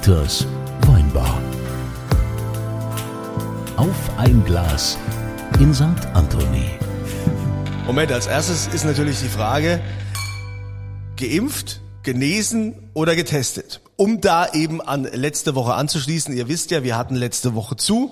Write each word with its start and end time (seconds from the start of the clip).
Dieters 0.00 0.46
Weinbar. 0.86 1.38
Auf 3.76 4.10
ein 4.16 4.42
Glas 4.46 4.96
in 5.58 5.74
St. 5.74 5.84
Anthony. 6.14 6.70
Moment, 7.86 8.10
als 8.10 8.26
erstes 8.26 8.66
ist 8.68 8.86
natürlich 8.86 9.20
die 9.20 9.28
Frage, 9.28 9.82
geimpft, 11.18 11.82
genesen 12.02 12.76
oder 12.94 13.14
getestet? 13.14 13.82
Um 13.96 14.22
da 14.22 14.50
eben 14.54 14.80
an 14.80 15.04
letzte 15.04 15.54
Woche 15.54 15.74
anzuschließen, 15.74 16.34
ihr 16.34 16.48
wisst 16.48 16.70
ja, 16.70 16.82
wir 16.82 16.96
hatten 16.96 17.14
letzte 17.14 17.54
Woche 17.54 17.76
zu. 17.76 18.10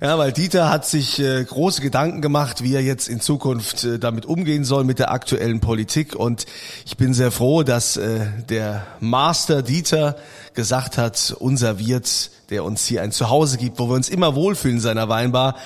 Ja, 0.00 0.18
weil 0.18 0.32
Dieter 0.32 0.68
hat 0.68 0.84
sich 0.84 1.20
äh, 1.20 1.44
große 1.44 1.80
Gedanken 1.80 2.20
gemacht, 2.20 2.62
wie 2.62 2.74
er 2.74 2.82
jetzt 2.82 3.08
in 3.08 3.20
Zukunft 3.20 3.84
äh, 3.84 3.98
damit 3.98 4.26
umgehen 4.26 4.64
soll 4.64 4.82
mit 4.82 4.98
der 4.98 5.12
aktuellen 5.12 5.60
Politik. 5.60 6.16
Und 6.16 6.46
ich 6.84 6.96
bin 6.96 7.14
sehr 7.14 7.30
froh, 7.30 7.62
dass 7.62 7.96
äh, 7.96 8.26
der 8.48 8.84
Master 8.98 9.62
Dieter 9.62 10.16
gesagt 10.54 10.98
hat, 10.98 11.34
unser 11.38 11.78
Wirt, 11.78 12.30
der 12.50 12.64
uns 12.64 12.86
hier 12.86 13.02
ein 13.02 13.10
Zuhause 13.10 13.56
gibt, 13.56 13.78
wo 13.78 13.88
wir 13.88 13.94
uns 13.94 14.08
immer 14.08 14.34
wohlfühlen 14.34 14.76
in 14.76 14.82
seiner 14.82 15.08
Weinbar, 15.08 15.56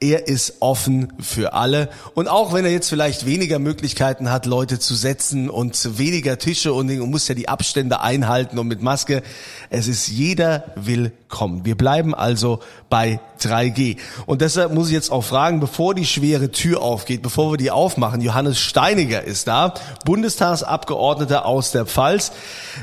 er 0.00 0.28
ist 0.28 0.56
offen 0.60 1.12
für 1.20 1.54
alle. 1.54 1.88
Und 2.14 2.28
auch 2.28 2.52
wenn 2.52 2.64
er 2.64 2.72
jetzt 2.72 2.88
vielleicht 2.88 3.24
weniger 3.24 3.58
Möglichkeiten 3.58 4.30
hat, 4.30 4.44
Leute 4.44 4.78
zu 4.78 4.94
setzen 4.94 5.48
und 5.48 5.98
weniger 5.98 6.38
Tische 6.38 6.72
und, 6.72 6.94
muss 7.08 7.28
ja 7.28 7.34
die 7.34 7.48
Abstände 7.48 8.00
einhalten 8.00 8.58
und 8.58 8.66
mit 8.66 8.82
Maske, 8.82 9.22
es 9.70 9.88
ist 9.88 10.08
jeder 10.08 10.64
willkommen. 10.74 11.64
Wir 11.64 11.76
bleiben 11.76 12.14
also 12.14 12.60
bei 12.90 13.20
3G. 13.40 13.96
Und 14.26 14.42
deshalb 14.42 14.74
muss 14.74 14.88
ich 14.88 14.94
jetzt 14.94 15.10
auch 15.10 15.24
fragen, 15.24 15.60
bevor 15.60 15.94
die 15.94 16.06
schwere 16.06 16.50
Tür 16.50 16.82
aufgeht, 16.82 17.22
bevor 17.22 17.52
wir 17.52 17.56
die 17.56 17.70
aufmachen, 17.70 18.20
Johannes 18.20 18.58
Steiniger 18.58 19.22
ist 19.22 19.46
da, 19.46 19.74
Bundestagsabgeordneter 20.04 21.46
aus 21.46 21.72
der 21.72 21.86
Pfalz. 21.86 22.32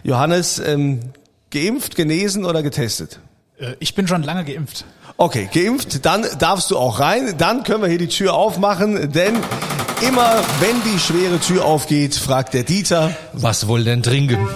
Johannes, 0.04 0.60
ähm, 0.60 1.02
geimpft, 1.52 1.96
genesen 1.96 2.46
oder 2.46 2.64
getestet? 2.64 3.20
Äh, 3.60 3.76
Ich 3.80 3.94
bin 3.94 4.08
schon 4.08 4.24
lange 4.24 4.44
geimpft. 4.44 4.86
Okay, 5.18 5.50
geimpft, 5.54 6.06
dann 6.06 6.26
darfst 6.40 6.72
du 6.72 6.78
auch 6.78 7.00
rein. 7.00 7.36
Dann 7.38 7.64
können 7.64 7.82
wir 7.84 7.90
hier 7.90 8.00
die 8.00 8.08
Tür 8.08 8.34
aufmachen, 8.34 9.12
denn 9.12 9.36
immer 10.08 10.42
wenn 10.60 10.82
die 10.92 10.98
schwere 11.00 11.40
Tür 11.40 11.66
aufgeht, 11.66 12.16
fragt 12.16 12.54
der 12.56 12.64
Dieter. 12.64 13.16
Was 13.34 13.68
wohl 13.68 13.84
denn 13.84 14.02
trinken? 14.02 14.48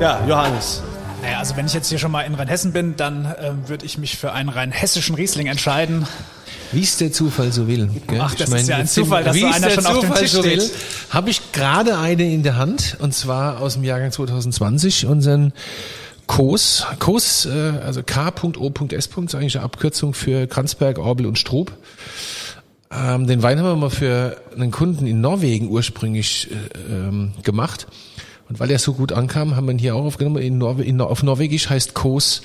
Ja, 0.00 0.24
Johannes. 0.26 0.82
Naja, 1.22 1.38
also 1.38 1.56
wenn 1.56 1.66
ich 1.66 1.74
jetzt 1.74 1.88
hier 1.88 1.98
schon 1.98 2.12
mal 2.12 2.22
in 2.22 2.34
Rheinhessen 2.34 2.72
bin, 2.72 2.96
dann 2.96 3.34
ähm, 3.40 3.68
würde 3.68 3.84
ich 3.84 3.98
mich 3.98 4.16
für 4.16 4.32
einen 4.32 4.48
rein 4.48 4.70
hessischen 4.70 5.14
Riesling 5.16 5.46
entscheiden. 5.48 6.06
Wie 6.72 6.82
es 6.82 6.96
der 6.96 7.12
Zufall 7.12 7.52
so 7.52 7.68
will. 7.68 7.88
Gell? 8.06 8.20
Ach, 8.20 8.34
das 8.34 8.50
ist 8.50 8.68
ja 8.68 8.76
ein 8.76 8.86
Zufall, 8.86 9.24
dass 9.24 9.36
so 9.36 9.46
einer 9.46 9.70
schon 9.70 9.86
auf 9.86 10.00
dem 10.00 10.14
Tisch 10.14 10.32
so 10.32 10.44
will, 10.44 10.60
steht. 10.60 10.72
habe 11.10 11.30
ich 11.30 11.52
gerade 11.52 11.98
eine 11.98 12.32
in 12.32 12.42
der 12.42 12.56
Hand 12.56 12.96
und 13.00 13.14
zwar 13.14 13.60
aus 13.60 13.74
dem 13.74 13.84
Jahrgang 13.84 14.12
2020 14.12 15.06
unseren 15.06 15.52
Kos, 16.26 16.84
Kos, 16.98 17.46
äh, 17.46 17.50
also 17.84 18.02
K.O.S. 18.02 19.06
ist 19.06 19.34
eigentlich 19.34 19.56
eine 19.56 19.64
Abkürzung 19.64 20.12
für 20.12 20.46
Kranzberg, 20.46 20.98
Orbel 20.98 21.26
und 21.26 21.38
Strub. 21.38 21.72
Ähm, 22.90 23.26
den 23.26 23.42
Wein 23.42 23.58
haben 23.58 23.66
wir 23.66 23.76
mal 23.76 23.90
für 23.90 24.36
einen 24.54 24.70
Kunden 24.70 25.06
in 25.06 25.20
Norwegen 25.20 25.68
ursprünglich 25.68 26.50
äh, 26.50 26.92
ähm, 26.92 27.32
gemacht. 27.42 27.86
Und 28.48 28.60
weil 28.60 28.70
er 28.70 28.78
so 28.78 28.94
gut 28.94 29.12
ankam, 29.12 29.56
haben 29.56 29.66
wir 29.66 29.72
ihn 29.72 29.78
hier 29.78 29.96
auch 29.96 30.04
aufgenommen. 30.04 30.38
In 30.38 30.58
Norwe 30.58 30.84
in, 30.84 31.00
auf 31.00 31.22
Norwegisch 31.22 31.68
heißt 31.68 31.94
Kos, 31.94 32.42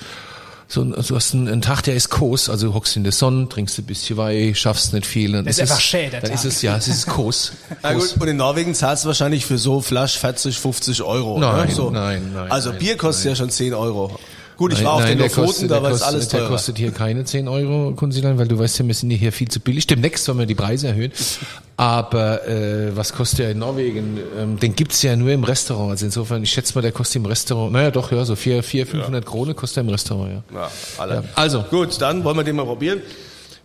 so, 0.72 0.80
ein- 0.82 0.92
du 0.92 1.14
hast 1.14 1.34
einen, 1.34 1.48
einen 1.48 1.60
Tag, 1.62 1.82
der 1.82 1.94
ist 1.94 2.08
Kos, 2.08 2.48
also 2.48 2.68
du 2.68 2.74
hockst 2.74 2.96
in 2.96 3.02
der 3.04 3.12
Sonne, 3.12 3.48
trinkst 3.48 3.78
ein 3.78 3.84
bisschen 3.84 4.16
Wein, 4.16 4.54
schaffst 4.54 4.92
nicht 4.94 5.04
viel. 5.06 5.32
Dann 5.32 5.44
Das 5.44 5.58
ist 5.58 5.64
es, 5.64 5.70
einfach 5.70 5.82
schä, 5.82 6.08
der 6.10 6.20
Dann 6.20 6.30
Tag. 6.30 6.38
ist 6.38 6.44
es, 6.46 6.62
ja, 6.62 6.76
es 6.76 6.88
ist 6.88 7.06
Kos. 7.06 7.52
Na 7.82 7.92
gut, 7.92 8.14
und 8.18 8.28
in 8.28 8.36
Norwegen 8.38 8.74
zahlst 8.74 9.04
du 9.04 9.08
wahrscheinlich 9.08 9.44
für 9.44 9.58
so 9.58 9.80
Flasch 9.82 10.18
40, 10.18 10.58
50 10.58 11.02
Euro. 11.02 11.38
Nein, 11.38 11.68
ne? 11.68 11.74
so. 11.74 11.90
nein, 11.90 12.30
nein, 12.34 12.50
Also 12.50 12.70
nein, 12.70 12.78
Bier 12.78 12.96
kostet 12.96 13.26
ja 13.26 13.36
schon 13.36 13.50
10 13.50 13.74
Euro. 13.74 14.18
Gut, 14.56 14.72
ich 14.72 14.78
Nein, 14.78 14.86
war 14.86 14.92
auf 14.94 15.00
nein, 15.00 15.08
den 15.10 15.18
der 15.18 15.28
Lofoten, 15.28 15.68
da 15.68 15.74
der 15.76 15.82
war 15.82 15.90
es 15.90 15.98
kostet- 16.00 16.08
alles 16.14 16.28
Der 16.28 16.40
teurer. 16.40 16.50
kostet 16.50 16.78
hier 16.78 16.90
keine 16.92 17.24
10 17.24 17.48
Euro, 17.48 17.92
Kunzilein, 17.94 18.38
weil 18.38 18.46
du 18.48 18.58
weißt 18.58 18.78
ja, 18.80 18.86
wir 18.86 18.94
sind 18.94 19.10
hier 19.10 19.32
viel 19.32 19.48
zu 19.48 19.60
billig. 19.60 19.86
Demnächst 19.86 20.24
sollen 20.24 20.38
wir 20.38 20.46
die 20.46 20.54
Preise 20.54 20.88
erhöhen. 20.88 21.10
Aber 21.76 22.46
äh, 22.46 22.94
was 22.94 23.12
kostet 23.12 23.38
der 23.40 23.50
in 23.52 23.58
Norwegen? 23.58 24.18
Ähm, 24.38 24.58
den 24.58 24.76
gibt's 24.76 25.02
ja 25.02 25.16
nur 25.16 25.30
im 25.30 25.42
Restaurant. 25.44 25.90
Also 25.92 26.04
insofern, 26.06 26.42
ich 26.42 26.52
schätze 26.52 26.74
mal, 26.74 26.82
der 26.82 26.92
kostet 26.92 27.16
im 27.16 27.26
Restaurant, 27.26 27.72
naja 27.72 27.90
doch, 27.90 28.12
ja, 28.12 28.24
so 28.24 28.36
400, 28.36 28.64
400 28.64 28.90
500 28.90 29.26
Krone 29.26 29.54
kostet 29.54 29.78
er 29.78 29.80
im 29.82 29.88
Restaurant, 29.88 30.30
ja. 30.52 30.60
Ja, 30.60 30.70
alle. 30.98 31.14
Ja, 31.14 31.22
also. 31.34 31.62
Gut, 31.70 32.00
dann 32.00 32.22
wollen 32.22 32.36
wir 32.36 32.44
den 32.44 32.56
mal 32.56 32.64
probieren. 32.66 33.00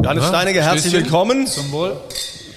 Johannes 0.02 0.24
Ja, 0.24 0.30
Steiniger, 0.30 0.62
herzlich 0.64 0.82
Stößchen. 0.92 1.04
willkommen. 1.06 1.48
Zum 1.48 1.72
Wohl. 1.72 1.96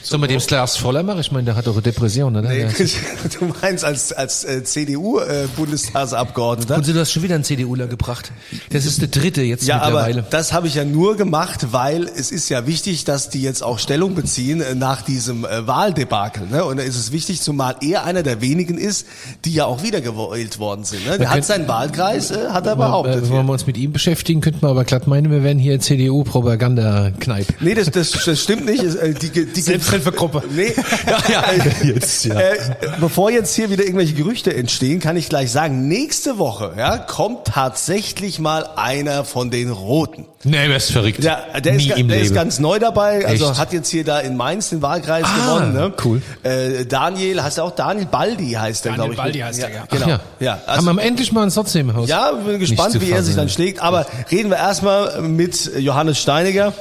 Sollen 0.03 0.23
wir 0.23 0.29
dem 0.29 0.41
Glas 0.41 0.77
voller 0.77 1.03
machen? 1.03 1.21
Ich 1.21 1.31
meine, 1.33 1.45
der 1.45 1.57
hat 1.57 1.67
doch 1.67 1.75
eine 1.75 1.83
Depression, 1.83 2.37
oder? 2.37 2.49
Nee, 2.49 2.67
du 3.39 3.53
meinst 3.61 3.85
als, 3.85 4.13
als 4.13 4.45
äh, 4.45 4.65
CDU-Bundestagsabgeordneter. 4.65 6.77
Und 6.77 6.89
du 6.89 6.99
hast 6.99 7.13
schon 7.13 7.23
wieder 7.23 7.35
einen 7.35 7.45
CDUler 7.45 7.87
gebracht. 7.87 8.33
Das 8.71 8.85
ist 8.87 9.01
der 9.01 9.09
dritte 9.09 9.43
jetzt 9.43 9.67
Ja, 9.67 9.81
aber 9.83 10.05
mittlerweile. 10.07 10.27
das 10.31 10.53
habe 10.53 10.67
ich 10.69 10.75
ja 10.75 10.85
nur 10.85 11.17
gemacht, 11.17 11.73
weil 11.73 12.05
es 12.05 12.31
ist 12.33 12.49
ja 12.49 12.67
wichtig, 12.67 13.05
dass 13.05 13.29
die 13.31 13.43
jetzt 13.43 13.63
auch 13.63 13.79
Stellung 13.79 14.15
beziehen 14.15 14.61
äh, 14.61 14.75
nach 14.75 15.03
diesem 15.03 15.45
äh, 15.45 15.67
Wahldebakel. 15.67 16.47
Ne? 16.49 16.65
Und 16.65 16.79
da 16.79 16.83
ist 16.83 16.97
es 16.97 17.13
wichtig, 17.13 17.41
zumal 17.43 17.77
er 17.81 18.05
einer 18.05 18.23
der 18.23 18.41
wenigen 18.41 18.79
ist, 18.79 19.07
die 19.45 19.53
ja 19.55 19.67
auch 19.67 19.83
wiedergewählt 19.83 20.59
worden 20.59 20.85
sind. 20.85 21.07
Ne? 21.07 21.19
Der 21.19 21.31
hat 21.31 21.45
seinen 21.45 21.69
Wahlkreis, 21.69 22.31
äh, 22.31 22.49
hat 22.51 22.67
er 22.67 22.73
Äh, 22.73 22.77
behauptet. 22.77 23.31
Wenn 23.31 23.47
wir 23.47 23.53
uns 23.53 23.67
mit 23.67 23.77
ihm 23.77 23.93
beschäftigen, 23.93 24.41
könnten 24.41 24.63
wir 24.63 24.69
aber 24.71 24.85
glatt 24.85 25.07
meinen, 25.07 25.31
wir 25.31 25.43
wären 25.43 25.59
hier 25.59 25.79
CDU-Propaganda-Kneipe. 25.81 27.55
Nee, 27.61 27.75
das, 27.75 27.91
das, 27.91 28.11
das 28.13 28.41
stimmt 28.43 28.67
nicht. 28.67 28.83
Äh, 28.83 29.15
Die, 29.15 29.31
die, 29.31 29.47
Selbsthilfegruppe. 29.91 30.43
Nee, 30.51 30.73
ja, 31.33 31.45
Jetzt, 31.83 32.25
ja. 32.25 32.39
Äh, 32.39 32.57
bevor 33.01 33.31
jetzt 33.31 33.55
hier 33.55 33.71
wieder 33.71 33.83
irgendwelche 33.85 34.15
Gerüchte 34.15 34.55
entstehen, 34.55 35.01
kann 35.01 35.17
ich 35.17 35.29
gleich 35.29 35.51
sagen, 35.51 35.89
nächste 35.89 36.39
Woche 36.39 36.73
ja, 36.77 36.99
kommt 36.99 37.47
tatsächlich 37.47 38.39
mal 38.39 38.67
einer 38.77 39.25
von 39.25 39.51
den 39.51 39.71
Roten. 39.71 40.27
Nee, 40.43 40.57
wer 40.69 40.77
ist 40.77 40.91
verrückt. 40.91 41.23
Ja, 41.23 41.41
der, 41.63 41.75
ist, 41.75 41.83
Nie 41.83 41.89
ga- 41.89 41.95
im 41.97 42.09
der 42.09 42.17
Leben. 42.19 42.29
ist 42.29 42.35
ganz 42.35 42.59
neu 42.61 42.79
dabei, 42.79 43.27
also 43.27 43.51
Echt? 43.51 43.59
hat 43.61 43.73
jetzt 43.75 43.89
hier 43.91 44.05
da 44.05 44.21
in 44.21 44.37
Mainz 44.37 44.71
den 44.71 44.81
Wahlkreis 44.81 45.25
Ah, 45.27 45.37
gewonnen. 45.59 45.73
Ne? 45.75 45.93
cool. 46.05 46.23
Äh, 46.43 46.87
Daniel, 46.87 47.43
heißt 47.43 47.59
er 47.59 47.65
auch 47.65 47.73
Daniel 47.75 48.07
Baldi 48.07 48.53
heißt 48.53 48.87
er, 48.87 48.93
Daniel 48.93 48.97
glaube 48.97 49.13
ich. 49.15 49.19
Baldi 49.19 49.39
heißt 49.41 49.59
ja, 49.61 49.67
er, 49.69 49.75
ja. 49.75 49.85
Genau. 49.91 50.09
ja. 50.09 50.21
ja. 50.41 50.53
Haben 50.53 50.61
Also, 50.67 50.93
wir 50.95 51.03
endlich 51.03 51.33
mal 51.33 51.43
einen 51.43 51.51
Satz 51.51 51.75
im 51.75 51.95
Haus. 51.95 52.09
ja, 52.09 52.33
bin 52.33 52.59
gespannt, 52.59 52.99
wie 53.01 53.11
er 53.11 53.23
sich 53.23 53.37
dann 53.37 53.49
schlägt. 53.51 53.81
Aber 53.83 54.07
reden 54.31 54.49
wir 54.51 54.57
erstmal 54.57 55.21
mit 55.23 55.71
Johannes 55.79 56.19
Steiniger. 56.19 56.73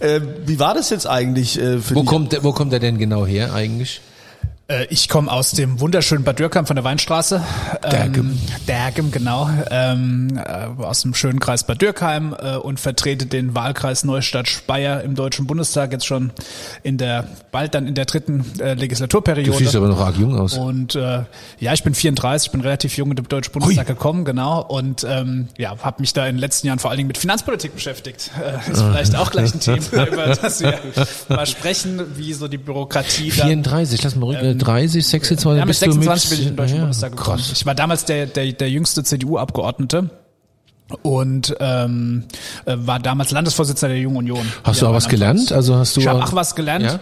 Äh, 0.00 0.20
wie 0.46 0.58
war 0.58 0.74
das 0.74 0.90
jetzt 0.90 1.06
eigentlich 1.06 1.58
äh, 1.58 1.78
für 1.78 1.94
Wo 1.96 2.00
dich? 2.00 2.08
kommt, 2.08 2.32
der, 2.32 2.44
wo 2.44 2.52
kommt 2.52 2.72
er 2.72 2.78
denn 2.80 2.98
genau 2.98 3.26
her 3.26 3.52
eigentlich? 3.52 4.00
Äh, 4.70 4.86
Ich 4.90 5.08
komme 5.08 5.32
aus 5.32 5.52
dem 5.52 5.80
wunderschönen 5.80 6.24
Bad 6.24 6.38
Dürkheim 6.38 6.66
von 6.66 6.76
der 6.76 6.84
Weinstraße. 6.84 7.42
Dergem. 7.90 8.32
Ähm, 8.32 8.38
Dergem, 8.66 9.10
genau. 9.10 9.48
Ähm, 9.70 10.36
äh, 10.36 10.82
aus 10.82 11.00
dem 11.02 11.14
schönen 11.14 11.40
Kreis 11.40 11.64
Bad 11.64 11.80
Dürkheim 11.80 12.36
äh, 12.38 12.56
und 12.56 12.78
vertrete 12.78 13.24
den 13.24 13.54
Wahlkreis 13.54 14.04
Neustadt-Speyer 14.04 15.02
im 15.02 15.14
Deutschen 15.14 15.46
Bundestag 15.46 15.92
jetzt 15.92 16.04
schon 16.06 16.32
in 16.82 16.98
der, 16.98 17.24
bald 17.50 17.74
dann 17.74 17.86
in 17.86 17.94
der 17.94 18.04
dritten 18.04 18.40
äh, 18.58 18.74
Du 18.74 18.82
Legislaturperiode. 18.82 19.56
siehst 19.56 19.74
aber 19.74 19.88
noch 19.88 20.00
arg 20.00 20.16
jung 20.18 20.38
aus. 20.38 20.52
Und 20.58 20.94
äh, 20.96 21.22
ja, 21.58 21.72
ich 21.72 21.82
bin 21.82 21.94
34, 21.94 22.48
ich 22.48 22.52
bin 22.52 22.60
relativ 22.60 22.94
jung 22.98 23.08
in 23.10 23.16
den 23.16 23.26
Deutschen 23.26 23.52
Bundestag 23.52 23.86
gekommen, 23.86 24.26
genau. 24.26 24.60
Und 24.62 25.02
ähm, 25.08 25.48
ja, 25.56 25.76
habe 25.80 26.02
mich 26.02 26.12
da 26.12 26.26
in 26.26 26.34
den 26.36 26.40
letzten 26.40 26.66
Jahren 26.66 26.78
vor 26.78 26.90
allen 26.90 26.98
Dingen 26.98 27.08
mit 27.08 27.16
Finanzpolitik 27.16 27.74
beschäftigt. 27.74 28.30
Äh, 28.38 28.70
ist 28.70 28.82
vielleicht 28.82 29.16
auch 29.16 29.30
gleich 29.30 29.54
ein 29.54 29.60
Thema, 29.80 30.06
über 30.06 30.26
das 30.26 30.60
wir 30.60 30.78
mal 31.30 31.46
sprechen, 31.46 32.02
wie 32.18 32.34
so 32.34 32.48
die 32.48 32.58
Bürokratie 32.58 33.30
da 33.34 33.46
34, 33.46 34.02
lass 34.02 34.14
mal 34.14 34.26
rücken, 34.26 34.57
30, 34.58 35.06
26, 35.06 35.46
ja, 35.58 35.64
mit 35.64 35.66
bist 35.68 35.80
26 35.80 36.28
du 36.30 36.36
bin 36.36 36.40
ich 36.40 36.46
in 36.46 36.52
den 36.52 36.56
Deutschen 36.56 36.76
ja, 36.76 36.80
Bundestag 36.82 37.12
gekommen. 37.16 37.36
Krass. 37.38 37.52
Ich 37.52 37.66
war 37.66 37.74
damals 37.74 38.04
der, 38.04 38.26
der, 38.26 38.52
der 38.52 38.70
jüngste 38.70 39.02
CDU-Abgeordnete 39.04 40.10
und 41.02 41.54
ähm, 41.60 42.24
äh, 42.64 42.76
war 42.78 42.98
damals 42.98 43.30
Landesvorsitzender 43.30 43.94
der 43.94 44.02
Jungen 44.02 44.16
Union. 44.16 44.46
Hast 44.64 44.80
du 44.82 44.86
auch 44.86 44.94
was 44.94 45.08
gelernt? 45.08 45.52
Also 45.52 45.76
hast 45.76 45.96
du 45.96 46.00
Ich 46.00 46.06
habe 46.06 46.22
auch- 46.22 46.28
auch 46.28 46.34
was 46.34 46.54
gelernt. 46.54 46.84
Ja? 46.84 47.00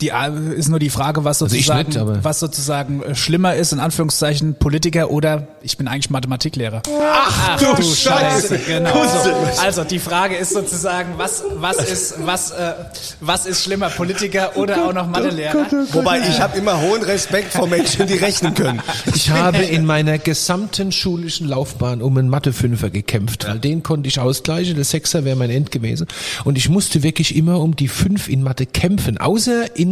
Die 0.00 0.08
äh, 0.10 0.30
ist 0.56 0.68
nur 0.68 0.78
die 0.78 0.90
Frage, 0.90 1.24
was 1.24 1.40
Also 1.42 1.54
sozusagen, 1.54 1.88
nicht, 1.88 1.98
aber- 1.98 2.22
was 2.22 2.40
sozusagen 2.40 3.02
äh, 3.02 3.14
schlimmer 3.14 3.54
ist, 3.54 3.72
in 3.72 3.80
Anführungszeichen 3.80 4.54
Politiker 4.54 5.10
oder 5.10 5.46
ich 5.62 5.78
bin 5.78 5.88
eigentlich 5.88 6.10
Mathematiklehrer. 6.10 6.82
Ach, 7.02 7.58
du 7.58 7.82
Scheiße. 7.82 8.58
Genau. 8.66 8.90
Kusse. 8.90 9.34
So. 9.54 9.62
Also 9.62 9.84
die 9.84 9.98
Frage 9.98 10.36
ist 10.36 10.52
sozusagen, 10.52 11.14
was 11.16 11.42
was 11.56 11.76
ist 11.78 12.14
was 12.26 12.50
äh, 12.50 12.72
was 13.20 13.46
ist 13.46 13.62
schlimmer, 13.64 13.88
Politiker 13.88 14.56
oder 14.56 14.86
auch 14.86 14.92
noch 14.92 15.06
Mathelehrer? 15.08 15.66
Wobei 15.92 16.20
ich 16.28 16.40
habe 16.40 16.58
immer 16.58 16.80
hohen 16.80 17.02
Respekt 17.02 17.52
vor 17.52 17.66
Menschen, 17.66 18.06
die 18.06 18.14
rechnen 18.14 18.54
können. 18.54 18.82
Ich 19.14 19.30
habe 19.30 19.58
in 19.62 19.86
meiner 19.86 20.18
gesamten 20.18 20.92
schulischen 20.92 21.48
Laufbahn 21.48 22.02
um 22.02 22.16
einen 22.18 22.28
Mathe-Fünfer 22.28 22.90
gekämpft, 22.90 23.46
weil 23.48 23.58
den 23.58 23.82
konnte 23.82 24.08
ich 24.08 24.20
ausgleichen, 24.20 24.74
der 24.74 24.84
Sechser 24.84 25.24
wäre 25.24 25.36
mein 25.36 25.50
End 25.50 25.70
gewesen. 25.70 26.06
Und 26.44 26.58
ich 26.58 26.68
musste 26.68 27.02
wirklich 27.02 27.34
immer 27.34 27.60
um 27.60 27.76
die 27.76 27.88
Fünf 27.88 28.28
in 28.28 28.42
Mathe 28.42 28.66
kämpfen, 28.66 29.16
außer 29.18 29.76
in 29.76 29.85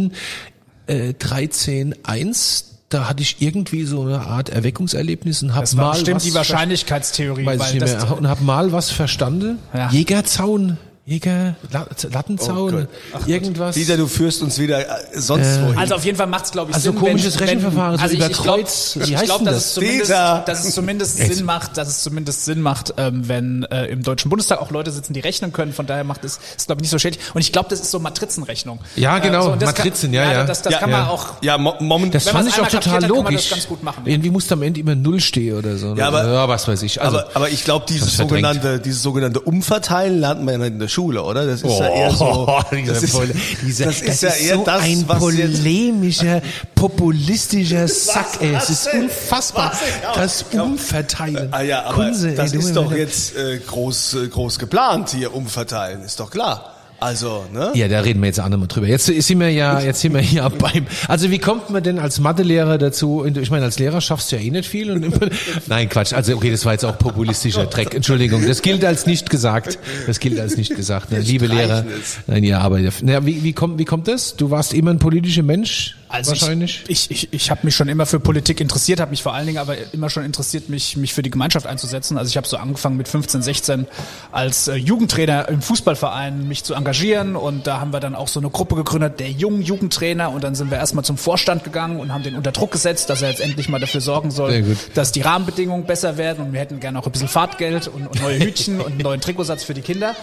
äh, 0.87 1.13
13.1, 1.13 2.63
da 2.89 3.09
hatte 3.09 3.23
ich 3.23 3.41
irgendwie 3.41 3.83
so 3.83 4.03
eine 4.03 4.21
Art 4.21 4.49
Erweckungserlebnis 4.49 5.43
und 5.43 5.55
habe 5.55 5.67
mal 5.75 5.91
bestimmt 5.91 6.17
was 6.17 6.23
die 6.23 6.33
Wahrscheinlichkeitstheorie, 6.33 7.45
Weiß 7.45 7.73
ich 7.73 7.81
nicht 7.81 7.85
mehr. 7.85 8.17
Und 8.17 8.27
habe 8.27 8.43
mal 8.43 8.71
was 8.71 8.91
verstanden. 8.91 9.59
Ja. 9.73 9.89
Jägerzaun 9.89 10.77
Jäger, 11.07 11.55
La- 11.71 11.85
Lattenzaun, 12.11 12.87
irgendwas. 13.27 13.75
Dieter, 13.75 13.95
du 13.95 14.07
führst 14.07 14.41
uns 14.41 14.57
wieder 14.57 14.79
äh, 14.79 15.19
sonst 15.19 15.61
wohin. 15.61 15.77
Also 15.77 15.93
auf 15.93 16.03
jeden 16.03 16.17
Fall 16.17 16.25
macht 16.25 16.45
es, 16.45 16.51
glaube 16.51 16.71
ich, 16.71 16.75
Also 16.75 16.89
Sinn, 16.93 16.99
komisches 16.99 17.39
wenn, 17.39 17.47
Rechenverfahren, 17.47 17.91
wenn, 17.91 17.97
so 17.99 18.03
also 18.05 18.15
über 18.15 18.25
ich, 18.31 18.33
glaub, 18.41 18.55
Kreuz. 18.57 18.95
Ich 18.95 19.15
glaube, 19.23 19.43
denn 19.43 19.45
dass 19.45 19.55
das? 19.55 19.65
es 19.65 19.73
zumindest, 19.75 20.09
Dieter! 20.09 20.43
dass 20.47 20.65
es 20.65 20.73
zumindest 20.73 21.19
Jetzt. 21.19 21.35
Sinn 21.35 21.45
macht, 21.45 21.77
dass 21.77 21.89
es 21.89 22.01
zumindest 22.01 22.45
Sinn 22.45 22.59
macht, 22.59 22.95
ähm, 22.97 23.27
wenn 23.27 23.63
äh, 23.65 23.85
im 23.85 24.01
Deutschen 24.01 24.29
Bundestag 24.29 24.59
auch 24.59 24.71
Leute 24.71 24.89
sitzen, 24.89 25.13
die 25.13 25.19
rechnen 25.19 25.53
können. 25.53 25.73
Von 25.73 25.85
daher 25.85 26.03
macht 26.05 26.25
es, 26.25 26.39
ist 26.57 26.65
glaube 26.65 26.79
ich 26.79 26.85
nicht 26.85 26.89
so 26.89 26.97
schädlich. 26.97 27.23
Und 27.35 27.41
ich 27.41 27.51
glaube, 27.51 27.69
das 27.69 27.81
ist 27.81 27.91
so 27.91 27.99
Matrizenrechnung. 27.99 28.79
Ja, 28.95 29.19
genau, 29.19 29.43
so, 29.43 29.51
und 29.51 29.61
das 29.61 29.77
Matrizen, 29.77 30.11
kann, 30.11 30.23
ja, 30.25 30.31
ja. 30.31 30.43
Das, 30.43 30.63
das 30.63 30.73
Ja, 30.73 30.79
kann 30.79 30.89
ja. 30.89 31.01
man 31.01 31.07
auch. 31.09 31.33
ja, 31.43 31.55
mo 31.59 31.75
moment, 31.81 32.15
Das 32.15 32.27
fand 32.27 32.47
ich 32.49 32.55
auch 32.59 32.67
total 32.67 32.73
hat, 32.73 32.83
kann 32.83 33.01
man 33.01 33.09
logisch. 33.25 33.41
das 33.43 33.49
ganz 33.51 33.67
gut 33.67 33.83
machen. 33.83 34.01
Irgendwie 34.07 34.31
muss 34.31 34.51
am 34.51 34.63
Ende 34.63 34.79
immer 34.79 34.95
Null 34.95 35.19
stehen 35.19 35.55
oder 35.55 35.77
so. 35.77 35.93
Ja, 35.95 36.07
aber- 36.07 36.25
ja, 36.25 36.47
was 36.49 36.67
weiß 36.67 36.81
ich. 36.81 36.99
Also, 36.99 37.19
aber, 37.19 37.29
aber 37.35 37.49
ich 37.51 37.63
glaube, 37.63 37.85
dieses 37.87 38.17
sogenannte, 38.17 38.79
dieses 38.79 39.03
sogenannte 39.03 39.39
Umverteilen 39.39 40.19
lernt 40.19 40.43
man 40.43 40.59
ja 40.59 40.65
in 40.65 40.79
der 40.79 40.87
Schule, 40.95 41.21
oder? 41.23 41.45
Das 41.45 41.61
ist 41.61 41.79
ja 41.79 41.89
eher 41.89 42.11
so. 42.11 42.47
dieser 42.71 42.93
Das 42.93 43.03
ist, 43.03 43.19
dieser, 43.61 43.85
das 43.85 44.01
ist 44.01 44.23
ja 44.23 44.29
eher 44.29 44.55
so 44.55 44.63
das, 44.63 44.81
ein 44.83 45.05
polemischer, 45.05 46.41
populistischer 46.73 47.87
Sack, 47.87 48.41
ey. 48.41 48.55
Es 48.55 48.69
ist 48.69 48.93
unfassbar. 48.93 49.73
Das 50.15 50.45
Umverteilen. 50.53 51.49
Ah 51.51 51.61
ja, 51.61 51.83
aber 51.83 52.05
Kunze, 52.05 52.29
ey, 52.29 52.35
das 52.35 52.51
du 52.51 52.59
ist 52.59 52.75
doch 52.75 52.91
jetzt 52.93 53.35
äh, 53.35 53.59
groß, 53.59 54.13
äh, 54.13 54.27
groß 54.29 54.57
geplant 54.57 55.09
hier 55.09 55.33
umverteilen, 55.35 56.01
ist 56.03 56.19
doch 56.19 56.31
klar. 56.31 56.74
Also, 56.99 57.45
ne? 57.53 57.71
Ja, 57.75 57.87
da 57.87 57.99
reden 57.99 58.21
wir 58.21 58.27
jetzt 58.27 58.39
auch 58.39 58.47
nochmal 58.47 58.67
drüber. 58.67 58.87
Jetzt 58.87 59.05
sind 59.05 59.39
wir 59.39 59.49
ja, 59.49 59.81
jetzt 59.81 59.99
sind 60.01 60.13
wir 60.13 60.21
hier 60.21 60.49
beim, 60.57 60.87
also 61.07 61.29
wie 61.29 61.39
kommt 61.39 61.69
man 61.69 61.83
denn 61.83 61.99
als 61.99 62.19
Mathelehrer 62.19 62.77
dazu, 62.77 63.25
ich 63.25 63.51
meine, 63.51 63.65
als 63.65 63.79
Lehrer 63.79 63.99
schaffst 63.99 64.31
du 64.31 64.37
ja 64.37 64.41
eh 64.41 64.49
nicht 64.49 64.67
viel 64.67 64.91
und 64.91 65.03
immer, 65.03 65.19
nein, 65.67 65.89
Quatsch, 65.89 66.13
also 66.13 66.35
okay, 66.35 66.51
das 66.51 66.63
war 66.65 66.71
jetzt 66.71 66.85
auch 66.85 66.97
populistischer 66.97 67.65
Dreck, 67.65 67.93
Entschuldigung, 67.93 68.47
das 68.47 68.61
gilt 68.61 68.85
als 68.85 69.05
nicht 69.05 69.29
gesagt, 69.29 69.77
das 70.07 70.19
gilt 70.19 70.39
als 70.39 70.55
nicht 70.55 70.75
gesagt, 70.75 71.11
ne, 71.11 71.19
liebe 71.19 71.47
Lehrer, 71.47 71.85
nein, 72.27 72.43
ja, 72.43 72.59
aber, 72.59 72.79
na, 73.01 73.25
wie, 73.25 73.43
wie 73.43 73.53
kommt, 73.53 73.77
wie 73.77 73.85
kommt 73.85 74.07
das? 74.07 74.35
Du 74.35 74.49
warst 74.49 74.73
immer 74.73 74.91
ein 74.91 74.99
politischer 74.99 75.43
Mensch, 75.43 75.97
Also 76.07 76.31
wahrscheinlich? 76.31 76.83
Ich, 76.87 77.09
ich, 77.09 77.23
ich, 77.23 77.33
ich 77.33 77.51
habe 77.51 77.61
mich 77.63 77.75
schon 77.75 77.89
immer 77.89 78.05
für 78.05 78.19
Politik 78.19 78.61
interessiert, 78.61 78.99
habe 78.99 79.11
mich 79.11 79.23
vor 79.23 79.33
allen 79.33 79.47
Dingen 79.47 79.57
aber 79.57 79.75
immer 79.91 80.09
schon 80.09 80.23
interessiert, 80.23 80.69
mich, 80.69 80.97
mich 80.97 81.13
für 81.13 81.23
die 81.23 81.31
Gemeinschaft 81.31 81.65
einzusetzen. 81.65 82.17
Also 82.17 82.29
ich 82.29 82.37
habe 82.37 82.47
so 82.47 82.57
angefangen 82.57 82.97
mit 82.97 83.07
15, 83.07 83.41
16 83.41 83.87
als 84.31 84.67
äh, 84.67 84.75
Jugendtrainer 84.75 85.49
im 85.49 85.61
Fußballverein 85.61 86.47
mich 86.47 86.63
zu 86.63 86.73
engagieren 86.75 87.35
und 87.35 87.67
da 87.67 87.79
haben 87.79 87.91
wir 87.91 87.99
dann 87.99 88.15
auch 88.15 88.27
so 88.27 88.39
eine 88.39 88.49
Gruppe 88.49 88.75
gegründet, 88.75 89.19
der 89.19 89.31
jungen 89.31 89.61
Jugendtrainer 89.61 90.31
und 90.31 90.43
dann 90.43 90.55
sind 90.55 90.69
wir 90.69 90.77
erstmal 90.77 91.03
zum 91.03 91.17
Vorstand 91.17 91.63
gegangen 91.63 91.99
und 91.99 92.13
haben 92.13 92.23
den 92.23 92.35
unter 92.35 92.51
Druck 92.51 92.71
gesetzt, 92.71 93.09
dass 93.09 93.21
er 93.21 93.29
jetzt 93.29 93.41
endlich 93.41 93.69
mal 93.69 93.79
dafür 93.79 94.01
sorgen 94.01 94.31
soll, 94.31 94.77
dass 94.93 95.11
die 95.11 95.21
Rahmenbedingungen 95.21 95.85
besser 95.85 96.17
werden 96.17 96.45
und 96.45 96.53
wir 96.53 96.59
hätten 96.59 96.79
gerne 96.79 96.99
auch 96.99 97.05
ein 97.05 97.11
bisschen 97.11 97.27
Fahrtgeld 97.27 97.87
und, 97.87 98.07
und 98.07 98.21
neue 98.21 98.39
Hütchen 98.39 98.79
und 98.79 98.93
einen 98.93 99.01
neuen 99.01 99.21
Trikotsatz 99.21 99.63
für 99.63 99.73
die 99.73 99.81
Kinder. 99.81 100.15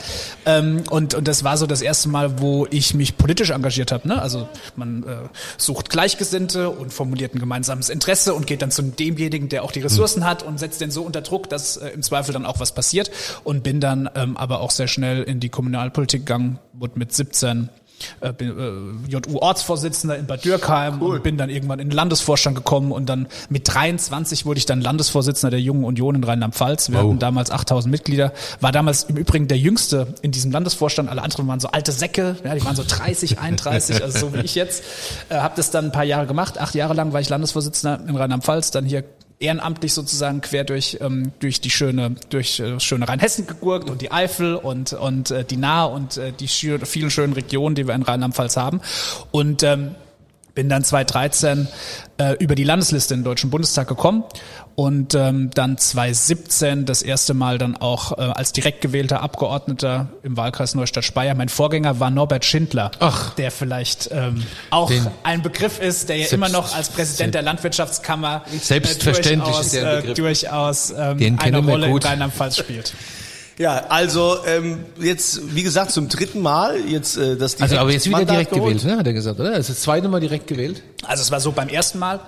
Ähm, 0.46 0.84
und, 0.90 1.14
und 1.14 1.26
das 1.26 1.44
war 1.44 1.56
so 1.56 1.67
das 1.67 1.82
erste 1.82 2.08
Mal, 2.08 2.40
wo 2.40 2.67
ich 2.70 2.94
mich 2.94 3.17
politisch 3.17 3.50
engagiert 3.50 3.93
habe. 3.93 4.06
Ne? 4.06 4.20
Also 4.20 4.49
man 4.76 5.02
äh, 5.02 5.17
sucht 5.72 5.88
Gleichgesinnte 5.88 6.69
und 6.69 6.92
formuliert 6.92 7.34
ein 7.34 7.38
gemeinsames 7.38 7.88
Interesse 7.88 8.34
und 8.34 8.46
geht 8.46 8.60
dann 8.60 8.70
zu 8.70 8.82
demjenigen, 8.82 9.48
der 9.48 9.64
auch 9.64 9.72
die 9.72 9.80
Ressourcen 9.80 10.26
hat 10.26 10.42
und 10.42 10.58
setzt 10.58 10.82
den 10.82 10.90
so 10.90 11.02
unter 11.02 11.22
Druck, 11.22 11.48
dass 11.48 11.78
äh, 11.78 11.88
im 11.88 12.02
Zweifel 12.02 12.34
dann 12.34 12.44
auch 12.44 12.60
was 12.60 12.74
passiert. 12.74 13.10
Und 13.42 13.62
bin 13.62 13.80
dann 13.80 14.10
ähm, 14.14 14.36
aber 14.36 14.60
auch 14.60 14.70
sehr 14.70 14.86
schnell 14.86 15.22
in 15.22 15.40
die 15.40 15.48
Kommunalpolitik 15.48 16.26
gegangen, 16.26 16.58
wurde 16.74 16.98
mit 16.98 17.14
17 17.14 17.70
äh, 18.20 18.32
bin, 18.32 19.06
äh, 19.06 19.10
JU-Ortsvorsitzender 19.10 20.16
in 20.16 20.26
Bad 20.26 20.44
Dürkheim 20.44 21.02
und 21.02 21.22
bin 21.22 21.37
dann 21.37 21.50
irgendwann 21.50 21.78
in 21.78 21.88
den 21.88 21.94
Landesvorstand 21.94 22.56
gekommen 22.56 22.93
und 22.93 23.06
dann 23.06 23.28
mit 23.49 23.72
23 23.72 24.46
wurde 24.46 24.58
ich 24.58 24.66
dann 24.66 24.81
Landesvorsitzender 24.81 25.50
der 25.50 25.60
Jungen 25.60 25.84
Union 25.84 26.14
in 26.14 26.25
Rheinland-Pfalz. 26.25 26.90
Wir 26.90 26.99
hatten 26.99 27.19
damals 27.19 27.50
8000 27.50 27.90
Mitglieder, 27.90 28.32
war 28.60 28.72
damals 28.72 29.04
im 29.04 29.16
Übrigen 29.16 29.49
der 29.49 29.58
Jüngste 29.58 30.14
in 30.22 30.31
diesem 30.31 30.52
Landesvorstand. 30.52 31.08
Alle 31.08 31.22
anderen 31.22 31.46
waren 31.49 31.60
so 31.60 31.69
alte 31.69 31.93
Säcke, 31.93 32.37
ja, 32.44 32.54
die 32.54 32.64
waren 32.64 32.76
so 32.76 32.84
30, 32.87 33.38
31, 33.38 34.02
also 34.02 34.19
so 34.19 34.34
wie 34.34 34.40
ich 34.40 34.55
jetzt. 34.55 34.82
Äh, 35.28 35.37
habe 35.37 35.55
das 35.56 35.70
dann 35.70 35.87
ein 35.87 35.93
paar 35.93 36.05
Jahre 36.05 36.26
gemacht. 36.26 36.58
Acht 36.58 36.75
Jahre 36.75 36.94
lang 36.94 37.12
war 37.12 37.20
ich 37.20 37.28
Landesvorsitzender 37.28 38.00
in 38.06 38.16
Rheinland-Pfalz, 38.16 38.70
dann 38.70 38.84
hier 38.84 39.05
ehrenamtlich 39.42 39.92
sozusagen 39.92 40.40
quer 40.40 40.64
durch 40.64 40.98
ähm, 41.00 41.32
durch 41.40 41.60
die 41.60 41.70
schöne 41.70 42.14
durch 42.30 42.60
äh, 42.60 42.78
schöne 42.80 43.08
Rheinhessen 43.08 43.46
gegurkt 43.46 43.90
und 43.90 44.00
die 44.00 44.12
Eifel 44.12 44.54
und 44.54 44.92
und 44.92 45.30
äh, 45.30 45.44
die 45.44 45.56
Nahe 45.56 45.88
und 45.88 46.16
äh, 46.16 46.32
die 46.32 46.48
vielen 46.48 47.10
schönen 47.10 47.32
Regionen, 47.32 47.74
die 47.74 47.86
wir 47.86 47.94
in 47.94 48.02
Rheinland-Pfalz 48.02 48.56
haben. 48.56 48.80
Und 49.30 49.62
ähm, 49.62 49.94
bin 50.54 50.69
dann 50.69 50.84
2013 50.84 51.69
äh, 52.19 52.37
über 52.38 52.54
die 52.54 52.64
Landesliste 52.64 53.14
in 53.14 53.20
den 53.20 53.25
Deutschen 53.25 53.50
Bundestag 53.50 53.88
gekommen 53.88 54.25
und 54.75 55.14
ähm, 55.14 55.50
dann 55.54 55.78
2017 55.78 56.84
das 56.84 57.02
erste 57.02 57.34
Mal 57.34 57.58
dann 57.58 57.76
auch 57.76 58.19
äh, 58.19 58.22
als 58.22 58.52
direkt 58.52 58.81
gewählter 58.81 59.22
Abgeordneter 59.22 60.08
im 60.22 60.37
Wahlkreis 60.37 60.75
Neustadt-Speyer. 60.75 61.34
Mein 61.34 61.49
Vorgänger 61.49 62.00
war 62.00 62.10
Norbert 62.10 62.44
Schindler, 62.44 62.90
Ach. 63.00 63.34
der 63.34 63.50
vielleicht 63.50 64.10
ähm, 64.12 64.44
auch 64.70 64.90
ein 65.22 65.43
Begriff 65.43 65.81
ist, 65.81 66.08
der 66.08 66.16
ja 66.16 66.26
immer 66.28 66.49
noch 66.49 66.75
als 66.75 66.90
Präsident 66.90 67.34
der 67.34 67.43
Landwirtschaftskammer 67.43 68.43
äh, 68.52 68.58
Selbstverständlich 68.58 69.44
durchaus, 69.44 69.66
ist 69.66 69.75
der 69.75 69.82
ein 69.82 69.93
äh, 69.93 70.00
Begriff. 70.00 70.16
durchaus 70.16 70.90
ähm, 70.96 71.38
eine 71.38 71.58
Rolle 71.58 71.88
gut. 71.88 72.05
in 72.05 72.10
Rheinland-Pfalz 72.10 72.56
spielt. 72.56 72.94
Ja, 73.58 73.87
also 73.88 74.37
ähm, 74.46 74.84
jetzt, 75.00 75.54
wie 75.54 75.62
gesagt, 75.62 75.90
zum 75.93 76.08
dritten 76.08 76.40
Mal 76.40 76.81
jetzt 76.81 77.16
äh, 77.16 77.37
das 77.37 77.60
Also, 77.60 77.76
aber 77.76 77.93
jetzt 77.93 78.06
wieder 78.06 78.19
Mandat 78.19 78.34
direkt 78.34 78.52
geholt. 78.52 78.78
gewählt, 78.78 78.93
ne, 78.93 78.99
hat 78.99 79.06
er 79.06 79.12
gesagt, 79.12 79.38
oder? 79.40 79.50
Das 79.50 79.60
ist 79.60 79.70
das 79.70 79.81
zweite 79.81 80.08
Mal 80.08 80.20
direkt 80.20 80.46
gewählt. 80.46 80.82
Also 81.04 81.22
es 81.22 81.31
war 81.31 81.40
so 81.40 81.52
beim 81.52 81.69
ersten 81.69 81.99
Mal 81.99 82.20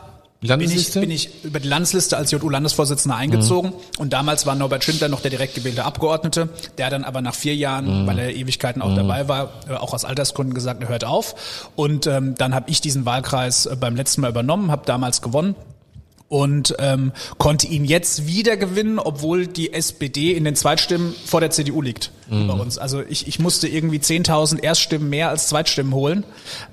bin 0.45 0.61
ich, 0.61 0.69
Landesliste? 0.69 1.01
bin 1.01 1.11
ich 1.11 1.45
über 1.45 1.59
die 1.59 1.69
Landesliste 1.69 2.19
als 2.19 2.31
JU-Landesvorsitzender 2.31 3.17
eingezogen 3.17 3.73
und 3.99 4.13
damals 4.13 4.45
war 4.45 4.55
Norbert 4.55 4.85
Schindler 4.85 5.09
noch 5.09 5.21
der 5.21 5.31
direkt 5.31 5.55
gewählte 5.55 5.85
Abgeordnete, 5.85 6.51
der 6.77 6.91
dann 6.91 7.05
aber 7.05 7.23
nach 7.23 7.35
vier 7.35 7.55
Jahren, 7.55 8.07
weil 8.07 8.19
er 8.19 8.35
Ewigkeiten 8.35 8.83
auch 8.83 8.95
dabei 8.95 9.27
war, 9.27 9.53
äh, 9.69 9.73
auch 9.73 9.95
aus 9.95 10.05
Altersgründen 10.05 10.55
gesagt, 10.55 10.83
er 10.83 10.91
hört 10.91 11.05
auf. 11.05 11.71
Und 11.77 12.07
ähm, 12.07 12.35
dann 12.37 12.55
habe 12.55 12.71
ich 12.71 12.83
diesen 12.83 13.07
Wahlkreis 13.07 13.65
äh, 13.67 13.77
beim 13.77 13.97
letzten 13.97 14.21
Mal 14.21 14.31
übernommen, 14.31 14.71
habe 14.71 14.83
damals 14.85 15.23
gewonnen 15.23 15.55
und 16.35 16.75
ähm, 16.81 17.13
konnte 17.39 17.69
ihn 17.69 17.85
jetzt 17.85 18.27
wieder 18.27 18.57
gewinnen, 18.57 18.99
obwohl 18.99 19.47
die 19.47 19.73
SPD 19.73 20.33
in 20.33 20.43
den 20.43 20.57
Zweitstimmen 20.57 21.15
vor 21.25 21.41
der 21.41 21.51
CDU 21.51 21.81
liegt 21.81 22.11
bei 22.47 22.55
uns. 22.55 22.79
Also 22.79 23.03
ich, 23.09 23.27
ich 23.27 23.39
musste 23.39 23.69
irgendwie 23.69 23.99
10.000 23.99 24.63
Erststimmen 24.63 25.09
mehr 25.09 25.31
als 25.31 25.49
Zweitstimmen 25.49 25.95
holen, 25.95 26.25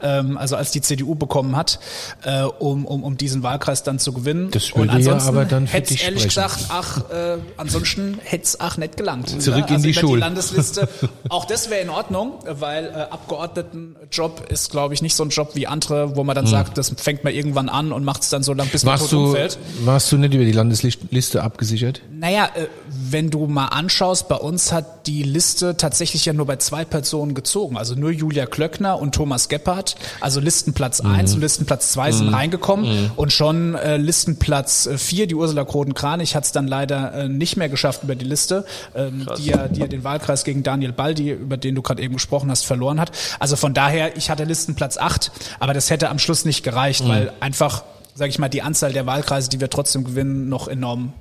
ähm, 0.02 0.38
also 0.38 0.56
als 0.56 0.72
die 0.72 0.82
CDU 0.82 1.16
bekommen 1.16 1.56
hat, 1.56 1.80
äh, 2.24 2.44
um, 2.44 2.86
um, 2.86 3.04
um 3.04 3.18
diesen 3.18 3.44
Wahlkreis 3.44 3.84
dann 3.84 4.00
zu 4.00 4.14
gewinnen. 4.14 4.50
Das 4.52 4.76
würde 4.76 4.88
ja 4.88 4.94
ansonsten 4.96 5.30
aber 5.30 5.46
dann 5.46 5.68
für 5.68 5.82
dich 5.82 6.04
ehrlich 6.04 6.24
sprechen. 6.24 6.48
gesagt, 6.48 6.66
ach, 6.70 7.10
äh, 7.10 7.38
ansonsten 7.58 8.20
hätte 8.24 8.44
es 8.44 8.60
ach 8.60 8.78
nicht 8.78 8.98
gelangt. 8.98 9.42
Zurück 9.42 9.66
in 9.68 9.76
also 9.76 9.84
die 9.84 9.92
über 9.92 10.00
Schule. 10.00 10.14
Die 10.16 10.20
Landesliste. 10.20 10.90
Auch 11.30 11.46
das 11.46 11.70
wäre 11.70 11.82
in 11.82 11.90
Ordnung, 11.90 12.34
weil 12.46 12.86
äh, 12.86 13.12
Abgeordnetenjob 13.12 14.50
ist, 14.50 14.72
glaube 14.72 14.94
ich, 14.94 15.02
nicht 15.02 15.16
so 15.16 15.24
ein 15.24 15.30
Job 15.30 15.52
wie 15.54 15.68
andere, 15.68 16.16
wo 16.16 16.24
man 16.24 16.36
dann 16.36 16.48
sagt, 16.48 16.78
das 16.78 16.94
fängt 16.98 17.24
man 17.24 17.34
irgendwann 17.34 17.70
an 17.70 17.92
und 17.92 18.04
macht 18.04 18.24
es 18.24 18.30
dann 18.30 18.44
so 18.44 18.54
lang, 18.54 18.68
bis 18.68 18.84
man 18.84 19.00
Warst 19.00 19.12
tot 19.12 19.28
umfällt. 19.28 19.58
warst 19.84 20.12
du 20.12 20.18
nicht 20.18 20.34
über 20.34 20.46
die 20.46 20.52
Landesliste 20.52 21.44
abgesichert? 21.44 22.02
Naja, 22.12 22.50
äh, 22.56 22.68
wenn 22.90 23.30
du 23.30 23.48
mal 23.48 23.68
anschaust, 23.68 24.28
bei 24.28 24.36
uns 24.36 24.72
hat 24.72 25.08
die 25.08 25.24
Liste 25.24 25.51
tatsächlich 25.58 26.26
ja 26.26 26.34
nur 26.34 26.46
bei 26.46 26.56
zwei 26.58 26.86
Personen 26.86 27.34
gezogen. 27.34 27.78
Also 27.78 27.96
nur 27.96 28.12
Julia 28.12 28.46
Klöckner 28.46 29.00
und 29.00 29.14
Thomas 29.16 29.50
Gebhardt. 29.50 29.96
Also 30.20 30.40
Listenplatz 30.40 31.02
Mhm. 31.04 31.16
und 31.20 31.40
Listenplatz 31.42 31.92
zwei 31.92 32.12
sind 32.12 32.30
reingekommen. 32.30 33.12
Und 33.16 33.32
schon 33.34 33.76
äh, 33.76 33.98
Listenplatz 33.98 34.86
äh, 34.86 34.98
vier, 34.98 35.28
die 35.28 35.36
Ursula 35.36 35.64
Kroden-Kranich, 35.66 36.36
hat 36.36 36.46
es 36.46 36.52
dann 36.52 36.68
leider 36.68 37.14
äh, 37.14 37.28
nicht 37.30 37.58
mehr 37.58 37.70
geschafft 37.70 38.04
über 38.04 38.16
die 38.16 38.26
Liste, 38.26 38.66
ähm, 38.96 39.28
die, 39.38 39.46
ja, 39.48 39.68
die 39.68 39.82
ja 39.82 39.88
den 39.88 40.04
Wahlkreis 40.04 40.44
gegen 40.44 40.64
Daniel 40.64 40.92
Baldi, 40.92 41.32
über 41.32 41.58
den 41.58 41.76
du 41.76 41.82
gerade 41.82 42.02
eben 42.02 42.14
gesprochen 42.16 42.50
hast, 42.52 42.66
verloren 42.66 43.00
hat. 43.00 43.12
Also 43.40 43.56
von 43.56 43.74
daher, 43.74 44.16
ich 44.18 44.30
hatte 44.30 44.44
Listenplatz 44.44 44.98
acht, 44.98 45.32
aber 45.60 45.74
das 45.74 45.90
hätte 45.90 46.10
am 46.10 46.20
Schluss 46.20 46.46
nicht 46.46 46.62
Mhm. 46.66 46.70
gereicht, 46.70 47.08
weil 47.08 47.32
einfach, 47.40 47.84
sage 48.16 48.30
ich 48.30 48.40
mal, 48.40 48.50
die 48.50 48.62
Anzahl 48.62 48.94
der 48.94 49.06
Wahlkreise, 49.06 49.50
die 49.50 49.60
wir 49.60 49.70
trotzdem 49.70 50.04
gewinnen, 50.04 50.50
noch 50.50 50.68
enorm 50.68 51.14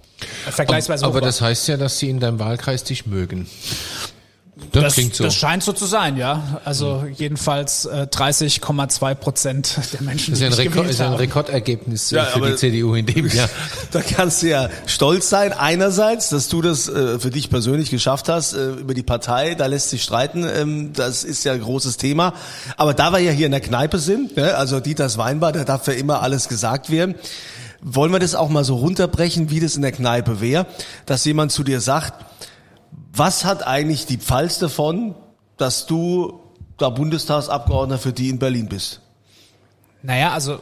äh, 0.46 0.50
vergleichsweise 0.50 1.04
hoch 1.04 1.10
Aber 1.10 1.20
war. 1.20 1.26
das 1.26 1.40
heißt 1.40 1.68
ja, 1.68 1.76
dass 1.76 1.98
sie 1.98 2.10
in 2.10 2.20
deinem 2.20 2.38
Wahlkreis 2.38 2.84
dich 2.84 3.06
mögen. 3.06 3.46
Das, 4.72 4.82
Das, 4.84 4.94
klingt 4.94 5.14
so. 5.14 5.24
das 5.24 5.34
scheint 5.34 5.62
so 5.62 5.72
zu 5.72 5.86
sein, 5.86 6.16
ja. 6.16 6.60
Also 6.64 7.04
jedenfalls 7.16 7.86
äh, 7.86 8.06
30,2 8.10 9.14
Prozent 9.14 9.78
der 9.92 10.02
Menschen, 10.02 10.32
Das 10.32 10.40
ist 10.40 10.42
ja 10.42 10.48
ein, 10.48 10.68
Rekord, 10.68 10.88
ist 10.88 11.00
ein. 11.00 11.12
Rekordergebnis 11.14 12.10
Ja, 12.10 12.24
für 12.26 12.40
die 12.40 12.56
CDU 12.56 12.94
in 12.94 13.06
dem 13.06 13.26
Jahr. 13.34 13.48
Da 13.90 14.00
kannst 14.00 14.42
du 14.42 14.48
ja 14.48 14.68
stolz 14.86 15.28
sein, 15.28 15.52
einerseits, 15.52 16.28
dass 16.28 16.48
du 16.48 16.62
das 16.62 16.88
äh, 16.88 17.18
für 17.18 17.30
dich 17.30 17.50
persönlich 17.50 17.90
geschafft 17.90 18.28
hast, 18.28 18.52
äh, 18.52 18.70
über 18.70 18.94
die 18.94 19.02
Partei, 19.02 19.54
da 19.54 19.66
lässt 19.66 19.90
sich 19.90 20.02
streiten, 20.02 20.46
ähm, 20.48 20.92
das 20.92 21.24
ist 21.24 21.44
ja 21.44 21.52
ein 21.52 21.60
großes 21.62 21.96
Thema. 21.96 22.34
Aber 22.76 22.94
da 22.94 23.10
wir 23.12 23.18
ja 23.18 23.32
hier 23.32 23.46
in 23.46 23.52
der 23.52 23.60
Kneipe 23.60 23.98
sind, 23.98 24.36
ne, 24.36 24.54
also 24.56 24.80
Dieters 24.80 25.18
Weinbar, 25.18 25.52
da 25.52 25.64
darf 25.64 25.86
ja 25.86 25.94
immer 25.94 26.22
alles 26.22 26.48
gesagt 26.48 26.90
werden, 26.90 27.14
wollen 27.82 28.12
wir 28.12 28.18
das 28.18 28.34
auch 28.34 28.48
mal 28.48 28.64
so 28.64 28.76
runterbrechen, 28.76 29.50
wie 29.50 29.60
das 29.60 29.76
in 29.76 29.82
der 29.82 29.92
Kneipe 29.92 30.40
wäre, 30.40 30.66
dass 31.06 31.24
jemand 31.24 31.52
zu 31.52 31.64
dir 31.64 31.80
sagt, 31.80 32.12
was 33.12 33.44
hat 33.44 33.66
eigentlich 33.66 34.06
die 34.06 34.18
Pfalz 34.18 34.58
davon, 34.58 35.14
dass 35.56 35.86
du 35.86 36.40
da 36.78 36.90
Bundestagsabgeordneter 36.90 38.00
für 38.00 38.12
die 38.12 38.28
in 38.28 38.38
Berlin 38.38 38.68
bist? 38.68 39.00
Naja, 40.02 40.32
also 40.32 40.60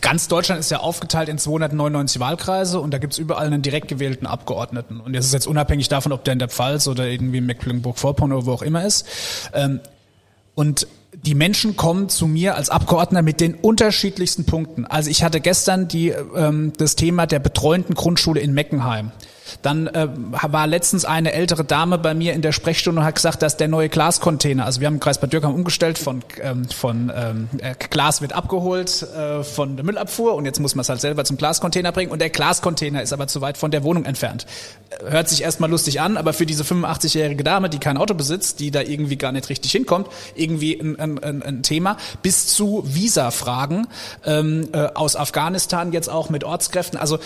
ganz 0.00 0.26
Deutschland 0.26 0.58
ist 0.58 0.70
ja 0.70 0.80
aufgeteilt 0.80 1.28
in 1.28 1.38
299 1.38 2.18
Wahlkreise 2.18 2.80
und 2.80 2.92
da 2.92 2.98
gibt's 2.98 3.18
überall 3.18 3.46
einen 3.46 3.62
direkt 3.62 3.86
gewählten 3.86 4.26
Abgeordneten. 4.26 5.00
Und 5.00 5.14
das 5.14 5.26
ist 5.26 5.32
jetzt 5.32 5.46
unabhängig 5.46 5.88
davon, 5.88 6.10
ob 6.10 6.24
der 6.24 6.32
in 6.32 6.40
der 6.40 6.48
Pfalz 6.48 6.88
oder 6.88 7.06
irgendwie 7.06 7.40
Mecklenburg-Vorpommern 7.40 8.36
oder 8.36 8.46
wo 8.46 8.52
auch 8.52 8.62
immer 8.62 8.84
ist. 8.84 9.06
Ähm, 9.54 9.80
und 10.56 10.88
die 11.12 11.36
Menschen 11.36 11.76
kommen 11.76 12.08
zu 12.08 12.26
mir 12.26 12.56
als 12.56 12.68
Abgeordneter 12.68 13.22
mit 13.22 13.40
den 13.40 13.54
unterschiedlichsten 13.54 14.44
Punkten. 14.44 14.86
Also 14.86 15.10
ich 15.10 15.22
hatte 15.22 15.40
gestern 15.40 15.86
die, 15.86 16.08
ähm, 16.08 16.72
das 16.76 16.96
Thema 16.96 17.26
der 17.26 17.38
betreuenden 17.38 17.94
Grundschule 17.94 18.40
in 18.40 18.52
Meckenheim. 18.52 19.12
Dann 19.62 19.86
äh, 19.88 20.08
war 20.14 20.66
letztens 20.66 21.04
eine 21.04 21.32
ältere 21.32 21.64
Dame 21.64 21.98
bei 21.98 22.14
mir 22.14 22.32
in 22.32 22.42
der 22.42 22.52
Sprechstunde 22.52 23.00
und 23.00 23.06
hat 23.06 23.14
gesagt, 23.14 23.42
dass 23.42 23.56
der 23.56 23.68
neue 23.68 23.88
Glascontainer, 23.88 24.64
also 24.64 24.80
wir 24.80 24.86
haben 24.86 24.94
im 24.94 25.00
Kreis 25.00 25.18
Bad 25.18 25.32
Dürkheim 25.32 25.54
umgestellt, 25.54 25.98
von, 25.98 26.22
ähm, 26.42 26.68
von 26.68 27.12
ähm, 27.14 27.48
äh, 27.58 27.74
Glas 27.90 28.20
wird 28.20 28.32
abgeholt 28.32 29.02
äh, 29.02 29.42
von 29.42 29.76
der 29.76 29.84
Müllabfuhr 29.84 30.34
und 30.34 30.44
jetzt 30.44 30.60
muss 30.60 30.74
man 30.74 30.82
es 30.82 30.88
halt 30.88 31.00
selber 31.00 31.24
zum 31.24 31.36
Glascontainer 31.36 31.92
bringen 31.92 32.10
und 32.10 32.20
der 32.20 32.30
Glascontainer 32.30 33.02
ist 33.02 33.12
aber 33.12 33.26
zu 33.26 33.40
weit 33.40 33.58
von 33.58 33.70
der 33.70 33.84
Wohnung 33.84 34.04
entfernt. 34.04 34.46
Hört 35.04 35.28
sich 35.28 35.42
erstmal 35.42 35.70
lustig 35.70 36.00
an, 36.00 36.16
aber 36.16 36.32
für 36.32 36.46
diese 36.46 36.64
85-jährige 36.64 37.44
Dame, 37.44 37.70
die 37.70 37.78
kein 37.78 37.96
Auto 37.96 38.14
besitzt, 38.14 38.60
die 38.60 38.70
da 38.70 38.80
irgendwie 38.80 39.16
gar 39.16 39.32
nicht 39.32 39.48
richtig 39.48 39.72
hinkommt, 39.72 40.08
irgendwie 40.34 40.80
ein, 40.80 40.98
ein, 40.98 41.42
ein 41.42 41.62
Thema, 41.62 41.96
bis 42.22 42.48
zu 42.48 42.82
Visa-Fragen 42.86 43.86
ähm, 44.24 44.68
äh, 44.72 44.86
aus 44.94 45.16
Afghanistan 45.16 45.92
jetzt 45.92 46.08
auch 46.08 46.30
mit 46.30 46.44
Ortskräften. 46.44 46.98
Also 46.98 47.18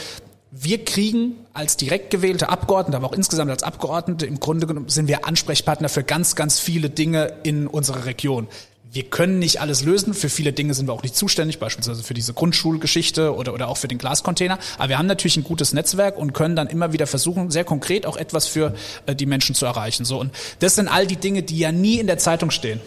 wir 0.57 0.85
kriegen 0.85 1.35
als 1.53 1.77
direkt 1.77 2.11
gewählte 2.11 2.49
Abgeordnete, 2.49 2.97
aber 2.97 3.09
auch 3.09 3.13
insgesamt 3.13 3.51
als 3.51 3.65
Abgeordnete, 3.65 4.25
im 4.25 4.39
Grunde 4.39 4.69
genommen 4.69 4.89
sind 4.89 5.09
wir 5.09 5.27
Ansprechpartner 5.27 5.89
für 5.89 6.05
ganz, 6.05 6.37
ganz 6.37 6.61
viele 6.61 6.91
Dinge 6.91 7.33
in 7.43 7.67
unserer 7.67 8.05
Region. 8.07 8.47
Wir 8.93 9.03
können 9.03 9.41
nicht 9.41 9.61
alles 9.61 9.83
lösen. 9.83 10.15
Für 10.15 10.29
viele 10.29 10.53
Dinge 10.53 10.73
sind 10.73 10.87
wir 10.87 10.93
auch 10.93 11.03
nicht 11.03 11.17
zuständig, 11.17 11.59
beispielsweise 11.59 12.05
für 12.05 12.15
diese 12.15 12.33
Grundschulgeschichte 12.33 13.35
oder, 13.35 13.53
oder 13.53 13.67
auch 13.67 13.77
für 13.77 13.89
den 13.89 13.99
Glascontainer. 13.99 14.61
Aber 14.79 14.91
wir 14.91 14.99
haben 14.99 15.07
natürlich 15.07 15.37
ein 15.37 15.43
gutes 15.43 15.73
Netzwerk 15.73 16.17
und 16.17 16.33
können 16.33 16.55
dann 16.55 16.69
immer 16.69 16.93
wieder 16.93 17.09
versuchen, 17.09 17.51
sehr 17.51 17.65
konkret 17.65 18.07
auch 18.07 18.17
etwas 18.17 18.47
für 18.47 18.75
äh, 19.07 19.17
die 19.17 19.27
Menschen 19.27 19.57
zu 19.57 19.67
erreichen. 19.67 20.05
So 20.05 20.21
und 20.21 20.33
das 20.61 20.77
sind 20.77 20.87
all 20.87 21.09
die 21.09 21.17
Dinge, 21.17 21.43
die 21.43 21.59
ja 21.59 21.73
nie 21.73 21.99
in 21.99 22.07
der 22.07 22.19
Zeitung 22.19 22.53
stehen, 22.53 22.81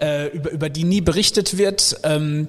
äh, 0.00 0.28
über, 0.28 0.50
über 0.50 0.70
die 0.70 0.84
nie 0.84 1.02
berichtet 1.02 1.58
wird, 1.58 1.98
ähm, 2.04 2.46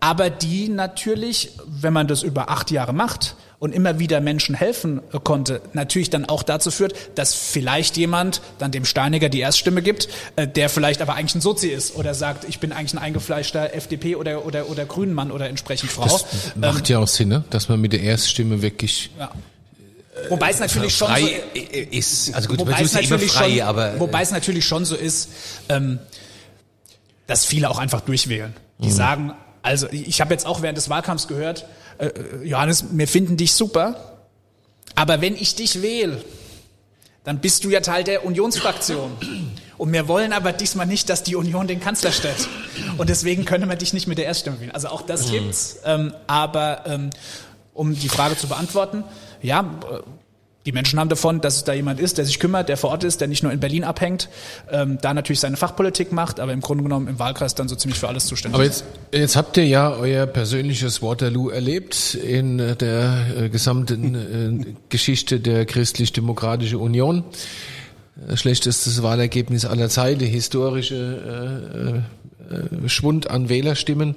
aber 0.00 0.30
die 0.30 0.70
natürlich, 0.70 1.50
wenn 1.66 1.92
man 1.92 2.08
das 2.08 2.22
über 2.22 2.48
acht 2.48 2.70
Jahre 2.70 2.94
macht, 2.94 3.36
und 3.58 3.74
immer 3.74 3.98
wieder 3.98 4.20
Menschen 4.20 4.54
helfen 4.54 5.00
konnte, 5.24 5.60
natürlich 5.72 6.10
dann 6.10 6.26
auch 6.26 6.42
dazu 6.42 6.70
führt, 6.70 6.94
dass 7.14 7.34
vielleicht 7.34 7.96
jemand 7.96 8.42
dann 8.58 8.70
dem 8.70 8.84
Steiniger 8.84 9.28
die 9.28 9.40
Erststimme 9.40 9.82
gibt, 9.82 10.08
äh, 10.36 10.46
der 10.46 10.68
vielleicht 10.68 11.00
aber 11.00 11.14
eigentlich 11.14 11.36
ein 11.36 11.40
Sozi 11.40 11.68
ist 11.68 11.96
oder 11.96 12.14
sagt, 12.14 12.44
ich 12.48 12.60
bin 12.60 12.72
eigentlich 12.72 12.94
ein 12.94 12.98
eingefleischter 12.98 13.74
FDP 13.74 14.16
oder, 14.16 14.44
oder, 14.44 14.68
oder 14.68 14.84
Grünenmann 14.84 15.30
oder 15.30 15.48
entsprechend 15.48 15.90
Frau. 15.90 16.04
Das 16.04 16.24
macht 16.54 16.90
ähm, 16.90 16.94
ja 16.94 16.98
auch 16.98 17.08
Sinn, 17.08 17.28
ne? 17.28 17.44
dass 17.50 17.68
man 17.68 17.80
mit 17.80 17.92
der 17.92 18.00
Erststimme 18.00 18.62
wirklich 18.62 19.10
ja. 19.18 19.30
Wobei 20.30 20.50
es 20.50 20.60
natürlich 20.60 20.94
frei 20.94 21.20
schon 21.20 21.28
so 21.28 21.88
ist. 21.90 22.34
Also 22.34 22.48
gut, 22.48 22.58
wobei 22.58 22.80
es 22.80 22.94
natürlich 22.94 23.30
frei, 23.30 23.50
schon, 23.50 23.60
aber 23.60 24.00
wobei 24.00 24.22
es 24.22 24.30
natürlich 24.30 24.64
schon 24.64 24.84
so 24.84 24.96
ist, 24.96 25.28
ähm, 25.68 25.98
dass 27.26 27.44
viele 27.44 27.68
auch 27.68 27.78
einfach 27.78 28.00
durchwählen. 28.00 28.54
Die 28.78 28.88
mhm. 28.88 28.92
sagen, 28.92 29.32
also 29.62 29.88
ich 29.90 30.20
habe 30.20 30.32
jetzt 30.32 30.46
auch 30.46 30.62
während 30.62 30.78
des 30.78 30.88
Wahlkampfs 30.88 31.28
gehört, 31.28 31.66
äh, 31.98 32.10
Johannes, 32.44 32.84
wir 32.90 33.08
finden 33.08 33.36
dich 33.36 33.54
super, 33.54 34.18
aber 34.94 35.20
wenn 35.20 35.36
ich 35.36 35.54
dich 35.54 35.82
wähle, 35.82 36.22
dann 37.24 37.40
bist 37.40 37.64
du 37.64 37.70
ja 37.70 37.80
Teil 37.80 38.04
der 38.04 38.24
Unionsfraktion. 38.24 39.12
Und 39.78 39.92
wir 39.92 40.08
wollen 40.08 40.32
aber 40.32 40.52
diesmal 40.52 40.86
nicht, 40.86 41.10
dass 41.10 41.22
die 41.22 41.34
Union 41.34 41.66
den 41.66 41.80
Kanzler 41.80 42.12
stellt. 42.12 42.48
Und 42.98 43.10
deswegen 43.10 43.44
können 43.44 43.68
wir 43.68 43.76
dich 43.76 43.92
nicht 43.92 44.06
mit 44.06 44.16
der 44.16 44.26
Erststimme 44.26 44.60
wählen. 44.60 44.70
Also 44.70 44.88
auch 44.88 45.02
das 45.02 45.26
mhm. 45.26 45.32
gibt's. 45.32 45.80
Ähm, 45.84 46.14
aber 46.28 46.84
ähm, 46.86 47.10
um 47.74 47.94
die 47.94 48.08
Frage 48.08 48.36
zu 48.36 48.46
beantworten, 48.46 49.04
ja, 49.42 49.60
äh, 49.60 49.98
die 50.66 50.72
Menschen 50.72 50.98
haben 50.98 51.08
davon, 51.08 51.40
dass 51.40 51.56
es 51.56 51.64
da 51.64 51.72
jemand 51.72 52.00
ist, 52.00 52.18
der 52.18 52.24
sich 52.26 52.40
kümmert, 52.40 52.68
der 52.68 52.76
vor 52.76 52.90
Ort 52.90 53.04
ist, 53.04 53.20
der 53.20 53.28
nicht 53.28 53.42
nur 53.42 53.52
in 53.52 53.60
Berlin 53.60 53.84
abhängt, 53.84 54.28
ähm, 54.70 54.98
da 55.00 55.14
natürlich 55.14 55.40
seine 55.40 55.56
Fachpolitik 55.56 56.12
macht, 56.12 56.40
aber 56.40 56.52
im 56.52 56.60
Grunde 56.60 56.82
genommen 56.82 57.06
im 57.06 57.18
Wahlkreis 57.18 57.54
dann 57.54 57.68
so 57.68 57.76
ziemlich 57.76 57.98
für 57.98 58.08
alles 58.08 58.26
zuständig 58.26 58.56
aber 58.56 58.64
jetzt, 58.64 58.84
jetzt 59.12 59.36
habt 59.36 59.56
ihr 59.56 59.66
ja 59.66 59.90
euer 59.92 60.26
persönliches 60.26 61.02
Waterloo 61.02 61.48
erlebt 61.50 62.14
in 62.14 62.58
der 62.58 63.26
äh, 63.38 63.48
gesamten 63.48 64.14
äh, 64.66 64.74
Geschichte 64.88 65.40
der 65.40 65.64
Christlich-Demokratische 65.66 66.78
Union. 66.78 67.24
Äh, 68.28 68.36
schlechtestes 68.36 69.02
Wahlergebnis 69.02 69.64
aller 69.64 69.88
Zeiten, 69.88 70.24
historische 70.24 72.02
äh, 72.50 72.84
äh, 72.84 72.88
Schwund 72.88 73.30
an 73.30 73.48
Wählerstimmen 73.48 74.16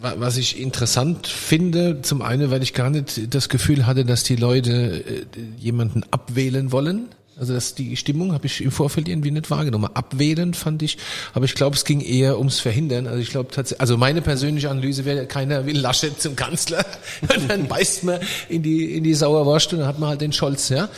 was 0.00 0.36
ich 0.36 0.60
interessant 0.60 1.26
finde, 1.26 2.02
zum 2.02 2.22
einen, 2.22 2.50
weil 2.50 2.62
ich 2.62 2.74
gar 2.74 2.90
nicht 2.90 3.34
das 3.34 3.48
Gefühl 3.48 3.86
hatte, 3.86 4.04
dass 4.04 4.24
die 4.24 4.36
Leute 4.36 5.04
äh, 5.04 5.24
jemanden 5.58 6.04
abwählen 6.10 6.72
wollen. 6.72 7.08
Also 7.38 7.52
das, 7.52 7.74
die 7.74 7.96
Stimmung 7.96 8.32
habe 8.32 8.46
ich 8.46 8.62
im 8.62 8.70
Vorfeld 8.70 9.08
irgendwie 9.08 9.30
nicht 9.30 9.50
wahrgenommen. 9.50 9.90
Abwählen 9.92 10.54
fand 10.54 10.82
ich, 10.82 10.96
aber 11.34 11.44
ich 11.44 11.54
glaube, 11.54 11.76
es 11.76 11.84
ging 11.84 12.00
eher 12.00 12.38
ums 12.38 12.60
Verhindern. 12.60 13.06
Also 13.06 13.18
ich 13.18 13.28
glaube 13.28 13.50
tatsächlich, 13.50 13.80
also 13.82 13.98
meine 13.98 14.22
persönliche 14.22 14.70
Analyse 14.70 15.04
wäre, 15.04 15.26
keiner 15.26 15.66
will 15.66 15.78
Laschet 15.78 16.18
zum 16.20 16.34
Kanzler. 16.34 16.84
Dann 17.48 17.68
beißt 17.68 18.04
man 18.04 18.20
in 18.48 18.62
die 18.62 18.96
in 18.96 19.04
die 19.04 19.12
Sauerwurst 19.12 19.72
und 19.74 19.80
dann 19.80 19.88
hat 19.88 19.98
man 19.98 20.10
halt 20.10 20.22
den 20.22 20.32
Scholz. 20.32 20.70
Ja, 20.70 20.88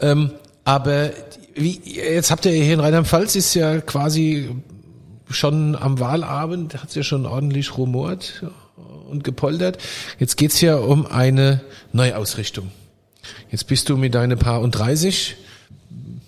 ähm, 0.00 0.32
aber 0.64 1.12
wie 1.54 1.80
jetzt 1.84 2.30
habt 2.30 2.44
ihr 2.44 2.52
hier 2.52 2.74
in 2.74 2.80
Rheinland-Pfalz 2.80 3.34
ist 3.34 3.54
ja 3.54 3.80
quasi 3.80 4.50
schon 5.30 5.74
am 5.74 5.98
Wahlabend 5.98 6.74
hat 6.74 6.90
es 6.90 6.94
ja 6.94 7.02
schon 7.02 7.26
ordentlich 7.26 7.76
rumort 7.76 8.44
und 9.08 9.24
gepoltert. 9.24 9.78
Jetzt 10.18 10.36
geht's 10.36 10.60
ja 10.60 10.76
um 10.76 11.06
eine 11.06 11.60
Neuausrichtung. 11.92 12.70
Jetzt 13.50 13.66
bist 13.66 13.88
du 13.88 13.96
mit 13.96 14.14
deine 14.14 14.36
Paar 14.36 14.60
und 14.60 14.72
30 14.72 15.36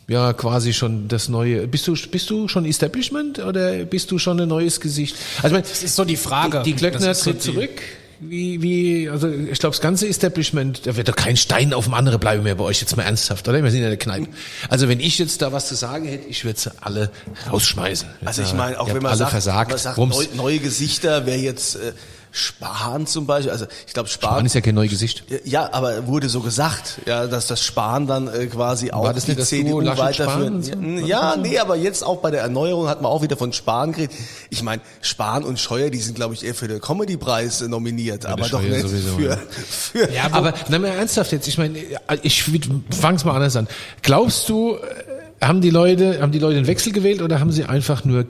ja 0.08 0.32
quasi 0.32 0.72
schon 0.72 1.06
das 1.08 1.28
neue. 1.28 1.68
Bist 1.68 1.86
du 1.86 1.94
bist 2.10 2.30
du 2.30 2.48
schon 2.48 2.64
Establishment 2.64 3.38
oder 3.38 3.84
bist 3.84 4.10
du 4.10 4.18
schon 4.18 4.40
ein 4.40 4.48
neues 4.48 4.80
Gesicht? 4.80 5.16
Also 5.36 5.48
ich 5.48 5.52
meine, 5.52 5.62
das 5.62 5.82
ist 5.82 5.96
so 5.96 6.04
die 6.04 6.16
Frage. 6.16 6.62
Die, 6.64 6.72
die 6.72 6.78
Glöckner 6.78 7.12
tritt 7.12 7.42
so 7.42 7.52
zurück. 7.52 7.82
Wie, 8.20 8.62
wie, 8.62 9.08
also 9.08 9.28
ich 9.28 9.58
glaube, 9.60 9.74
das 9.74 9.80
ganze 9.80 10.08
Establishment, 10.08 10.86
da 10.86 10.96
wird 10.96 11.08
doch 11.08 11.14
kein 11.14 11.36
Stein 11.36 11.72
auf 11.72 11.84
dem 11.84 11.94
anderen 11.94 12.18
bleiben 12.18 12.42
mehr 12.42 12.56
bei 12.56 12.64
euch 12.64 12.80
jetzt 12.80 12.96
mal 12.96 13.04
ernsthaft, 13.04 13.46
oder? 13.46 13.62
Wir 13.62 13.70
sind 13.70 13.82
ja 13.82 13.88
der 13.88 13.96
Kneipe. 13.96 14.26
Also 14.68 14.88
wenn 14.88 14.98
ich 14.98 15.18
jetzt 15.18 15.40
da 15.40 15.52
was 15.52 15.68
zu 15.68 15.76
sagen 15.76 16.06
hätte, 16.06 16.28
ich 16.28 16.44
würde 16.44 16.58
sie 16.58 16.70
alle 16.80 17.10
rausschmeißen. 17.50 18.08
Also 18.24 18.42
ich 18.42 18.54
meine, 18.54 18.80
auch 18.80 18.92
wenn 18.92 19.02
man 19.02 19.16
sagt, 19.16 19.32
man 19.32 19.78
sagt 19.78 19.98
neue, 19.98 20.28
neue 20.34 20.58
Gesichter, 20.58 21.26
wer 21.26 21.38
jetzt 21.38 21.76
äh, 21.76 21.92
Spahn 22.30 23.06
zum 23.06 23.26
Beispiel, 23.26 23.50
also 23.50 23.66
ich 23.86 23.94
glaube 23.94 24.08
Spahn, 24.08 24.30
Spahn 24.30 24.46
ist 24.46 24.54
ja 24.54 24.60
kein 24.60 24.74
neues 24.74 24.90
Gesicht. 24.90 25.24
Ja, 25.44 25.72
aber 25.72 26.06
wurde 26.06 26.28
so 26.28 26.40
gesagt, 26.40 27.00
ja, 27.06 27.26
dass 27.26 27.46
das 27.46 27.62
Spahn 27.62 28.06
dann 28.06 28.28
äh, 28.28 28.46
quasi 28.46 28.90
auch 28.90 29.04
War 29.04 29.14
das 29.14 29.28
nicht 29.28 29.40
die 29.40 29.44
CDU 29.44 29.84
weiterführen. 29.84 30.62
So? 30.62 30.72
Ja, 31.06 31.36
nee, 31.36 31.58
aber 31.58 31.76
jetzt 31.76 32.04
auch 32.04 32.18
bei 32.18 32.30
der 32.30 32.42
Erneuerung 32.42 32.88
hat 32.88 33.02
man 33.02 33.10
auch 33.10 33.22
wieder 33.22 33.36
von 33.36 33.52
Spahn 33.52 33.92
geredet. 33.92 34.16
Ich 34.50 34.62
meine, 34.62 34.82
Spahn 35.00 35.44
und 35.44 35.58
Scheuer, 35.58 35.90
die 35.90 35.98
sind 35.98 36.14
glaube 36.14 36.34
ich 36.34 36.44
eher 36.44 36.54
für 36.54 36.68
den 36.68 36.80
Comedy-Preis 36.80 37.62
äh, 37.62 37.68
nominiert, 37.68 38.24
ja, 38.24 38.30
aber 38.30 38.48
doch 38.48 38.60
nicht 38.60 38.80
sowieso, 38.80 39.16
für, 39.16 39.30
ja. 39.30 39.38
für. 39.68 40.12
Ja, 40.12 40.28
aber 40.32 40.54
na 40.68 40.78
mal 40.78 40.88
ernsthaft 40.88 41.32
jetzt, 41.32 41.48
ich 41.48 41.58
meine, 41.58 41.78
ich 42.22 42.44
fang's 42.90 43.24
mal 43.24 43.34
anders 43.34 43.56
an. 43.56 43.68
Glaubst 44.02 44.48
du, 44.48 44.76
äh, 44.76 45.44
haben 45.44 45.60
die 45.60 45.70
Leute, 45.70 46.20
haben 46.20 46.32
die 46.32 46.38
Leute 46.38 46.58
einen 46.58 46.66
Wechsel 46.66 46.92
gewählt 46.92 47.22
oder 47.22 47.40
haben 47.40 47.52
sie 47.52 47.64
einfach 47.64 48.04
nur 48.04 48.26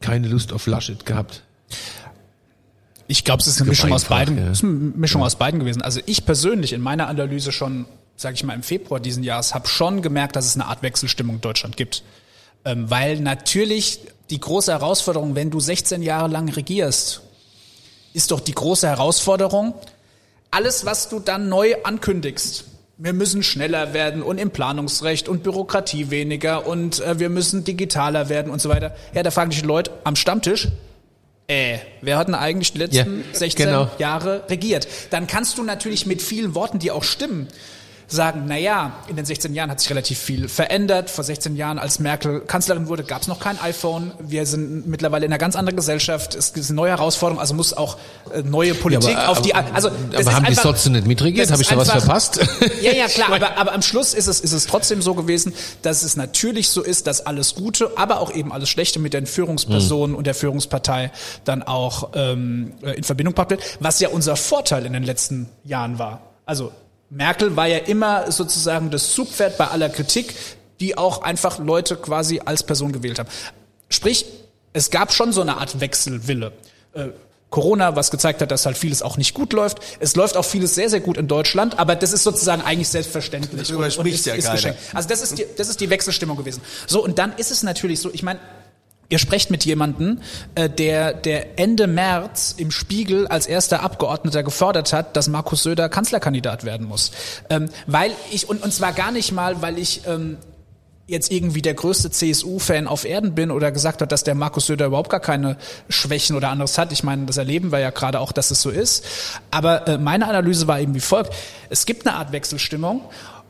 keine 0.00 0.28
Lust 0.28 0.52
auf 0.52 0.66
Laschet 0.66 1.04
gehabt? 1.06 1.42
Ich 3.10 3.24
glaube, 3.24 3.40
es 3.40 3.46
ist 3.46 3.60
eine 3.60 3.70
Mischung 3.70 3.92
aus 3.92 4.04
beiden, 4.04 4.36
ja. 4.36 4.50
ist 4.50 4.62
eine 4.62 4.72
Mischung 4.72 5.22
ja. 5.22 5.26
aus 5.26 5.36
beiden 5.36 5.58
gewesen. 5.60 5.80
Also 5.80 6.00
ich 6.04 6.26
persönlich 6.26 6.74
in 6.74 6.82
meiner 6.82 7.08
Analyse 7.08 7.52
schon, 7.52 7.86
sage 8.16 8.34
ich 8.34 8.44
mal, 8.44 8.52
im 8.52 8.62
Februar 8.62 9.00
diesen 9.00 9.24
Jahres 9.24 9.54
habe 9.54 9.66
schon 9.66 10.02
gemerkt, 10.02 10.36
dass 10.36 10.44
es 10.44 10.54
eine 10.54 10.66
Art 10.66 10.82
Wechselstimmung 10.82 11.36
in 11.36 11.40
Deutschland 11.40 11.78
gibt. 11.78 12.02
Ähm, 12.66 12.90
weil 12.90 13.18
natürlich 13.20 14.00
die 14.28 14.38
große 14.38 14.70
Herausforderung, 14.70 15.34
wenn 15.34 15.50
du 15.50 15.58
16 15.58 16.02
Jahre 16.02 16.28
lang 16.28 16.50
regierst, 16.50 17.22
ist 18.12 18.30
doch 18.30 18.40
die 18.40 18.52
große 18.52 18.86
Herausforderung, 18.86 19.74
alles, 20.50 20.84
was 20.84 21.08
du 21.08 21.18
dann 21.18 21.48
neu 21.48 21.76
ankündigst, 21.84 22.64
wir 22.98 23.12
müssen 23.12 23.42
schneller 23.42 23.94
werden 23.94 24.22
und 24.22 24.38
im 24.38 24.50
Planungsrecht 24.50 25.28
und 25.28 25.44
Bürokratie 25.44 26.10
weniger 26.10 26.66
und 26.66 27.00
äh, 27.00 27.18
wir 27.18 27.30
müssen 27.30 27.64
digitaler 27.64 28.28
werden 28.28 28.50
und 28.50 28.60
so 28.60 28.68
weiter. 28.68 28.94
Ja, 29.14 29.22
da 29.22 29.30
fragen 29.30 29.50
dich 29.50 29.60
die 29.60 29.66
Leute 29.66 29.92
am 30.04 30.16
Stammtisch, 30.16 30.68
äh, 31.48 31.78
wer 32.02 32.18
hat 32.18 32.28
denn 32.28 32.34
eigentlich 32.34 32.72
die 32.72 32.78
letzten 32.78 33.18
ja, 33.20 33.38
16 33.38 33.66
genau. 33.66 33.90
Jahre 33.98 34.44
regiert? 34.48 34.86
Dann 35.10 35.26
kannst 35.26 35.56
du 35.56 35.62
natürlich 35.62 36.04
mit 36.04 36.20
vielen 36.20 36.54
Worten, 36.54 36.78
die 36.78 36.90
auch 36.90 37.02
stimmen, 37.02 37.48
sagen, 38.10 38.44
na 38.46 38.56
ja, 38.56 38.92
in 39.06 39.16
den 39.16 39.24
16 39.26 39.54
Jahren 39.54 39.70
hat 39.70 39.80
sich 39.80 39.90
relativ 39.90 40.18
viel 40.18 40.48
verändert. 40.48 41.10
Vor 41.10 41.22
16 41.24 41.56
Jahren, 41.56 41.78
als 41.78 41.98
Merkel 41.98 42.40
Kanzlerin 42.40 42.88
wurde, 42.88 43.04
gab 43.04 43.22
es 43.22 43.28
noch 43.28 43.38
kein 43.38 43.60
iPhone. 43.60 44.12
Wir 44.18 44.46
sind 44.46 44.86
mittlerweile 44.88 45.26
in 45.26 45.32
einer 45.32 45.38
ganz 45.38 45.56
anderen 45.56 45.76
Gesellschaft. 45.76 46.34
Es 46.34 46.54
eine 46.54 46.74
neue 46.74 46.90
Herausforderung, 46.90 47.38
also 47.40 47.54
muss 47.54 47.74
auch 47.74 47.98
äh, 48.34 48.42
neue 48.42 48.74
Politik 48.74 49.14
aber, 49.16 49.28
auf 49.28 49.42
die. 49.42 49.54
aber- 49.54 49.74
Also 49.74 49.88
aber 49.88 50.34
haben 50.34 50.44
die 50.44 50.48
einfach- 50.50 50.62
trotzdem 50.62 50.92
nicht 50.94 51.06
mitregiert? 51.06 51.50
Habe 51.50 51.60
ich 51.62 51.68
da 51.68 51.76
was 51.76 51.90
einfach- 51.90 52.04
verpasst? 52.04 52.40
Ja, 52.82 52.92
ja, 52.92 53.06
klar, 53.08 53.32
aber, 53.32 53.56
aber 53.58 53.72
am 53.72 53.82
Schluss 53.82 54.14
ist 54.14 54.26
es, 54.26 54.40
ist 54.40 54.52
es 54.52 54.66
trotzdem 54.66 55.02
so 55.02 55.14
gewesen, 55.14 55.52
dass 55.82 56.02
es 56.02 56.16
natürlich 56.16 56.70
so 56.70 56.82
ist, 56.82 57.06
dass 57.06 57.26
alles 57.26 57.54
Gute, 57.54 57.90
aber 57.96 58.20
auch 58.20 58.32
eben 58.32 58.52
alles 58.52 58.68
Schlechte 58.70 58.98
mit 58.98 59.12
den 59.14 59.26
Führungspersonen 59.26 60.16
und 60.16 60.26
der 60.26 60.34
Führungspartei 60.34 61.10
dann 61.44 61.62
auch 61.62 62.10
ähm, 62.14 62.72
in 62.96 63.04
Verbindung 63.04 63.34
gebracht 63.34 63.50
wird, 63.50 63.62
was 63.80 64.00
ja 64.00 64.08
unser 64.08 64.36
Vorteil 64.36 64.86
in 64.86 64.92
den 64.94 65.02
letzten 65.02 65.48
Jahren 65.64 65.98
war. 65.98 66.22
Also 66.46 66.72
Merkel 67.10 67.56
war 67.56 67.66
ja 67.66 67.78
immer 67.78 68.30
sozusagen 68.30 68.90
das 68.90 69.12
Zugpferd 69.12 69.56
bei 69.56 69.68
aller 69.68 69.88
Kritik, 69.88 70.34
die 70.80 70.96
auch 70.98 71.22
einfach 71.22 71.58
Leute 71.58 71.96
quasi 71.96 72.40
als 72.44 72.62
Person 72.62 72.92
gewählt 72.92 73.18
haben. 73.18 73.28
Sprich, 73.88 74.26
es 74.72 74.90
gab 74.90 75.12
schon 75.12 75.32
so 75.32 75.40
eine 75.40 75.56
Art 75.56 75.80
Wechselwille. 75.80 76.52
Äh, 76.92 77.08
Corona, 77.50 77.96
was 77.96 78.10
gezeigt 78.10 78.42
hat, 78.42 78.50
dass 78.50 78.66
halt 78.66 78.76
vieles 78.76 79.02
auch 79.02 79.16
nicht 79.16 79.32
gut 79.32 79.54
läuft. 79.54 79.78
Es 80.00 80.14
läuft 80.16 80.36
auch 80.36 80.44
vieles 80.44 80.74
sehr, 80.74 80.90
sehr 80.90 81.00
gut 81.00 81.16
in 81.16 81.28
Deutschland, 81.28 81.78
aber 81.78 81.96
das 81.96 82.12
ist 82.12 82.22
sozusagen 82.22 82.60
eigentlich 82.60 82.90
selbstverständlich. 82.90 83.68
Darüber 83.68 83.90
spricht 83.90 84.26
ja 84.26 84.36
keiner. 84.36 84.52
geschenkt. 84.52 84.78
Also 84.92 85.08
das 85.08 85.22
ist, 85.22 85.38
die, 85.38 85.46
das 85.56 85.68
ist 85.70 85.80
die 85.80 85.88
Wechselstimmung 85.88 86.36
gewesen. 86.36 86.60
So, 86.86 87.02
und 87.02 87.18
dann 87.18 87.32
ist 87.38 87.50
es 87.50 87.62
natürlich 87.62 88.00
so, 88.00 88.10
ich 88.12 88.22
meine, 88.22 88.38
Ihr 89.10 89.18
sprecht 89.18 89.50
mit 89.50 89.64
jemandem, 89.64 90.20
äh, 90.54 90.68
der, 90.68 91.14
der 91.14 91.58
Ende 91.58 91.86
März 91.86 92.54
im 92.58 92.70
Spiegel 92.70 93.26
als 93.26 93.46
erster 93.46 93.82
Abgeordneter 93.82 94.42
gefordert 94.42 94.92
hat, 94.92 95.16
dass 95.16 95.28
Markus 95.28 95.62
Söder 95.62 95.88
Kanzlerkandidat 95.88 96.64
werden 96.64 96.86
muss. 96.86 97.12
Ähm, 97.48 97.70
weil 97.86 98.12
ich, 98.30 98.48
und, 98.48 98.62
und 98.62 98.72
zwar 98.72 98.92
gar 98.92 99.10
nicht 99.10 99.32
mal, 99.32 99.62
weil 99.62 99.78
ich 99.78 100.02
ähm, 100.06 100.36
jetzt 101.06 101.32
irgendwie 101.32 101.62
der 101.62 101.72
größte 101.72 102.10
CSU-Fan 102.10 102.86
auf 102.86 103.06
Erden 103.06 103.34
bin 103.34 103.50
oder 103.50 103.72
gesagt 103.72 104.02
hat, 104.02 104.12
dass 104.12 104.24
der 104.24 104.34
Markus 104.34 104.66
Söder 104.66 104.86
überhaupt 104.86 105.08
gar 105.08 105.20
keine 105.20 105.56
Schwächen 105.88 106.36
oder 106.36 106.50
anderes 106.50 106.76
hat. 106.76 106.92
Ich 106.92 107.02
meine, 107.02 107.24
das 107.24 107.38
erleben 107.38 107.72
wir 107.72 107.78
ja 107.78 107.90
gerade 107.90 108.20
auch, 108.20 108.30
dass 108.30 108.50
es 108.50 108.60
so 108.60 108.68
ist. 108.68 109.06
Aber 109.50 109.88
äh, 109.88 109.96
meine 109.96 110.28
Analyse 110.28 110.66
war 110.66 110.80
eben 110.80 110.94
wie 110.94 111.00
folgt. 111.00 111.32
Es 111.70 111.86
gibt 111.86 112.06
eine 112.06 112.16
Art 112.16 112.32
Wechselstimmung 112.32 113.00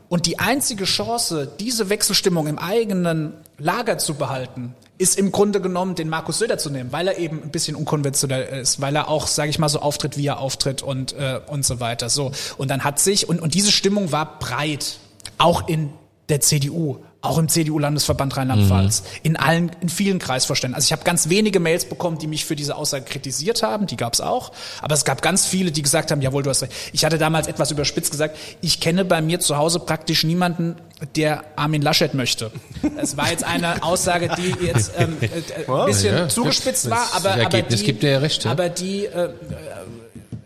und 0.07 0.25
die 0.25 0.39
einzige 0.39 0.85
Chance, 0.85 1.51
diese 1.59 1.89
Wechselstimmung 1.89 2.47
im 2.47 2.57
eigenen 2.57 3.33
Lager 3.57 3.97
zu 3.97 4.13
behalten, 4.13 4.73
ist 4.99 5.17
im 5.17 5.31
Grunde 5.31 5.61
genommen, 5.61 5.95
den 5.95 6.09
Markus 6.09 6.39
Söder 6.39 6.57
zu 6.57 6.69
nehmen, 6.69 6.91
weil 6.91 7.07
er 7.07 7.17
eben 7.17 7.41
ein 7.41 7.51
bisschen 7.51 7.75
unkonventionell 7.75 8.59
ist, 8.61 8.81
weil 8.81 8.95
er 8.95 9.07
auch, 9.07 9.27
sage 9.27 9.49
ich 9.49 9.57
mal, 9.57 9.69
so 9.69 9.79
auftritt, 9.79 10.17
wie 10.17 10.27
er 10.27 10.39
auftritt 10.39 10.83
und 10.83 11.13
äh, 11.13 11.39
und 11.47 11.65
so 11.65 11.79
weiter. 11.79 12.09
So 12.09 12.31
und 12.57 12.69
dann 12.69 12.83
hat 12.83 12.99
sich 12.99 13.27
und 13.27 13.41
und 13.41 13.53
diese 13.53 13.71
Stimmung 13.71 14.11
war 14.11 14.37
breit, 14.39 14.99
auch 15.37 15.67
in 15.67 15.89
der 16.27 16.41
CDU, 16.41 16.99
auch 17.21 17.37
im 17.37 17.49
CDU-Landesverband 17.49 18.37
Rheinland-Pfalz, 18.37 19.03
in 19.23 19.35
allen, 19.35 19.71
in 19.81 19.89
vielen 19.89 20.19
Kreisvorständen. 20.19 20.75
Also 20.75 20.85
ich 20.85 20.93
habe 20.93 21.03
ganz 21.03 21.27
wenige 21.27 21.59
Mails 21.59 21.83
bekommen, 21.83 22.17
die 22.17 22.27
mich 22.27 22.45
für 22.45 22.55
diese 22.55 22.75
Aussage 22.77 23.03
kritisiert 23.03 23.61
haben, 23.61 23.87
die 23.87 23.97
gab 23.97 24.13
es 24.13 24.21
auch, 24.21 24.53
aber 24.81 24.93
es 24.93 25.03
gab 25.03 25.21
ganz 25.21 25.45
viele, 25.45 25.71
die 25.71 25.81
gesagt 25.81 26.11
haben, 26.11 26.21
jawohl, 26.21 26.43
du 26.43 26.49
hast 26.49 26.61
recht. 26.61 26.73
Ich 26.93 27.03
hatte 27.03 27.17
damals 27.17 27.47
etwas 27.47 27.71
überspitzt 27.71 28.11
gesagt, 28.11 28.37
ich 28.61 28.79
kenne 28.79 29.03
bei 29.03 29.21
mir 29.21 29.41
zu 29.41 29.57
Hause 29.57 29.79
praktisch 29.79 30.23
niemanden, 30.23 30.77
der 31.15 31.43
Armin 31.57 31.81
Laschet 31.81 32.13
möchte. 32.13 32.51
Es 32.97 33.17
war 33.17 33.29
jetzt 33.29 33.43
eine 33.43 33.83
Aussage, 33.83 34.29
die 34.37 34.65
jetzt 34.65 34.91
ähm, 34.97 35.17
äh, 35.19 35.25
äh, 35.25 35.71
ein 35.71 35.85
bisschen 35.85 36.15
ja. 36.15 36.29
zugespitzt 36.29 36.85
Das 36.85 36.91
war, 36.91 37.07
aber, 37.15 37.45
aber 37.45 37.61
die, 37.61 37.83
gibt 37.83 38.03
dir 38.03 38.11
ja 38.11 38.19
recht, 38.19 38.45
ja. 38.45 38.51
aber 38.51 38.69
die 38.69 39.05
äh, 39.05 39.29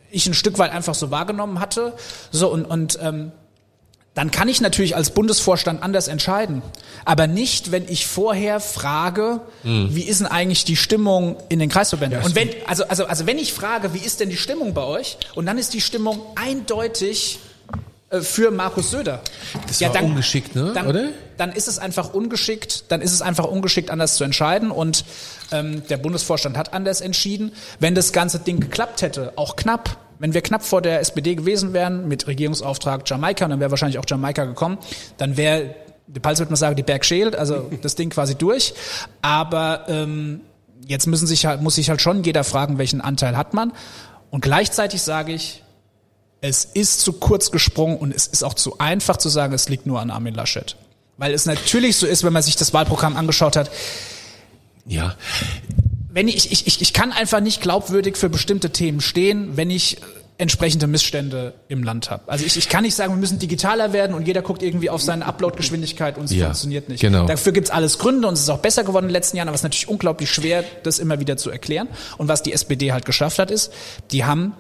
ich 0.10 0.28
ein 0.28 0.34
Stück 0.34 0.60
weit 0.60 0.72
einfach 0.72 0.96
so 0.96 1.12
wahrgenommen 1.12 1.60
hatte. 1.60 1.94
So 2.32 2.52
und 2.52 2.66
und 2.66 3.00
ähm, 3.02 3.32
dann 4.16 4.30
kann 4.30 4.48
ich 4.48 4.62
natürlich 4.62 4.96
als 4.96 5.10
Bundesvorstand 5.12 5.82
anders 5.82 6.08
entscheiden. 6.08 6.62
Aber 7.04 7.26
nicht, 7.26 7.72
wenn 7.72 7.88
ich 7.88 8.06
vorher 8.06 8.60
frage, 8.60 9.42
wie 9.64 10.04
ist 10.04 10.20
denn 10.20 10.28
eigentlich 10.28 10.66
die 10.66 10.76
Stimmung 10.76 11.38
in 11.50 11.60
den 11.60 11.70
Kreisverbänden? 11.70 12.22
und 12.22 12.36
wenn, 12.36 12.50
also, 12.68 12.86
also, 12.86 13.06
also 13.06 13.26
wenn 13.26 13.40
ich 13.40 13.54
frage, 13.54 13.94
wie 13.94 14.00
ist 14.00 14.20
denn 14.20 14.30
die 14.30 14.38
Stimmung 14.38 14.74
bei 14.74 14.84
euch? 14.84 15.18
Und 15.34 15.48
dann 15.48 15.58
ist 15.58 15.74
die 15.74 15.82
Stimmung 15.82 16.22
eindeutig 16.36 17.40
äh, 18.14 18.22
für 18.22 18.52
Markus 18.52 18.92
Söder. 18.92 19.22
Das 19.68 19.82
war 19.82 20.04
ungeschickt, 20.04 20.56
ne? 20.56 20.72
Dann, 20.76 20.88
Oder? 20.88 21.10
Dann 21.38 21.52
ist 21.52 21.68
es 21.68 21.80
einfach 21.80 22.14
ungeschickt, 22.14 22.86
dann 22.90 23.02
ist 23.02 23.12
es 23.12 23.24
einfach 23.24 23.46
ungeschickt, 23.46 23.90
anders 23.90 24.16
zu 24.16 24.24
entscheiden. 24.24 24.70
Und 24.70 25.06
ähm, 25.52 25.86
der 25.88 25.98
Bundesvorstand 25.98 26.56
hat 26.56 26.74
anders 26.74 27.02
entschieden. 27.02 27.52
Wenn 27.80 27.96
das 27.96 28.14
ganze 28.14 28.40
Ding 28.40 28.60
geklappt 28.60 29.02
hätte, 29.02 29.34
auch 29.36 29.56
knapp, 29.56 29.98
wenn 30.20 30.34
wir 30.34 30.42
knapp 30.42 30.64
vor 30.64 30.82
der 30.82 31.00
SPD 31.00 31.36
gewesen 31.36 31.74
wären, 31.74 32.08
mit 32.08 32.28
Regierungsauftrag 32.28 33.10
Jamaika, 33.10 33.46
und 33.46 33.52
dann 33.52 33.60
wäre 33.60 33.72
wahrscheinlich 33.72 34.00
auch 34.00 34.06
Jamaika 34.08 34.46
gekommen, 34.46 34.78
dann 35.18 35.38
wäre, 35.38 35.76
die 36.08 36.20
Pals 36.20 36.40
würde 36.40 36.52
man 36.52 36.58
sagen, 36.58 36.76
die 36.76 36.84
Berg 36.84 37.06
schält, 37.06 37.36
also 37.36 37.70
das 37.82 37.96
Ding 37.96 38.10
quasi 38.10 38.36
durch. 38.36 38.74
Aber 39.22 39.86
ähm, 39.88 40.42
jetzt 40.88 41.08
müssen 41.08 41.28
sich 41.28 41.46
halt, 41.46 41.62
muss 41.62 41.76
sich 41.76 41.90
halt 41.90 42.02
schon 42.02 42.24
jeder 42.24 42.44
fragen, 42.44 42.78
welchen 42.78 43.02
Anteil 43.02 43.38
hat 43.38 43.54
man. 43.54 43.74
Und 44.30 44.42
gleichzeitig 44.42 45.02
sage 45.02 45.34
ich, 45.34 45.64
es 46.42 46.66
ist 46.66 47.00
zu 47.02 47.14
kurz 47.14 47.52
gesprungen 47.52 47.98
und 47.98 48.14
es 48.14 48.28
ist 48.28 48.44
auch 48.44 48.54
zu 48.54 48.78
einfach 48.80 49.18
zu 49.18 49.30
sagen, 49.30 49.54
es 49.54 49.70
liegt 49.70 49.86
nur 49.86 50.02
an 50.02 50.12
Armin 50.12 50.34
Laschet. 50.34 50.76
Weil 51.18 51.34
es 51.34 51.46
natürlich 51.46 51.96
so 51.96 52.06
ist, 52.06 52.24
wenn 52.24 52.34
man 52.34 52.42
sich 52.42 52.56
das 52.56 52.74
Wahlprogramm 52.74 53.16
angeschaut 53.16 53.56
hat, 53.56 53.72
Ja. 54.86 55.16
Wenn 56.14 56.28
ich, 56.28 56.52
ich, 56.52 56.68
ich, 56.68 56.80
ich 56.82 56.94
kann 56.94 57.12
einfach 57.12 57.40
nicht 57.40 57.60
glaubwürdig 57.62 58.18
für 58.18 58.30
bestimmte 58.30 58.70
Themen 58.70 59.02
stehen, 59.02 59.58
wenn 59.58 59.72
ich 59.72 59.98
äh, 59.98 60.00
entsprechende 60.38 60.86
Missstände 60.88 61.54
im 61.70 61.84
Land 61.84 62.12
habe. 62.12 62.24
Also 62.32 62.46
ich, 62.46 62.56
ich 62.58 62.70
kann 62.70 62.84
nicht 62.84 62.94
sagen, 62.96 63.14
wir 63.14 63.18
müssen 63.20 63.40
digitaler 63.40 63.94
werden 63.94 64.14
und 64.16 64.28
jeder 64.28 64.42
guckt 64.44 64.62
irgendwie 64.62 64.90
auf 64.90 65.02
seine 65.02 65.26
Upload-Geschwindigkeit 65.26 66.18
und 66.18 66.26
es 66.26 66.32
Ja, 66.32 66.46
funktioniert 66.48 66.90
nicht. 66.90 67.02
genau. 67.02 67.26
Dafür 67.26 67.52
gibt's 67.52 67.70
alles 67.72 67.98
Gründe 67.98 68.28
und 68.28 68.34
es 68.36 68.42
ist 68.42 68.50
auch 68.50 68.60
besser 68.60 68.84
geworden 68.84 69.06
in 69.06 69.10
den 69.10 69.14
letzten 69.14 69.38
Jahren, 69.38 69.48
aber 69.48 69.56
es 69.56 69.62
ist 69.62 69.64
natürlich 69.64 69.88
unglaublich 69.88 70.32
schwer, 70.32 70.64
das 70.84 71.00
immer 71.00 71.20
wieder 71.20 71.38
zu 71.38 71.50
erklären. 71.50 71.88
Und 72.18 72.28
was 72.28 72.44
die 72.44 72.54
SPD 72.54 72.92
halt 72.92 73.06
geschafft 73.06 73.40
hat, 73.40 73.50
ist, 73.52 73.72
die 74.12 74.24
haben 74.26 74.54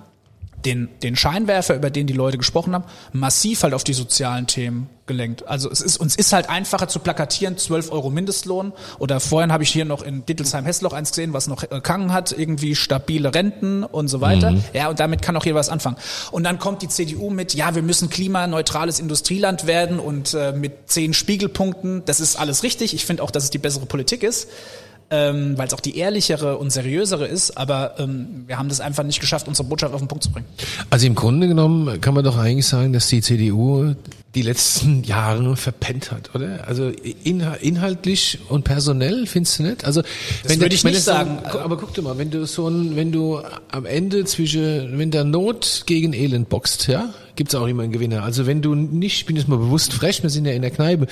den, 0.65 0.89
den 1.01 1.15
Scheinwerfer, 1.15 1.75
über 1.75 1.89
den 1.89 2.07
die 2.07 2.13
Leute 2.13 2.37
gesprochen 2.37 2.73
haben, 2.73 2.85
massiv 3.11 3.63
halt 3.63 3.73
auf 3.73 3.83
die 3.83 3.93
sozialen 3.93 4.47
Themen 4.47 4.89
gelenkt. 5.05 5.47
Also 5.47 5.69
es 5.69 5.81
ist, 5.81 5.97
uns 5.97 6.15
ist 6.15 6.31
halt 6.31 6.49
einfacher 6.49 6.87
zu 6.87 6.99
plakatieren, 6.99 7.57
12 7.57 7.91
Euro 7.91 8.09
Mindestlohn 8.09 8.71
oder 8.99 9.19
vorhin 9.19 9.51
habe 9.51 9.63
ich 9.63 9.69
hier 9.69 9.85
noch 9.85 10.01
in 10.01 10.25
Dittelsheim-Hessloch 10.25 10.93
eins 10.93 11.09
gesehen, 11.09 11.33
was 11.33 11.47
noch 11.47 11.63
äh, 11.63 11.81
Kangen 11.81 12.13
hat, 12.13 12.31
irgendwie 12.31 12.75
stabile 12.75 13.33
Renten 13.33 13.83
und 13.83 14.07
so 14.07 14.21
weiter. 14.21 14.55
Ja, 14.73 14.89
und 14.89 14.99
damit 14.99 15.21
kann 15.21 15.35
auch 15.35 15.45
jeder 15.45 15.57
was 15.57 15.69
anfangen. 15.69 15.97
Und 16.31 16.43
dann 16.43 16.57
kommt 16.57 16.81
die 16.81 16.87
CDU 16.87 17.29
mit, 17.29 17.53
ja, 17.53 17.75
wir 17.75 17.81
müssen 17.81 18.09
klimaneutrales 18.09 18.99
Industrieland 18.99 19.67
werden 19.67 19.99
und 19.99 20.33
äh, 20.33 20.53
mit 20.53 20.89
zehn 20.89 21.13
Spiegelpunkten. 21.13 22.03
Das 22.05 22.19
ist 22.19 22.37
alles 22.37 22.63
richtig. 22.63 22.93
Ich 22.93 23.05
finde 23.05 23.23
auch, 23.23 23.31
dass 23.31 23.43
es 23.43 23.49
die 23.49 23.57
bessere 23.57 23.85
Politik 23.85 24.23
ist 24.23 24.47
ähm, 25.09 25.57
weil 25.57 25.67
es 25.67 25.73
auch 25.73 25.79
die 25.79 25.97
ehrlichere 25.97 26.57
und 26.57 26.71
seriösere 26.71 27.27
ist, 27.27 27.57
aber 27.57 27.95
ähm, 27.99 28.43
wir 28.47 28.57
haben 28.57 28.69
das 28.69 28.79
einfach 28.79 29.03
nicht 29.03 29.19
geschafft, 29.19 29.47
unsere 29.47 29.67
Botschaft 29.67 29.93
auf 29.93 30.01
den 30.01 30.07
Punkt 30.07 30.23
zu 30.23 30.31
bringen. 30.31 30.47
Also 30.89 31.05
im 31.07 31.15
Grunde 31.15 31.47
genommen 31.47 32.01
kann 32.01 32.13
man 32.13 32.23
doch 32.23 32.37
eigentlich 32.37 32.65
sagen, 32.67 32.93
dass 32.93 33.07
die 33.07 33.21
CDU 33.21 33.93
die 34.33 34.41
letzten 34.41 35.03
Jahre 35.03 35.55
verpennt 35.55 36.11
hat, 36.11 36.33
oder? 36.33 36.67
Also 36.67 36.85
inha- 36.85 37.55
inhaltlich 37.57 38.39
und 38.49 38.63
personell, 38.63 39.27
findest 39.27 39.59
du 39.59 39.63
nicht? 39.63 39.85
Also 39.85 40.01
wenn 40.45 40.59
würde 40.59 40.73
ich 40.73 40.83
nicht 40.83 40.95
das 40.95 41.05
sagen. 41.05 41.37
So, 41.51 41.59
aber 41.59 41.77
guck 41.77 41.93
dir 41.93 42.01
mal, 42.01 42.17
wenn 42.17 42.31
du 42.31 42.43
so 42.47 42.67
ein, 42.67 42.95
wenn 42.95 43.11
du 43.11 43.41
am 43.71 43.85
Ende 43.85 44.25
zwischen, 44.25 44.97
wenn 44.97 45.11
der 45.11 45.23
Not 45.23 45.83
gegen 45.85 46.13
Elend 46.13 46.49
boxt, 46.49 46.87
ja, 46.87 47.09
gibt's 47.35 47.53
auch 47.53 47.67
immer 47.67 47.83
einen 47.83 47.91
Gewinner. 47.91 48.23
Also 48.23 48.47
wenn 48.47 48.63
du 48.63 48.73
nicht, 48.73 49.17
ich 49.17 49.25
bin 49.27 49.35
jetzt 49.35 49.47
mal 49.47 49.59
bewusst 49.59 49.93
frech, 49.93 50.23
wir 50.23 50.31
sind 50.31 50.45
ja 50.45 50.53
in 50.53 50.63
der 50.63 50.71
Kneipe, 50.71 51.05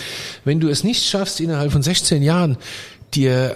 wenn 0.44 0.60
du 0.60 0.70
es 0.70 0.84
nicht 0.84 1.06
schaffst, 1.08 1.40
innerhalb 1.40 1.72
von 1.72 1.84
16 1.84 2.24
Jahren 2.24 2.58
dir 3.14 3.56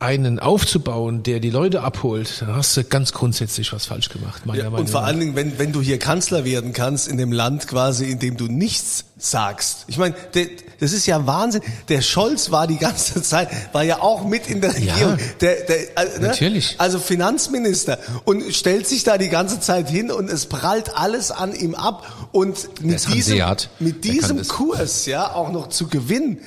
einen 0.00 0.38
aufzubauen, 0.38 1.24
der 1.24 1.40
die 1.40 1.50
Leute 1.50 1.82
abholt, 1.82 2.40
dann 2.40 2.54
hast 2.54 2.76
du 2.76 2.84
ganz 2.84 3.12
grundsätzlich 3.12 3.72
was 3.72 3.86
falsch 3.86 4.10
gemacht, 4.10 4.46
meiner 4.46 4.58
Ja, 4.58 4.64
Meinung 4.70 4.86
und 4.86 4.90
vor 4.90 5.00
nach. 5.00 5.08
allen 5.08 5.18
Dingen, 5.18 5.34
wenn, 5.34 5.58
wenn 5.58 5.72
du 5.72 5.80
hier 5.80 5.98
Kanzler 5.98 6.44
werden 6.44 6.72
kannst 6.72 7.08
in 7.08 7.16
dem 7.18 7.32
Land 7.32 7.66
quasi, 7.66 8.04
in 8.04 8.20
dem 8.20 8.36
du 8.36 8.46
nichts 8.46 9.04
sagst. 9.16 9.84
Ich 9.88 9.98
meine, 9.98 10.14
der- 10.34 10.46
das 10.78 10.92
ist 10.92 11.06
ja 11.06 11.26
Wahnsinn. 11.26 11.62
Der 11.88 12.02
Scholz 12.02 12.52
war 12.52 12.68
die 12.68 12.76
ganze 12.76 13.20
Zeit, 13.22 13.48
war 13.72 13.82
ja 13.82 14.00
auch 14.00 14.24
mit 14.24 14.48
in 14.48 14.60
der 14.60 14.78
Ja, 14.78 14.92
Regierung. 14.94 15.16
Der, 15.40 15.56
der, 15.62 15.76
also, 15.96 16.20
ne? 16.20 16.26
natürlich. 16.28 16.76
Also 16.78 17.00
Finanzminister 17.00 17.98
und 18.24 18.54
stellt 18.54 18.86
sich 18.86 19.02
da 19.02 19.18
die 19.18 19.28
ganze 19.28 19.58
Zeit 19.58 19.88
hin 19.90 20.12
und 20.12 20.30
es 20.30 20.46
prallt 20.46 20.96
alles 20.96 21.32
an 21.32 21.52
ihm 21.52 21.74
ab 21.74 22.28
und 22.30 22.80
mit 22.84 23.04
diesem, 23.12 23.40
mit 23.80 24.04
diesem. 24.04 24.46
Kurs 24.46 25.06
ja 25.06 25.34
auch 25.34 25.50
noch 25.50 25.68
zu 25.70 25.88
gewinnen. 25.88 26.38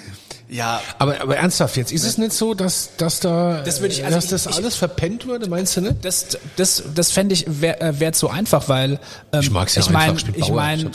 Ja, 0.53 0.81
Aber, 0.99 1.21
aber 1.21 1.37
ernsthaft 1.37 1.77
jetzt, 1.77 1.93
ist 1.93 2.03
es 2.03 2.17
nicht 2.17 2.33
so, 2.33 2.53
dass, 2.53 2.89
dass 2.97 3.21
da, 3.21 3.61
Das 3.63 3.79
würde 3.79 3.93
ich- 3.93 4.03
also 4.03 4.17
dass 4.17 4.27
das 4.27 4.45
ich- 4.47 4.55
alles 4.57 4.75
verpennt 4.75 5.25
wurde, 5.25 5.47
meinst 5.49 5.77
du 5.77 5.81
nicht? 5.81 6.03
Das, 6.03 6.37
das, 6.57 6.83
das 6.93 7.09
fände 7.11 7.33
ich 7.33 7.45
wäre 7.47 7.79
äh, 7.79 7.99
wär 8.01 8.11
zu 8.11 8.29
einfach, 8.29 8.67
weil 8.67 8.99
ähm, 9.31 9.39
Ich 9.39 9.49
mag's 9.49 9.75
ja 9.75 9.81
ich 9.81 9.89
mein, 9.89 10.09
einfach, 10.09 10.17
ich 10.17 10.25
bin 10.25 10.35
ich 10.43 10.49
mein. 10.51 10.91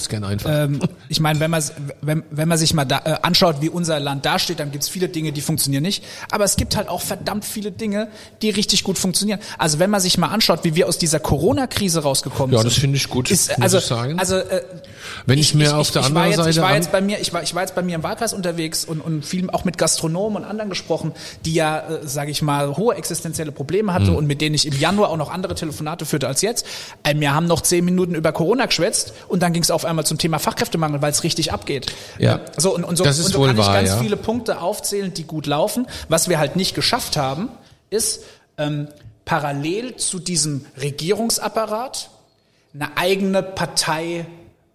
Ähm, 0.47 0.81
ich 1.09 1.21
meine, 1.21 1.40
wenn 1.40 1.51
man 1.51 1.62
wenn, 2.03 2.23
wenn 2.31 2.49
man 2.49 2.59
sich 2.59 2.75
mal 2.75 2.85
da, 2.85 2.99
äh, 3.07 3.16
anschaut, 3.23 3.57
wie 3.62 3.71
unser 3.71 3.99
Land 3.99 4.27
dasteht, 4.27 4.61
dann 4.61 4.73
gibt's 4.73 4.90
viele 4.90 5.09
Dinge, 5.09 5.33
die 5.33 5.40
funktionieren 5.40 5.85
nicht. 5.85 6.05
Aber 6.31 6.45
es 6.45 6.57
gibt 6.57 6.77
halt 6.77 6.88
auch 6.90 7.01
verdammt 7.01 7.47
viele 7.47 7.73
Dinge, 7.73 8.09
die 8.42 8.51
richtig 8.51 8.85
gut 8.85 8.99
funktionieren. 8.99 9.40
Also 9.57 9.79
wenn 9.79 9.88
man 9.88 10.03
sich 10.03 10.19
mal 10.19 10.29
anschaut, 10.29 10.64
wie 10.64 10.75
wir 10.75 10.87
aus 10.87 10.99
dieser 10.99 11.19
Corona-Krise 11.19 12.03
rausgekommen 12.03 12.53
Ja, 12.55 12.61
sind, 12.61 12.73
das 12.73 12.79
finde 12.79 12.99
ich 12.99 13.09
gut, 13.09 13.31
Ist, 13.31 13.49
muss 13.57 13.62
also, 13.62 13.79
ich 13.79 13.85
sagen. 13.87 14.19
also 14.19 14.37
äh, 14.37 14.61
Wenn 15.25 15.38
ich 15.38 15.55
mir 15.55 15.79
auf 15.79 15.90
der 15.92 16.05
anderen 16.05 16.27
jetzt, 16.29 16.37
Seite 16.37 16.51
ich 16.51 16.61
war 16.61 16.75
jetzt 16.75 16.92
bei 16.92 17.01
mir, 17.01 17.21
ich 17.21 17.33
war, 17.33 17.42
ich 17.42 17.55
war 17.55 17.62
jetzt 17.62 17.75
bei 17.75 17.81
mir 17.83 17.95
im 17.95 18.03
Wahlkreis 18.03 18.35
unterwegs 18.35 18.85
und, 18.85 19.01
und 19.01 19.25
viel 19.25 19.45
auch 19.50 19.64
mit 19.64 19.78
Gastronomen 19.78 20.42
und 20.42 20.48
anderen 20.48 20.70
gesprochen, 20.70 21.12
die 21.44 21.54
ja, 21.54 21.78
äh, 21.80 22.06
sage 22.06 22.30
ich 22.30 22.42
mal, 22.42 22.76
hohe 22.76 22.94
existenzielle 22.94 23.52
Probleme 23.52 23.92
hatte 23.92 24.11
Mhm. 24.11 24.16
und 24.16 24.26
mit 24.26 24.40
denen 24.40 24.54
ich 24.54 24.66
im 24.66 24.78
Januar 24.78 25.11
auch 25.11 25.16
noch 25.16 25.30
andere 25.30 25.54
Telefonate 25.54 26.06
führte 26.06 26.26
als 26.28 26.42
jetzt. 26.42 26.66
Äh, 27.02 27.14
wir 27.18 27.35
haben 27.35 27.46
noch 27.46 27.61
zehn 27.61 27.85
Minuten 27.85 28.14
über 28.14 28.32
Corona 28.32 28.66
geschwätzt 28.66 29.12
und 29.28 29.42
dann 29.42 29.52
ging 29.52 29.62
es 29.62 29.70
auf 29.70 29.85
einmal 29.85 30.06
zum 30.06 30.18
Thema 30.18 30.38
Fachkräftemangel, 30.38 31.02
weil 31.02 31.11
es 31.12 31.22
richtig 31.24 31.52
abgeht. 31.52 31.87
Ja. 32.18 32.37
Äh, 32.37 32.40
So 32.59 32.74
und, 32.74 32.85
und 32.85 32.96
so, 32.96 33.04
und 33.04 33.12
so 33.12 33.42
kann 33.42 33.50
ich 33.52 33.56
wahr, 33.59 33.74
ganz 33.74 33.88
ja. 33.90 33.98
viele 33.98 34.16
Punkte 34.16 34.61
aufzählen, 34.61 35.12
die 35.14 35.24
gut 35.24 35.46
laufen. 35.46 35.87
Was 36.09 36.28
wir 36.28 36.38
halt 36.38 36.56
nicht 36.56 36.74
geschafft 36.74 37.16
haben, 37.16 37.48
ist 37.90 38.22
ähm, 38.59 38.88
parallel 39.24 39.96
zu 39.96 40.18
diesem 40.18 40.64
Regierungsapparat 40.80 42.11
eine 42.74 42.96
eigene 42.96 43.42
Partei 43.42 44.26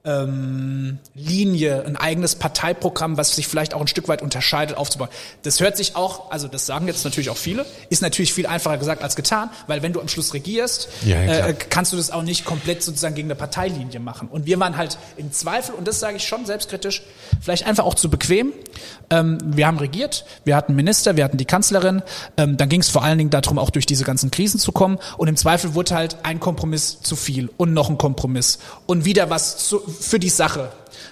ähm, 0.03 0.97
Linie, 1.13 1.85
ein 1.85 1.95
eigenes 1.95 2.35
Parteiprogramm, 2.35 3.17
was 3.17 3.35
sich 3.35 3.47
vielleicht 3.47 3.73
auch 3.73 3.81
ein 3.81 3.87
Stück 3.87 4.07
weit 4.07 4.21
unterscheidet, 4.21 4.77
aufzubauen. 4.77 5.09
Das 5.43 5.59
hört 5.59 5.77
sich 5.77 5.95
auch, 5.95 6.31
also 6.31 6.47
das 6.47 6.65
sagen 6.65 6.87
jetzt 6.87 7.03
natürlich 7.03 7.29
auch 7.29 7.37
viele, 7.37 7.65
ist 7.89 8.01
natürlich 8.01 8.33
viel 8.33 8.47
einfacher 8.47 8.77
gesagt 8.77 9.03
als 9.03 9.15
getan, 9.15 9.49
weil 9.67 9.83
wenn 9.83 9.93
du 9.93 10.01
am 10.01 10.07
Schluss 10.07 10.33
regierst, 10.33 10.89
Ja, 11.05 11.21
äh, 11.21 11.53
kannst 11.53 11.93
du 11.93 11.97
das 11.97 12.09
auch 12.09 12.23
nicht 12.23 12.45
komplett 12.45 12.81
sozusagen 12.81 13.13
gegen 13.13 13.27
eine 13.27 13.35
Parteilinie 13.35 13.99
machen. 13.99 14.27
Und 14.27 14.45
wir 14.45 14.59
waren 14.59 14.77
halt 14.77 14.97
im 15.17 15.31
Zweifel, 15.31 15.75
und 15.75 15.87
das 15.87 15.99
sage 15.99 16.17
ich 16.17 16.27
schon 16.27 16.45
selbstkritisch, 16.45 17.03
vielleicht 17.39 17.67
einfach 17.67 17.85
auch 17.85 17.95
zu 17.95 18.09
bequem. 18.09 18.53
Ähm, 19.11 19.37
wir 19.43 19.67
haben 19.67 19.77
regiert, 19.77 20.25
wir 20.45 20.55
hatten 20.55 20.75
Minister, 20.75 21.15
wir 21.15 21.23
hatten 21.23 21.37
die 21.37 21.45
Kanzlerin, 21.45 22.01
ähm, 22.37 22.57
dann 22.57 22.69
ging 22.69 22.81
es 22.81 22.89
vor 22.89 23.03
allen 23.03 23.17
Dingen 23.17 23.29
darum, 23.29 23.59
auch 23.59 23.69
durch 23.69 23.85
diese 23.85 24.03
ganzen 24.03 24.31
Krisen 24.31 24.59
zu 24.59 24.71
kommen. 24.71 24.97
Und 25.17 25.27
im 25.27 25.35
Zweifel 25.35 25.75
wurde 25.75 25.93
halt 25.95 26.17
ein 26.23 26.39
Kompromiss 26.39 27.01
zu 27.01 27.15
viel 27.15 27.49
und 27.57 27.73
noch 27.73 27.89
ein 27.89 27.97
Kompromiss 27.97 28.59
und 28.87 29.05
wieder 29.05 29.29
was 29.29 29.67
zu, 29.67 29.81
für 29.91 30.19
die 30.19 30.29
Sache 30.29 30.71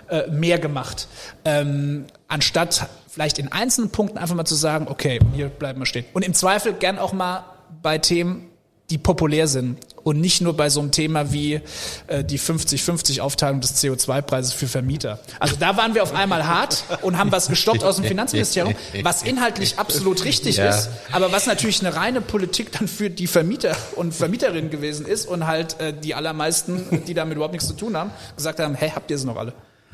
äh, 0.10 0.28
mehr 0.30 0.60
gemacht, 0.60 1.08
ähm, 1.46 2.06
anstatt 2.28 2.88
vielleicht 3.08 3.40
in 3.40 3.52
einzelnen 3.52 3.92
Punkten 3.92 4.18
einfach 4.18 4.36
mal 4.36 4.46
zu 4.46 4.56
sagen, 4.56 4.88
okay, 4.90 5.20
hier 5.34 5.50
bleiben 5.50 5.80
wir 5.80 5.86
stehen. 5.86 6.06
Und 6.14 6.26
im 6.26 6.34
Zweifel 6.34 6.74
gern 6.74 6.98
auch 6.98 7.14
mal 7.14 7.46
bei 7.82 7.98
Themen, 7.98 8.49
die 8.90 8.98
populär 8.98 9.48
sind 9.48 9.78
und 10.04 10.20
nicht 10.20 10.42
nur 10.42 10.56
bei 10.56 10.70
so 10.70 10.80
einem 10.80 10.92
Thema 10.92 11.32
wie 11.32 11.62
äh, 12.08 12.24
die 12.24 12.40
50-50-Aufteilung 12.40 13.62
des 13.62 13.76
CO2-Preises 13.84 14.54
für 14.54 14.68
Vermieter. 14.68 15.20
Also 15.40 15.56
da 15.60 15.78
waren 15.78 15.94
wir 15.94 16.04
auf 16.04 16.14
einmal 16.16 16.48
hart 16.48 16.84
und 17.02 17.18
haben 17.18 17.32
was 17.32 17.48
gestoppt 17.48 17.84
aus 17.84 17.98
dem 17.98 18.06
Finanzministerium, 18.06 18.74
was 19.04 19.24
inhaltlich 19.24 19.78
absolut 19.78 20.24
richtig 20.26 20.58
Ja. 20.58 20.70
ist, 20.70 20.90
aber 21.12 21.32
was 21.32 21.46
natürlich 21.46 21.82
eine 21.86 21.96
reine 21.96 22.22
Politik 22.22 22.72
dann 22.72 22.88
für 22.88 23.10
die 23.10 23.28
Vermieter 23.28 23.76
und 23.96 24.14
Vermieterinnen 24.14 24.70
gewesen 24.70 25.06
ist 25.06 25.28
und 25.28 25.46
halt 25.48 25.80
äh, 25.80 25.94
die 25.94 26.16
allermeisten, 26.16 27.04
die 27.08 27.14
damit 27.14 27.36
überhaupt 27.36 27.54
nichts 27.54 27.68
zu 27.68 27.76
tun 27.76 27.96
haben, 27.96 28.12
gesagt 28.36 28.60
haben, 28.60 28.76
hey, 28.76 28.92
habt 28.96 29.12
ihr 29.12 29.18
sie 29.18 29.26
noch 29.28 29.38
alle? 29.38 29.54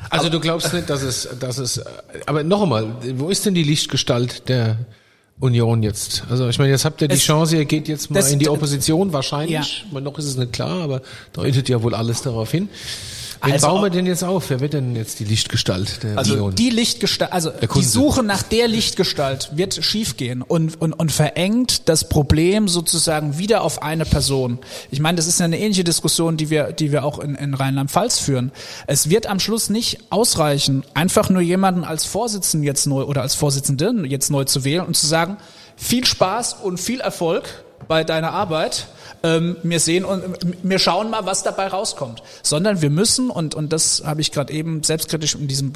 Also 0.10 0.29
du 0.29 0.39
glaubst 0.39 0.73
nicht, 0.73 0.89
dass 0.89 1.01
es, 1.01 1.27
dass 1.39 1.58
es, 1.58 1.81
aber 2.25 2.43
noch 2.43 2.62
einmal, 2.62 2.88
wo 3.15 3.29
ist 3.29 3.45
denn 3.45 3.55
die 3.55 3.63
Lichtgestalt 3.63 4.47
der 4.49 4.77
Union 5.39 5.84
jetzt? 5.84 6.24
Also 6.30 6.48
ich 6.48 6.58
meine, 6.60 6.71
jetzt 6.71 6.86
habt 6.86 7.02
ihr 7.02 7.08
die 7.08 7.15
Es- 7.15 7.24
Chance, 7.24 7.58
ihr 7.58 7.65
geht 7.65 7.88
jetzt 7.88 8.10
mal 8.10 8.24
in 8.26 8.39
die 8.39 8.48
Opposition, 8.50 9.12
wahrscheinlich. 9.13 9.86
Ja. 9.91 10.00
Noch 10.00 10.17
ist 10.17 10.26
es 10.26 10.38
nicht 10.38 10.54
klar, 10.54 10.82
aber 10.82 11.02
deutet 11.34 11.67
ja 11.69 11.84
wohl 11.84 11.93
alles 11.93 12.21
darauf 12.21 12.52
hin. 12.52 12.69
Wen 13.45 13.53
Also- 13.53 13.67
bauen 13.67 13.84
wir 13.84 13.89
denn 13.89 14.05
jetzt 14.05 14.23
auf? 14.23 14.49
Wer 14.49 14.60
wird 14.60 14.73
denn 14.73 14.95
jetzt 14.95 15.19
die 15.19 15.23
Lichtgestalt 15.25 16.03
der 16.03 16.17
Also 16.17 16.34
Union? 16.34 16.55
Die 16.55 16.69
Lichtgestalt, 16.69 17.31
also 17.31 17.51
die. 17.51 17.84
Suche 17.84 18.23
nach 18.23 18.43
der 18.43 18.67
Lichtgestalt 18.67 19.51
wird 19.55 19.75
schiefgehen 19.84 20.41
und, 20.41 20.81
und, 20.81 20.93
und 20.93 21.12
verengt 21.12 21.88
das 21.89 22.10
Problem 22.10 22.67
sozusagen 22.67 23.38
wieder 23.38 23.62
auf 23.62 23.81
eine 23.81 24.05
Person. 24.05 24.60
Ich 24.91 24.99
meine, 24.99 25.15
das 25.17 25.27
ist 25.27 25.39
ja 25.39 25.45
eine 25.45 25.60
ähnliche 25.60 25.84
Diskussion, 25.84 26.38
die 26.38 26.49
wir, 26.49 26.71
die 26.71 26.91
wir 26.91 27.03
auch 27.05 27.19
in, 27.19 27.36
in 27.36 27.53
Rheinland-Pfalz 27.53 28.19
führen. 28.19 28.51
Es 28.88 29.10
wird 29.10 29.27
am 29.27 29.39
Schluss 29.39 29.69
nicht 29.69 29.99
ausreichen, 30.10 30.84
einfach 30.93 31.29
nur 31.29 31.41
jemanden 31.41 31.84
als 31.84 32.05
Vorsitzenden 32.05 32.65
jetzt 32.65 32.88
neu 32.88 33.03
oder 33.03 33.21
als 33.21 33.36
Vorsitzenden 33.36 34.05
jetzt 34.05 34.29
neu 34.31 34.43
zu 34.45 34.63
wählen 34.65 34.86
und 34.86 34.95
zu 34.95 35.08
sagen, 35.08 35.38
viel 35.77 36.05
Spaß 36.05 36.53
und 36.63 36.79
viel 36.79 36.99
Erfolg 37.01 37.64
bei 37.88 38.04
deiner 38.04 38.32
Arbeit. 38.32 38.88
Ähm, 39.24 39.58
wir 39.63 39.80
sehen 39.80 40.06
und 40.06 40.24
wir 40.63 40.80
schauen 40.80 41.10
mal, 41.10 41.26
was 41.26 41.43
dabei 41.43 41.67
rauskommt. 41.67 42.21
Sondern 42.43 42.82
wir 42.82 42.89
müssen, 42.89 43.30
und, 43.30 43.56
und 43.56 43.74
das 43.74 44.04
habe 44.06 44.21
ich 44.21 44.32
gerade 44.32 44.54
eben 44.54 44.84
selbstkritisch 44.84 45.36
in 45.36 45.48
diesem 45.48 45.74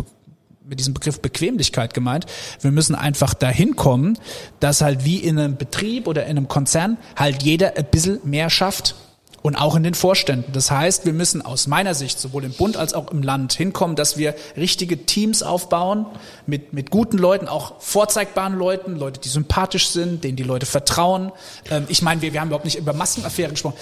mit 0.70 0.80
diesem 0.80 0.94
Begriff 0.94 1.20
Bequemlichkeit 1.20 1.96
gemeint. 1.96 2.28
Wir 2.62 2.72
müssen 2.72 2.94
einfach 2.94 3.34
dahin 3.34 3.76
kommen, 3.76 4.20
dass 4.60 4.82
halt 4.82 5.04
wie 5.04 5.18
in 5.18 5.40
einem 5.40 5.58
Betrieb 5.58 6.08
oder 6.08 6.26
in 6.26 6.38
einem 6.38 6.48
Konzern 6.48 6.98
halt 7.16 7.42
jeder 7.42 7.76
ein 7.76 7.86
bisschen 7.86 8.20
mehr 8.24 8.52
schafft. 8.52 8.94
Und 9.42 9.56
auch 9.56 9.76
in 9.76 9.84
den 9.84 9.94
Vorständen. 9.94 10.52
Das 10.52 10.70
heißt, 10.70 11.06
wir 11.06 11.14
müssen 11.14 11.42
aus 11.42 11.68
meiner 11.68 11.94
Sicht 11.94 12.20
sowohl 12.20 12.44
im 12.44 12.52
Bund 12.52 12.76
als 12.76 12.94
auch 12.94 13.12
im 13.12 13.24
Land 13.24 13.54
hinkommen, 13.54 13.96
dass 13.96 14.18
wir 14.18 14.36
richtige 14.58 15.06
Teams 15.06 15.44
aufbauen 15.44 16.06
mit, 16.46 16.74
mit 16.74 16.92
guten 16.92 17.18
Leuten, 17.18 17.48
auch 17.48 17.80
vorzeigbaren 17.80 18.56
Leuten, 18.58 18.98
Leute, 18.98 19.20
die 19.22 19.30
sympathisch 19.30 19.90
sind, 19.90 20.24
denen 20.24 20.36
die 20.36 20.44
Leute 20.44 20.66
vertrauen. 20.66 21.32
Ähm, 21.70 21.86
ich 21.88 22.02
meine, 22.02 22.22
wir, 22.22 22.34
wir 22.34 22.42
haben 22.42 22.50
überhaupt 22.50 22.66
nicht 22.66 22.78
über 22.78 22.94
Massenaffären 22.94 23.54
gesprochen. 23.54 23.78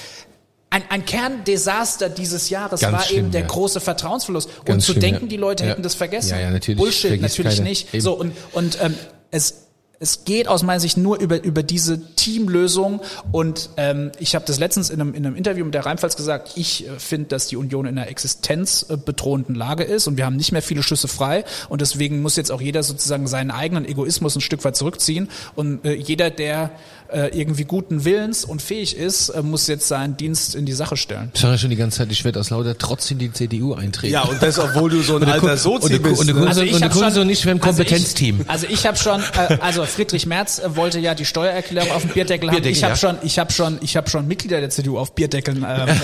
Ein, 0.70 0.84
ein 0.90 1.06
Kerndesaster 1.06 2.10
dieses 2.10 2.50
Jahres 2.50 2.82
Ganz 2.82 2.94
war 2.94 3.02
schlimm, 3.02 3.18
eben 3.18 3.32
der 3.32 3.42
ja. 3.42 3.48
große 3.48 3.80
Vertrauensverlust. 3.80 4.50
Ganz 4.66 4.70
und 4.70 4.82
zu 4.82 4.92
schlimm, 4.92 5.02
denken, 5.02 5.24
ja. 5.24 5.30
die 5.30 5.38
Leute 5.38 5.64
Ja. 5.64 5.72
hätten 5.72 5.84
das 5.84 5.96
vergessen. 5.96 6.32
Ja, 6.32 6.40
ja, 6.40 6.50
natürlich. 6.52 6.78
Bullshit, 6.78 7.22
natürlich 7.22 7.58
keiner. 7.58 7.70
nicht. 7.70 7.94
Eben. 7.94 8.02
So, 8.04 8.14
und, 8.14 8.34
und 8.52 8.78
ähm, 8.82 8.94
es, 9.32 9.67
es 10.00 10.26
geht 10.26 10.48
aus 10.48 10.62
meiner 10.62 10.80
Sicht 10.80 10.98
nur 10.98 11.20
über, 11.20 11.44
über 11.44 11.64
diese 11.64 12.00
Teamlösung. 12.16 13.02
Und 13.32 13.70
ähm, 13.78 14.12
ich 14.20 14.36
habe 14.36 14.46
das 14.46 14.60
letztens 14.60 14.90
in 14.90 15.02
einem, 15.02 15.14
in 15.16 15.26
einem 15.26 15.36
Interview 15.36 15.66
mit 15.66 15.74
der 15.74 15.86
Rheinpfalz 15.86 16.16
gesagt, 16.16 16.52
ich 16.56 16.88
äh, 16.88 17.00
finde, 17.00 17.30
dass 17.30 17.48
die 17.48 17.58
Union 17.58 17.88
in 17.88 17.98
einer 17.98 18.08
existenzbedrohenden 18.08 19.56
Lage 19.56 19.84
ist 19.84 20.08
und 20.08 20.18
wir 20.18 20.26
haben 20.26 20.36
nicht 20.36 20.52
mehr 20.52 20.62
viele 20.62 20.84
Schüsse 20.84 21.08
frei. 21.08 21.46
Und 21.70 21.82
deswegen 21.82 22.22
muss 22.22 22.36
jetzt 22.36 22.52
auch 22.52 22.62
jeder 22.62 22.84
sozusagen 22.84 23.28
seinen 23.28 23.50
eigenen 23.50 23.86
Egoismus 23.86 24.36
ein 24.36 24.42
Stück 24.42 24.64
weit 24.64 24.76
zurückziehen. 24.76 25.30
Und 25.56 25.84
äh, 25.84 25.94
jeder, 25.94 26.30
der 26.30 26.72
äh, 27.12 27.28
irgendwie 27.40 27.64
guten 27.66 28.04
Willens 28.06 28.44
und 28.46 28.62
fähig 28.62 28.96
ist, 28.98 29.30
äh, 29.30 29.42
muss 29.42 29.68
jetzt 29.68 29.88
seinen 29.88 30.18
Dienst 30.18 30.56
in 30.56 30.66
die 30.66 30.74
Sache 30.74 30.98
stellen. 30.98 31.32
Ich 31.34 31.42
sage 31.42 31.54
ja 31.54 31.58
schon 31.58 31.70
die 31.70 31.76
ganze 31.76 32.00
Zeit, 32.00 32.12
ich 32.12 32.24
werde 32.26 32.40
aus 32.40 32.50
lauter 32.50 32.78
Trotz 32.78 33.10
in 33.12 33.18
die 33.18 33.32
CDU 33.32 33.74
eintreten. 33.74 34.14
Ja, 34.14 34.24
und 34.24 34.42
das, 34.42 34.60
obwohl 34.60 34.90
du 34.90 35.02
so 35.02 35.16
ein 35.18 35.24
Und 35.24 35.30
alter 35.30 35.58
Sozi 35.58 35.96
und 35.96 36.04
bist. 36.04 36.20
und 36.22 36.28
ne? 36.28 36.34
Kun- 36.34 36.48
Also, 36.48 36.62
und 36.62 36.90
Kunze 36.90 37.22
und 37.22 37.30
ich, 37.30 37.44
wir 37.46 37.52
haben 37.52 37.60
ein 37.60 37.64
also 37.64 37.78
Kompetenzteam. 37.84 38.42
Ich, 38.42 38.50
also 38.50 38.68
ich 38.70 38.86
habe 38.86 38.98
schon, 38.98 39.22
äh, 39.22 39.58
also 39.62 39.86
Friedrich 39.86 40.26
Merz 40.26 40.60
äh, 40.60 40.76
wollte 40.76 41.00
ja 41.00 41.16
die 41.16 41.26
Steuererklärung 41.26 41.92
auf 41.92 42.02
dem 42.02 42.12
Bierdeckel 42.12 42.50
haben. 42.50 42.56
Bierdeckel, 42.56 42.78
Ich 42.78 42.84
habe 42.84 42.94
ja. 42.94 42.98
schon, 42.98 43.18
ich 43.24 43.40
habe 43.40 43.52
schon, 43.52 43.78
ich 43.82 43.96
habe 43.98 44.10
schon 44.10 44.28
Mitglieder 44.28 44.60
der 44.60 44.70
CDU 44.70 44.98
auf 44.98 45.14
Bierdeckeln 45.16 45.58
ähm, 45.58 45.88
äh, 45.88 45.92
äh, 45.92 45.96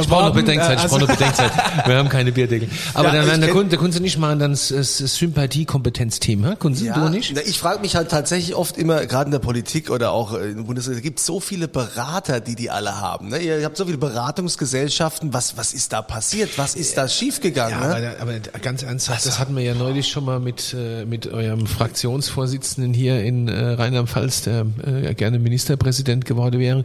Ich 0.00 0.08
brauche. 0.08 0.32
Bedenkzeit, 0.32 0.78
ich 0.78 0.84
Äh, 0.84 0.88
brauche 0.88 1.06
Bedenkzeit. 1.06 1.52
Wir 1.86 1.96
haben 1.96 2.08
keine 2.08 2.32
Bierdeckel. 2.32 2.68
Aber 2.94 3.08
Ja, 3.08 3.14
dann 3.14 3.22
ich 3.22 3.28
werden 3.28 3.40
der 3.40 3.50
kenn- 3.50 3.52
Kunde, 3.52 3.68
der 3.70 3.78
Kunze 3.78 4.00
nicht 4.00 4.18
machen 4.18 4.38
dann 4.38 4.50
das, 4.52 4.68
das 4.68 4.98
Sympathie-Kompetenzteam, 4.98 6.44
hä? 6.44 6.54
Kunze, 6.58 6.84
du 6.90 7.08
nicht? 7.08 7.36
ich 7.46 7.58
frage 7.58 7.80
mich 7.80 7.96
halt 7.96 8.10
tatsächlich 8.10 8.54
oft 8.54 8.76
immer, 8.76 9.06
gerade 9.06 9.26
in 9.26 9.30
der 9.32 9.38
Politik 9.38 9.83
oder 9.90 10.12
auch 10.12 10.34
in 10.34 10.56
der 10.56 10.62
Bundesregierung, 10.64 11.02
gibt 11.02 11.20
so 11.20 11.40
viele 11.40 11.68
Berater, 11.68 12.40
die 12.40 12.54
die 12.54 12.70
alle 12.70 13.00
haben. 13.00 13.28
Ne? 13.28 13.38
Ihr 13.38 13.64
habt 13.64 13.76
so 13.76 13.84
viele 13.84 13.98
Beratungsgesellschaften. 13.98 15.32
Was, 15.32 15.56
was 15.56 15.72
ist 15.72 15.92
da 15.92 16.02
passiert? 16.02 16.56
Was 16.58 16.74
ist 16.74 16.96
da 16.96 17.08
schiefgegangen? 17.08 17.80
Ja, 17.80 17.98
ne? 17.98 18.16
aber, 18.20 18.32
aber 18.32 18.58
ganz 18.60 18.82
ernsthaft, 18.82 19.26
das 19.26 19.38
hatten 19.38 19.56
wir 19.56 19.62
ja 19.62 19.74
neulich 19.74 20.08
schon 20.08 20.24
mal 20.24 20.40
mit, 20.40 20.74
äh, 20.74 21.04
mit 21.04 21.26
eurem 21.26 21.66
Fraktionsvorsitzenden 21.66 22.94
hier 22.94 23.22
in 23.22 23.48
äh, 23.48 23.72
Rheinland-Pfalz, 23.74 24.42
der 24.42 24.66
äh, 24.84 25.14
gerne 25.14 25.38
Ministerpräsident 25.38 26.24
geworden 26.24 26.60
wäre, 26.60 26.84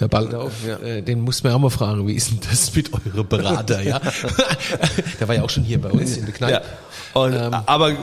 der 0.00 0.08
Baldauf. 0.08 0.52
Äh, 0.84 1.02
den 1.02 1.20
mussten 1.20 1.48
wir 1.48 1.54
auch 1.54 1.60
mal 1.60 1.70
fragen, 1.70 2.06
wie 2.06 2.14
ist 2.14 2.30
denn 2.30 2.40
das 2.48 2.74
mit 2.74 2.90
euren 2.92 3.28
Berater, 3.28 3.82
ja? 3.82 4.00
der 5.20 5.28
war 5.28 5.34
ja 5.34 5.42
auch 5.42 5.50
schon 5.50 5.64
hier 5.64 5.80
bei 5.80 5.90
uns 5.90 6.16
in 6.16 6.26
der 6.26 6.34
Kneipe. 6.34 6.62
Ja. 7.14 7.20
Und, 7.20 7.34
aber 7.34 7.90
äh, 7.90 7.94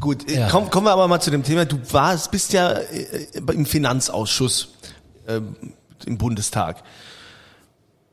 gut, 0.00 0.30
Ja. 0.30 0.48
komm, 0.50 0.70
kommen 0.70 0.86
wir 0.86 0.92
aber 0.92 1.08
mal 1.08 1.20
zu 1.20 1.30
dem 1.30 1.42
Thema. 1.42 1.64
Du 1.64 1.78
warst, 1.92 2.30
bist 2.30 2.52
ja 2.52 2.70
äh, 2.72 3.26
im 3.52 3.66
Finanzausschuss 3.66 4.68
ähm, 5.26 5.56
im 6.06 6.18
Bundestag. 6.18 6.82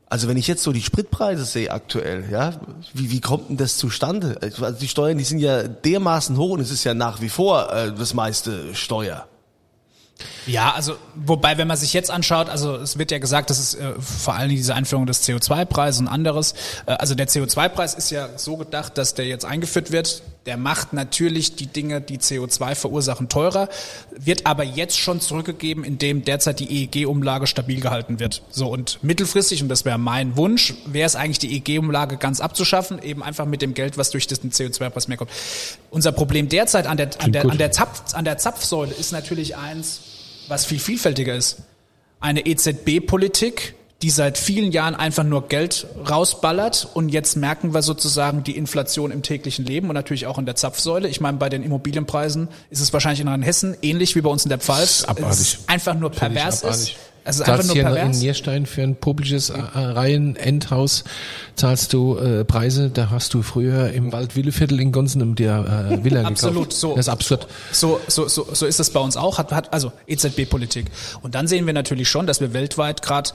Also 0.08 0.28
wenn 0.28 0.36
ich 0.36 0.46
jetzt 0.46 0.62
so 0.62 0.72
die 0.72 0.82
Spritpreise 0.82 1.44
sehe 1.44 1.70
aktuell, 1.72 2.24
ja, 2.30 2.52
wie, 2.94 3.10
wie 3.10 3.20
kommt 3.20 3.48
denn 3.50 3.56
das 3.56 3.76
zustande? 3.76 4.38
Also 4.40 4.70
die 4.70 4.86
Steuern, 4.88 5.18
die 5.18 5.24
sind 5.24 5.40
ja 5.40 5.64
dermaßen 5.64 6.36
hoch 6.36 6.50
und 6.50 6.60
es 6.60 6.70
ist 6.70 6.84
ja 6.84 6.94
nach 6.94 7.20
wie 7.20 7.28
vor 7.28 7.72
äh, 7.72 7.92
das 7.92 8.14
meiste 8.14 8.72
Steuer. 8.74 9.26
Ja, 10.46 10.72
also 10.72 10.96
wobei, 11.14 11.58
wenn 11.58 11.68
man 11.68 11.76
sich 11.76 11.92
jetzt 11.92 12.10
anschaut, 12.10 12.48
also 12.48 12.76
es 12.76 12.98
wird 12.98 13.10
ja 13.10 13.18
gesagt, 13.18 13.50
das 13.50 13.58
ist 13.58 13.74
äh, 13.74 13.92
vor 14.00 14.34
allen 14.34 14.48
Dingen 14.48 14.58
diese 14.58 14.74
Einführung 14.74 15.06
des 15.06 15.22
CO2-Preises 15.28 16.00
und 16.00 16.08
anderes. 16.08 16.54
Äh, 16.86 16.92
also 16.92 17.14
der 17.14 17.28
CO2-Preis 17.28 17.94
ist 17.94 18.10
ja 18.10 18.28
so 18.36 18.56
gedacht, 18.56 18.96
dass 18.96 19.14
der 19.14 19.26
jetzt 19.26 19.44
eingeführt 19.44 19.90
wird, 19.90 20.22
Der 20.46 20.56
macht 20.56 20.92
natürlich 20.92 21.56
die 21.56 21.66
Dinge, 21.66 22.00
die 22.00 22.18
CO2 22.18 22.76
verursachen, 22.76 23.28
teurer, 23.28 23.68
wird 24.16 24.46
aber 24.46 24.62
jetzt 24.62 24.96
schon 24.96 25.20
zurückgegeben, 25.20 25.82
indem 25.82 26.24
derzeit 26.24 26.60
die 26.60 26.84
EEG-Umlage 26.84 27.48
stabil 27.48 27.80
gehalten 27.80 28.20
wird. 28.20 28.42
So 28.50 28.68
und 28.68 29.02
mittelfristig, 29.02 29.60
und 29.62 29.68
das 29.68 29.84
wäre 29.84 29.98
mein 29.98 30.36
Wunsch, 30.36 30.74
wäre 30.86 31.06
es 31.06 31.16
eigentlich 31.16 31.40
die 31.40 31.52
EEG-Umlage 31.56 32.16
ganz 32.16 32.40
abzuschaffen, 32.40 33.02
eben 33.02 33.24
einfach 33.24 33.44
mit 33.44 33.60
dem 33.60 33.74
Geld, 33.74 33.98
was 33.98 34.10
durch 34.10 34.28
den 34.28 34.52
CO2-Preis 34.52 35.08
mehr 35.08 35.16
kommt. 35.16 35.32
Unser 35.90 36.12
Problem 36.12 36.48
derzeit 36.48 36.86
an 36.86 36.96
der, 36.96 37.10
an 37.20 37.32
der, 37.32 37.44
an 37.44 37.58
der, 37.58 37.72
Zapf, 37.72 38.14
an 38.14 38.24
der 38.24 38.38
Zapfsäule 38.38 38.92
ist 38.94 39.10
natürlich 39.10 39.56
eins, 39.56 40.00
was 40.46 40.64
viel 40.64 40.78
vielfältiger 40.78 41.34
ist. 41.34 41.58
Eine 42.20 42.46
EZB-Politik, 42.46 43.74
die 44.02 44.10
seit 44.10 44.36
vielen 44.36 44.72
Jahren 44.72 44.94
einfach 44.94 45.24
nur 45.24 45.48
Geld 45.48 45.86
rausballert 46.08 46.88
und 46.92 47.08
jetzt 47.08 47.36
merken 47.36 47.72
wir 47.72 47.80
sozusagen 47.82 48.44
die 48.44 48.56
Inflation 48.56 49.10
im 49.10 49.22
täglichen 49.22 49.64
Leben 49.64 49.88
und 49.88 49.94
natürlich 49.94 50.26
auch 50.26 50.38
in 50.38 50.44
der 50.44 50.54
Zapfsäule. 50.54 51.08
Ich 51.08 51.20
meine, 51.20 51.38
bei 51.38 51.48
den 51.48 51.62
Immobilienpreisen 51.62 52.48
ist 52.68 52.80
es 52.80 52.92
wahrscheinlich 52.92 53.20
in 53.20 53.28
Rheinhessen 53.28 53.76
ähnlich 53.80 54.14
wie 54.14 54.20
bei 54.20 54.28
uns 54.28 54.44
in 54.44 54.50
der 54.50 54.58
Pfalz. 54.58 55.04
abartig. 55.04 55.58
Einfach 55.66 55.94
nur 55.94 56.10
pervers 56.10 56.62
ist. 56.62 56.96
Also 57.26 57.42
zahlst 57.42 57.50
einfach 57.50 57.64
nur 57.66 57.74
hier 57.74 57.86
in 57.86 57.94
pervers. 57.94 58.18
Nierstein 58.18 58.66
für 58.66 58.82
ein 58.82 58.94
publisches 58.94 59.50
äh, 59.50 59.58
Reihen-Endhaus 59.74 61.04
zahlst 61.56 61.92
du 61.92 62.16
äh, 62.16 62.44
Preise, 62.44 62.90
da 62.90 63.10
hast 63.10 63.34
du 63.34 63.42
früher 63.42 63.92
im 63.92 64.12
Wald 64.12 64.36
Willeviertel 64.36 64.80
in 64.80 64.92
Gonsen 64.92 65.34
dir 65.34 65.90
äh, 65.90 65.96
Villa 66.04 66.22
Absolut, 66.22 66.54
gekauft. 66.54 66.72
so. 66.72 66.90
Das 66.94 67.06
ist 67.06 67.08
absurd. 67.08 67.48
So, 67.72 68.00
so, 68.06 68.28
so, 68.28 68.46
so 68.52 68.66
ist 68.66 68.78
es 68.78 68.90
bei 68.90 69.00
uns 69.00 69.16
auch, 69.16 69.38
hat, 69.38 69.52
hat 69.52 69.72
also 69.72 69.90
EZB-Politik. 70.06 70.86
Und 71.22 71.34
dann 71.34 71.48
sehen 71.48 71.66
wir 71.66 71.72
natürlich 71.72 72.08
schon, 72.08 72.28
dass 72.28 72.40
wir 72.40 72.52
weltweit 72.52 73.02
gerade 73.02 73.30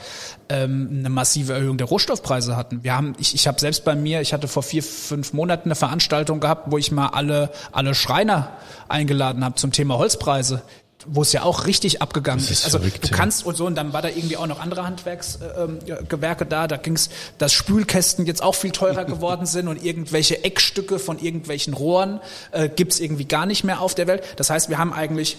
ähm, 0.48 0.90
eine 1.00 1.10
massive 1.10 1.54
Erhöhung 1.54 1.78
der 1.78 1.88
Rohstoffpreise 1.88 2.56
hatten. 2.56 2.84
Wir 2.84 2.96
haben, 2.96 3.14
ich, 3.20 3.36
ich 3.36 3.46
habe 3.48 3.60
selbst 3.60 3.84
bei 3.84 3.96
mir, 3.96 4.22
ich 4.22 4.32
hatte 4.32 4.48
vor 4.48 4.64
vier, 4.64 4.84
fünf 4.84 5.34
Monaten 5.34 5.68
eine 5.68 5.76
Veranstaltung 5.76 6.40
gehabt, 6.40 6.72
wo 6.72 6.78
ich 6.78 6.92
mal 6.92 7.08
alle, 7.08 7.52
alle 7.74 7.94
Schreiner 7.94 8.52
eingeladen 8.88 9.44
habe 9.44 9.56
zum 9.56 9.74
Thema 9.74 9.98
Holzpreise 9.98 10.62
wo 11.08 11.22
es 11.22 11.32
ja 11.34 11.44
auch 11.44 11.66
richtig 11.66 12.02
abgegangen 12.02 12.44
ist 12.44 12.52
ist. 12.52 12.66
Also 12.66 12.80
verrückt, 12.80 13.04
du 13.04 13.10
ja. 13.10 13.18
kannst 13.18 13.46
und 13.46 13.56
so 13.56 13.66
und 13.66 13.76
dann 13.76 13.94
war 13.94 14.02
da 14.02 14.10
irgendwie 14.10 14.38
auch 14.38 14.48
noch 14.48 14.60
andere 14.60 14.86
Handwerksgewerke 14.86 16.46
da. 16.46 16.68
Da 16.68 16.78
ging's, 16.78 17.10
dass 17.38 17.54
Spülkästen 17.54 18.26
jetzt 18.26 18.44
auch 18.44 18.56
viel 18.56 18.72
teurer 18.72 19.06
geworden 19.12 19.46
sind 19.46 19.68
und 19.68 19.84
irgendwelche 19.84 20.44
Eckstücke 20.44 21.00
von 21.00 21.20
irgendwelchen 21.20 21.74
Rohren 21.74 22.20
äh, 22.52 22.70
gibt's 22.70 23.00
irgendwie 23.00 23.26
gar 23.26 23.46
nicht 23.46 23.64
mehr 23.64 23.82
auf 23.82 23.96
der 23.96 24.08
Welt. 24.08 24.24
Das 24.36 24.50
heißt, 24.50 24.70
wir 24.70 24.78
haben 24.78 24.94
eigentlich 24.94 25.38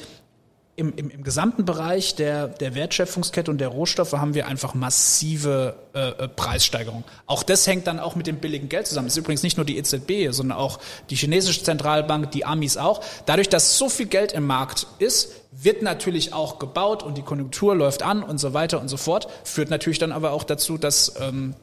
im, 0.74 0.94
im, 0.96 1.11
im 1.11 1.22
gesamten 1.22 1.66
Bereich 1.66 2.14
der, 2.14 2.48
der 2.48 2.74
Wertschöpfungskette 2.74 3.50
und 3.50 3.58
der 3.58 3.68
Rohstoffe 3.68 4.12
haben 4.12 4.32
wir 4.32 4.46
einfach 4.46 4.72
massive 4.72 5.76
äh, 5.94 6.08
äh, 6.08 6.28
Preissteigerungen. 6.28 7.04
Auch 7.26 7.42
das 7.42 7.66
hängt 7.66 7.87
dann 7.87 7.98
auch 7.98 8.16
mit 8.16 8.26
dem 8.26 8.37
billigen 8.37 8.70
Geld 8.70 8.87
zusammen. 8.87 9.06
Das 9.06 9.14
ist 9.14 9.18
übrigens 9.18 9.42
nicht 9.42 9.58
nur 9.58 9.66
die 9.66 9.76
EZB, 9.76 10.30
sondern 10.30 10.56
auch 10.56 10.78
die 11.11 11.16
chinesische 11.16 11.62
Zentralbank, 11.62 12.30
die 12.30 12.46
Amis 12.46 12.78
auch. 12.78 13.02
Dadurch, 13.26 13.50
dass 13.50 13.76
so 13.76 13.90
viel 13.90 14.06
Geld 14.06 14.32
im 14.32 14.46
Markt 14.46 14.87
ist, 14.98 15.32
wird 15.50 15.82
natürlich 15.82 16.32
auch 16.32 16.58
gebaut 16.58 17.02
und 17.02 17.18
die 17.18 17.22
Konjunktur 17.22 17.76
läuft 17.76 18.02
an 18.02 18.22
und 18.22 18.38
so 18.38 18.54
weiter 18.54 18.80
und 18.80 18.88
so 18.88 18.96
fort. 18.96 19.28
Führt 19.44 19.68
natürlich 19.68 19.98
dann 19.98 20.11
aber 20.12 20.32
auch 20.32 20.44
dazu, 20.44 20.78
dass 20.78 21.14
ähm, 21.20 21.54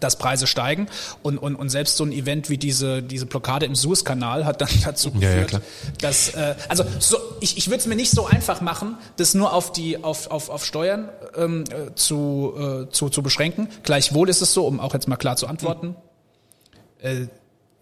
dass 0.00 0.16
Preise 0.16 0.46
steigen 0.46 0.88
und, 1.22 1.38
und, 1.38 1.54
und 1.56 1.68
selbst 1.68 1.96
so 1.96 2.04
ein 2.04 2.12
Event 2.12 2.50
wie 2.50 2.58
diese, 2.58 3.02
diese 3.02 3.26
Blockade 3.26 3.66
im 3.66 3.74
Suezkanal 3.74 4.44
hat 4.44 4.60
dann 4.60 4.68
dazu 4.84 5.10
Ja, 5.14 5.20
ja, 5.20 5.28
geführt, 5.28 5.48
klar. 5.48 5.62
dass 6.00 6.34
äh, 6.34 6.54
also 6.68 6.84
so, 6.98 7.16
ich, 7.40 7.56
ich 7.56 7.68
würde 7.68 7.78
es 7.78 7.86
mir 7.86 7.96
nicht 7.96 8.10
so 8.10 8.26
einfach 8.26 8.60
machen, 8.60 8.96
das 9.16 9.34
nur 9.34 9.52
auf 9.52 9.72
die 9.72 10.02
auf, 10.02 10.30
auf, 10.30 10.48
auf 10.48 10.64
Steuern 10.64 11.08
ähm, 11.36 11.64
äh, 11.70 11.94
zu, 11.94 12.54
äh, 12.86 12.90
zu, 12.90 13.08
zu 13.08 13.22
beschränken. 13.22 13.68
Gleichwohl 13.82 14.28
ist 14.28 14.42
es 14.42 14.52
so, 14.52 14.66
um 14.66 14.80
auch 14.80 14.94
jetzt 14.94 15.08
mal 15.08 15.16
klar 15.16 15.36
zu 15.36 15.46
antworten, 15.46 15.96
äh, 17.00 17.26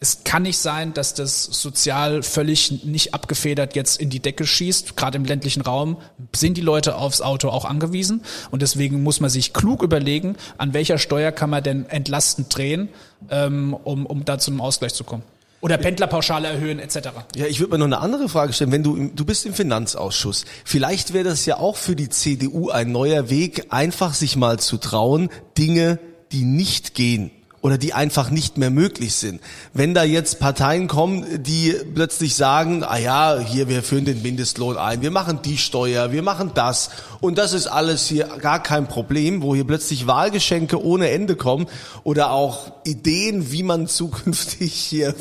es 0.02 0.24
kann 0.24 0.42
nicht 0.42 0.58
sein, 0.58 0.92
dass 0.94 1.14
das 1.14 1.44
sozial 1.44 2.24
völlig 2.24 2.84
nicht 2.84 3.14
abgefedert 3.14 3.76
jetzt 3.76 4.00
in 4.00 4.10
die 4.10 4.18
Decke 4.18 4.44
schießt. 4.46 4.96
Gerade 4.96 5.16
im 5.16 5.24
ländlichen 5.24 5.60
Raum 5.62 5.96
sind 6.34 6.56
die 6.56 6.60
Leute 6.60 6.96
aufs 6.96 7.20
Auto 7.20 7.48
auch 7.50 7.64
angewiesen. 7.64 8.22
Und 8.50 8.62
deswegen 8.62 9.04
muss 9.04 9.20
man 9.20 9.30
sich 9.30 9.52
klug 9.52 9.80
überlegen, 9.82 10.34
an 10.58 10.74
welcher 10.74 10.98
Steuer 10.98 11.30
kann 11.30 11.50
man 11.50 11.62
denn 11.62 11.86
entlastend 11.88 12.54
drehen, 12.54 12.88
ähm, 13.30 13.74
um, 13.84 14.04
um 14.04 14.24
da 14.24 14.40
zu 14.40 14.50
einem 14.50 14.60
Ausgleich 14.60 14.92
zu 14.92 15.04
kommen. 15.04 15.22
Oder 15.60 15.78
Pendlerpauschale 15.78 16.48
erhöhen 16.48 16.80
etc. 16.80 17.10
Ja, 17.36 17.46
ich 17.46 17.60
würde 17.60 17.70
mir 17.70 17.78
noch 17.78 17.86
eine 17.86 18.00
andere 18.00 18.28
Frage 18.28 18.52
stellen. 18.52 18.72
Wenn 18.72 18.82
du, 18.82 18.96
im- 18.96 19.14
du 19.14 19.24
bist 19.24 19.46
im 19.46 19.54
Finanzausschuss, 19.54 20.44
vielleicht 20.64 21.12
wäre 21.12 21.22
das 21.28 21.46
ja 21.46 21.58
auch 21.58 21.76
für 21.76 21.94
die 21.94 22.08
CDU 22.08 22.70
ein 22.70 22.90
neuer 22.90 23.30
Weg, 23.30 23.66
einfach 23.70 24.14
sich 24.14 24.34
mal 24.34 24.58
zu 24.58 24.78
trauen, 24.78 25.30
Dinge, 25.56 26.00
die 26.32 26.44
nicht 26.44 26.94
gehen 26.94 27.30
oder 27.62 27.78
die 27.78 27.94
einfach 27.94 28.30
nicht 28.30 28.58
mehr 28.58 28.70
möglich 28.70 29.14
sind. 29.14 29.40
Wenn 29.72 29.94
da 29.94 30.02
jetzt 30.02 30.40
Parteien 30.40 30.88
kommen, 30.88 31.42
die 31.42 31.74
plötzlich 31.94 32.34
sagen, 32.34 32.82
ah 32.82 32.98
ja, 32.98 33.38
hier, 33.38 33.68
wir 33.68 33.82
führen 33.84 34.04
den 34.04 34.20
Mindestlohn 34.20 34.76
ein, 34.76 35.00
wir 35.00 35.12
machen 35.12 35.40
die 35.44 35.56
Steuer, 35.56 36.12
wir 36.12 36.22
machen 36.22 36.50
das 36.54 36.90
und 37.20 37.38
das 37.38 37.52
ist 37.52 37.68
alles 37.68 38.06
hier 38.06 38.26
gar 38.40 38.60
kein 38.62 38.88
Problem, 38.88 39.42
wo 39.42 39.54
hier 39.54 39.64
plötzlich 39.64 40.08
Wahlgeschenke 40.08 40.84
ohne 40.84 41.10
Ende 41.10 41.36
kommen 41.36 41.66
oder 42.02 42.32
auch 42.32 42.72
Ideen, 42.84 43.52
wie 43.52 43.62
man 43.62 43.86
zukünftig 43.92 44.74
hier 44.74 45.14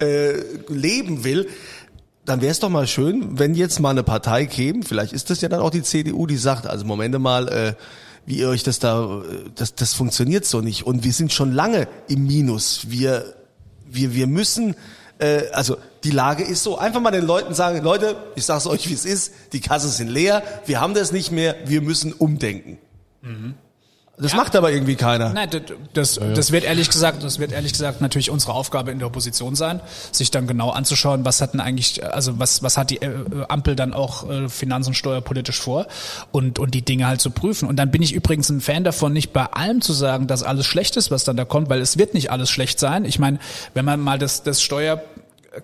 äh, 0.00 0.34
leben 0.68 1.24
will, 1.24 1.48
dann 2.26 2.42
wäre 2.42 2.52
es 2.52 2.60
doch 2.60 2.68
mal 2.68 2.86
schön, 2.86 3.38
wenn 3.38 3.54
jetzt 3.54 3.80
mal 3.80 3.90
eine 3.90 4.02
Partei 4.02 4.44
käme, 4.44 4.82
vielleicht 4.82 5.14
ist 5.14 5.30
das 5.30 5.40
ja 5.40 5.48
dann 5.48 5.60
auch 5.60 5.70
die 5.70 5.82
CDU, 5.82 6.26
die 6.26 6.36
sagt, 6.36 6.66
also 6.66 6.84
Momente 6.84 7.18
mal, 7.18 7.48
äh, 7.48 7.72
wie 8.28 8.40
ihr 8.40 8.48
euch 8.50 8.62
das 8.62 8.78
da, 8.78 9.22
das, 9.54 9.74
das 9.74 9.94
funktioniert 9.94 10.44
so 10.44 10.60
nicht. 10.60 10.86
Und 10.86 11.02
wir 11.02 11.14
sind 11.14 11.32
schon 11.32 11.52
lange 11.52 11.88
im 12.08 12.26
Minus. 12.26 12.90
Wir, 12.90 13.34
wir, 13.86 14.14
wir 14.14 14.26
müssen, 14.26 14.76
äh, 15.18 15.48
also 15.52 15.78
die 16.04 16.10
Lage 16.10 16.44
ist 16.44 16.62
so, 16.62 16.76
einfach 16.76 17.00
mal 17.00 17.10
den 17.10 17.24
Leuten 17.24 17.54
sagen, 17.54 17.82
Leute, 17.82 18.16
ich 18.36 18.44
sag's 18.44 18.66
euch, 18.66 18.86
wie 18.90 18.92
es 18.92 19.06
ist, 19.06 19.32
die 19.54 19.60
Kassen 19.60 19.90
sind 19.90 20.08
leer, 20.08 20.42
wir 20.66 20.78
haben 20.78 20.92
das 20.92 21.10
nicht 21.10 21.32
mehr, 21.32 21.56
wir 21.64 21.80
müssen 21.80 22.12
umdenken. 22.12 22.76
Das 24.20 24.34
macht 24.34 24.56
aber 24.56 24.72
irgendwie 24.72 24.96
keiner. 24.96 25.30
Nein, 25.30 25.48
das, 25.50 25.62
das, 25.92 26.20
das 26.34 26.52
wird 26.52 26.64
ehrlich 26.64 26.90
gesagt, 26.90 27.22
das 27.22 27.38
wird 27.38 27.52
ehrlich 27.52 27.72
gesagt 27.72 28.00
natürlich 28.00 28.30
unsere 28.30 28.52
Aufgabe 28.52 28.90
in 28.90 28.98
der 28.98 29.06
Opposition 29.06 29.54
sein, 29.54 29.80
sich 30.12 30.30
dann 30.30 30.46
genau 30.46 30.70
anzuschauen, 30.70 31.24
was 31.24 31.40
hat 31.40 31.52
denn 31.52 31.60
eigentlich, 31.60 32.04
also 32.04 32.38
was, 32.38 32.62
was 32.62 32.76
hat 32.76 32.90
die 32.90 33.00
äh, 33.00 33.24
Ampel 33.48 33.76
dann 33.76 33.94
auch 33.94 34.28
äh, 34.28 34.48
finanz- 34.48 34.88
und 34.88 34.94
steuerpolitisch 34.94 35.60
vor 35.60 35.86
und, 36.32 36.58
und 36.58 36.74
die 36.74 36.82
Dinge 36.82 37.06
halt 37.06 37.20
zu 37.20 37.30
prüfen. 37.30 37.68
Und 37.68 37.76
dann 37.76 37.90
bin 37.90 38.02
ich 38.02 38.12
übrigens 38.12 38.48
ein 38.48 38.60
Fan 38.60 38.84
davon, 38.84 39.12
nicht 39.12 39.32
bei 39.32 39.44
allem 39.44 39.80
zu 39.80 39.92
sagen, 39.92 40.26
dass 40.26 40.42
alles 40.42 40.66
schlecht 40.66 40.96
ist, 40.96 41.10
was 41.10 41.24
dann 41.24 41.36
da 41.36 41.44
kommt, 41.44 41.68
weil 41.70 41.80
es 41.80 41.96
wird 41.96 42.14
nicht 42.14 42.30
alles 42.30 42.50
schlecht 42.50 42.80
sein. 42.80 43.04
Ich 43.04 43.18
meine, 43.18 43.38
wenn 43.74 43.84
man 43.84 44.00
mal 44.00 44.18
das, 44.18 44.42
das 44.42 44.62
Steuer 44.62 45.00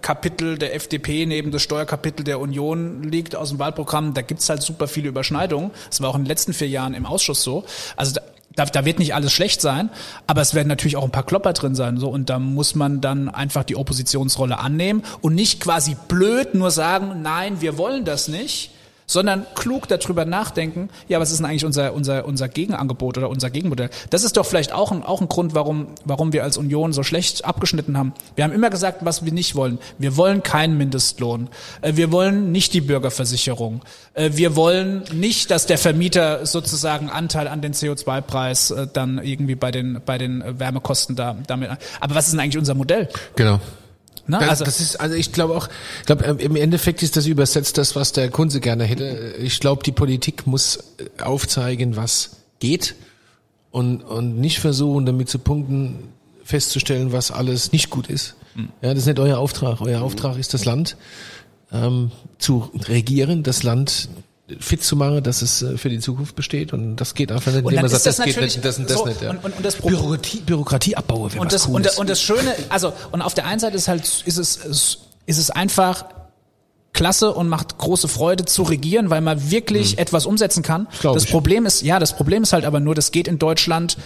Kapitel 0.01 0.59
der 0.59 0.75
FDP 0.75 1.27
neben 1.27 1.51
das 1.51 1.63
Steuerkapitel 1.63 2.25
der 2.25 2.41
Union 2.41 3.03
liegt 3.03 3.37
aus 3.37 3.51
dem 3.51 3.59
Wahlprogramm, 3.59 4.15
da 4.15 4.23
gibt's 4.23 4.49
halt 4.49 4.63
super 4.63 4.89
viele 4.89 5.09
Überschneidungen. 5.09 5.71
Das 5.91 6.01
war 6.01 6.11
auch 6.11 6.15
in 6.15 6.23
den 6.23 6.29
letzten 6.29 6.53
vier 6.53 6.69
Jahren 6.69 6.95
im 6.95 7.07
Ausschuss 7.07 7.43
so. 7.43 7.65
Also 7.97 8.15
da, 8.15 8.23
da, 8.57 8.65
da 8.67 8.85
wird 8.85 8.99
nicht 8.99 9.15
alles 9.15 9.33
schlecht 9.33 9.61
sein, 9.61 9.91
aber 10.27 10.41
es 10.41 10.55
werden 10.55 10.69
natürlich 10.69 10.97
auch 10.97 11.05
ein 11.05 11.11
paar 11.11 11.27
Klopper 11.27 11.53
drin 11.53 11.75
sein. 11.75 11.99
So, 11.99 12.09
und 12.09 12.31
da 12.31 12.39
muss 12.39 12.75
man 12.75 13.01
dann 13.01 13.29
einfach 13.29 13.65
die 13.65 13.77
Oppositionsrolle 13.77 14.59
annehmen 14.59 15.03
und 15.21 15.35
nicht 15.35 15.61
quasi 15.61 15.97
blöd 16.09 16.55
nur 16.55 16.71
sagen, 16.71 17.23
nein, 17.23 17.61
wir 17.61 17.79
wollen 17.79 18.05
das 18.05 18.29
nicht, 18.29 18.71
sondern 19.07 19.47
klug 19.55 19.89
darüber 19.89 20.25
nachdenken, 20.25 20.89
ja, 21.09 21.21
was 21.21 21.31
ist 21.31 21.39
denn 21.39 21.47
eigentlich 21.47 21.65
unser, 21.65 21.95
unser, 21.95 22.25
unser 22.25 22.49
Gegenangebot 22.49 23.19
oder 23.19 23.29
unser 23.29 23.51
Gegenmodell? 23.51 23.91
Das 24.11 24.25
ist 24.25 24.37
doch 24.37 24.47
vielleicht 24.47 24.73
auch 24.73 24.93
ein, 24.93 25.03
auch 25.03 25.21
ein 25.21 25.29
Grund, 25.29 25.55
warum, 25.55 25.89
warum 26.05 26.33
wir 26.33 26.43
als 26.43 26.57
Union 26.57 26.93
so 26.93 27.03
schlecht 27.03 27.45
abgeschnitten 27.45 27.99
haben. 27.99 28.13
Wir 28.35 28.45
haben 28.45 28.53
immer 28.53 28.71
gesagt, 28.71 29.05
was 29.05 29.25
wir 29.25 29.33
nicht 29.33 29.55
wollen. 29.55 29.79
Wir 29.99 30.17
wollen 30.17 30.43
keinen 30.43 30.79
Mindestlohn. 30.79 31.49
Äh, 31.83 31.97
Wir 31.97 32.13
wollen 32.13 32.53
nicht 32.53 32.73
die 32.75 32.81
Bürgerversicherung. 32.81 33.83
Äh, 34.15 34.31
Wir 34.35 34.57
wollen 34.57 35.05
nicht, 35.13 35.51
dass 35.51 35.67
der 35.67 35.79
Vermieter 35.79 36.47
sozusagen 36.47 37.11
Anteil 37.11 37.49
an 37.49 37.61
den 37.61 37.73
CO2-Preis 37.73 38.71
äh, 38.71 38.87
dann 38.93 39.19
irgendwie 39.23 39.55
bei 39.55 39.71
den, 39.71 40.01
bei 40.05 40.19
den 40.19 40.43
Wärmekosten 40.59 41.17
da, 41.17 41.37
damit. 41.47 41.71
Aber 42.01 42.15
was 42.15 42.27
ist 42.27 42.33
denn 42.33 42.41
eigentlich 42.41 42.59
unser 42.59 42.75
Modell? 42.75 43.09
Genau. 43.37 43.61
Ne? 44.27 44.39
Das, 44.39 44.49
Also, 44.49 44.65
das 44.65 44.81
ist, 44.81 45.01
also 45.01 45.15
ich 45.15 45.33
glaube 45.33 45.55
auch, 45.55 45.69
ich 46.01 46.07
glaube 46.07 46.25
im 46.25 46.57
Endeffekt 46.57 47.03
ist 47.03 47.17
das 47.17 47.27
übersetzt 47.27 47.79
das, 47.79 47.95
was 47.95 48.13
der 48.13 48.31
Kunze 48.31 48.61
gerne 48.61 48.85
hätte. 48.85 49.35
Ich 49.39 49.61
glaube, 49.61 49.83
die 49.83 49.93
Politik 49.93 50.47
muss 50.47 50.79
aufzeigen, 51.23 51.97
was 51.97 52.37
geht 52.59 52.95
und 53.71 54.03
und 54.03 54.39
nicht 54.39 54.61
versuchen, 54.61 55.05
damit 55.05 55.29
zu 55.29 55.39
punkten 55.39 55.99
festzustellen, 56.45 57.13
was 57.13 57.31
alles 57.31 57.73
nicht 57.73 57.91
gut 57.91 58.09
ist. 58.09 58.35
Ja, 58.83 58.91
das 58.91 58.99
ist 59.01 59.07
nicht 59.07 59.19
euer 59.19 59.39
Auftrag. 59.39 59.81
Euer 59.81 60.03
Auftrag 60.03 60.39
ist 60.39 60.55
das 60.55 60.65
Land 60.65 60.97
ähm, 61.73 62.13
zu 62.39 62.71
regieren, 62.89 63.43
das 63.43 63.63
Land 63.63 64.09
fit 64.61 64.85
zu 64.85 64.95
machen, 64.97 65.23
dass 65.23 65.41
es 65.43 65.63
äh, 65.63 65.79
für 65.79 65.89
die 65.89 66.01
Zukunft 66.01 66.37
besteht 66.37 66.73
und 66.75 66.97
das 66.97 67.15
geht 67.15 67.33
einfach 67.33 67.53
nicht, 67.53 67.63
indem 67.63 67.77
man 67.77 67.85
ist 67.87 67.93
sagt, 67.93 68.07
das 68.07 68.17
das, 68.17 68.27
geht 68.27 68.41
nicht, 68.41 68.65
das 68.65 68.79
und 68.79 68.91
das 68.91 68.99
so, 68.99 69.07
nicht. 69.07 69.23
Ja. 69.23 69.31
und- 69.31 69.45
und- 69.45 69.57
und 69.57 69.65
das 69.65 69.77
Bürokratie, 69.77 70.41
Bürokratieabbau 70.41 71.31
wäre 71.33 71.41
und 71.41 71.53
das, 71.53 71.67
und, 71.67 71.73
Cooles. 71.73 71.99
und 71.99 72.11
das 72.11 72.21
Schöne, 72.21 72.55
also, 72.69 72.93
und 73.13 73.23
auf 73.23 73.33
der 73.35 73.47
einen 73.47 73.59
Seite 73.61 73.77
ist 73.77 73.89
halt, 73.89 74.03
ist 74.27 74.37
es, 74.37 74.57
ist 75.27 75.39
es 75.39 75.51
einfach 75.51 76.05
klasse 76.93 77.33
und 77.33 77.49
macht 77.49 77.79
große 77.79 78.07
Freude 78.07 78.45
zu 78.45 78.63
regieren, 78.63 79.11
weil 79.11 79.21
man 79.23 79.51
wirklich 79.51 79.99
etwas 79.99 80.27
umsetzen 80.27 80.63
kann. 80.63 80.87
Glaub 81.01 81.15
Das 81.15 81.25
ich. 81.25 81.31
Problem 81.31 81.65
ist, 81.67 81.83
ja, 81.83 81.99
das 81.99 82.15
Problem 82.15 82.43
ist 82.43 82.53
halt 82.53 82.65
aber 82.67 82.81
nur, 82.81 82.95
das 82.95 83.11
geht 83.13 83.27
in 83.27 83.39
Deutschland 83.39 83.97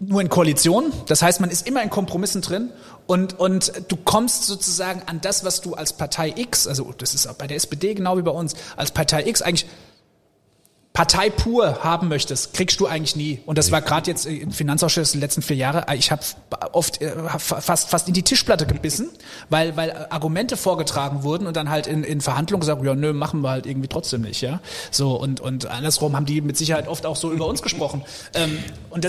nur 0.00 0.20
in 0.20 0.28
Koalition. 0.28 0.92
Das 1.06 1.22
heißt, 1.22 1.40
man 1.40 1.50
ist 1.50 1.66
immer 1.66 1.82
in 1.82 1.90
Kompromissen 1.90 2.40
drin 2.42 2.70
und, 3.06 3.38
und 3.38 3.72
du 3.88 3.96
kommst 3.96 4.44
sozusagen 4.44 5.02
an 5.06 5.20
das, 5.20 5.44
was 5.44 5.60
du 5.60 5.74
als 5.74 5.92
Partei 5.92 6.32
X, 6.36 6.66
also 6.66 6.92
das 6.96 7.14
ist 7.14 7.26
auch 7.26 7.34
bei 7.34 7.46
der 7.46 7.56
SPD 7.56 7.94
genau 7.94 8.16
wie 8.16 8.22
bei 8.22 8.30
uns, 8.30 8.54
als 8.76 8.90
Partei 8.90 9.26
X 9.26 9.42
eigentlich 9.42 9.66
Partei 10.92 11.30
pur 11.30 11.84
haben 11.84 12.08
möchtest, 12.08 12.52
kriegst 12.52 12.80
du 12.80 12.86
eigentlich 12.86 13.14
nie. 13.14 13.40
Und 13.46 13.58
das 13.58 13.70
war 13.70 13.80
gerade 13.80 14.10
jetzt 14.10 14.26
im 14.26 14.50
Finanzausschuss 14.50 15.12
die 15.12 15.18
letzten 15.18 15.40
vier 15.40 15.54
Jahre. 15.54 15.86
Ich 15.94 16.10
habe 16.10 16.22
oft 16.72 17.00
äh, 17.00 17.12
fast 17.38 17.88
fast 17.88 18.08
in 18.08 18.14
die 18.14 18.24
Tischplatte 18.24 18.66
gebissen, 18.66 19.08
weil 19.50 19.76
weil 19.76 20.08
Argumente 20.10 20.56
vorgetragen 20.56 21.22
wurden 21.22 21.46
und 21.46 21.56
dann 21.56 21.70
halt 21.70 21.86
in, 21.86 22.02
in 22.02 22.20
Verhandlungen 22.20 22.60
gesagt, 22.60 22.84
ja 22.84 22.94
nö, 22.96 23.12
machen 23.12 23.40
wir 23.40 23.50
halt 23.50 23.66
irgendwie 23.66 23.86
trotzdem 23.86 24.22
nicht, 24.22 24.40
ja. 24.40 24.60
So 24.90 25.14
und 25.14 25.40
und 25.40 25.66
andersrum 25.66 26.16
haben 26.16 26.26
die 26.26 26.40
mit 26.40 26.56
Sicherheit 26.56 26.88
oft 26.88 27.06
auch 27.06 27.16
so 27.16 27.30
über 27.30 27.46
uns 27.46 27.62
gesprochen. 27.62 28.02
Ähm, 28.34 28.58
und 28.90 29.04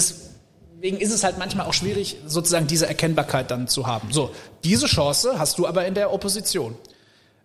deswegen 0.81 0.99
ist 0.99 1.13
es 1.13 1.23
halt 1.23 1.37
manchmal 1.37 1.67
auch 1.67 1.73
schwierig, 1.73 2.17
sozusagen 2.25 2.65
diese 2.65 2.87
Erkennbarkeit 2.87 3.51
dann 3.51 3.67
zu 3.67 3.85
haben. 3.85 4.11
So, 4.11 4.31
diese 4.63 4.87
Chance 4.87 5.37
hast 5.37 5.59
du 5.59 5.67
aber 5.67 5.85
in 5.85 5.93
der 5.93 6.11
Opposition. 6.11 6.75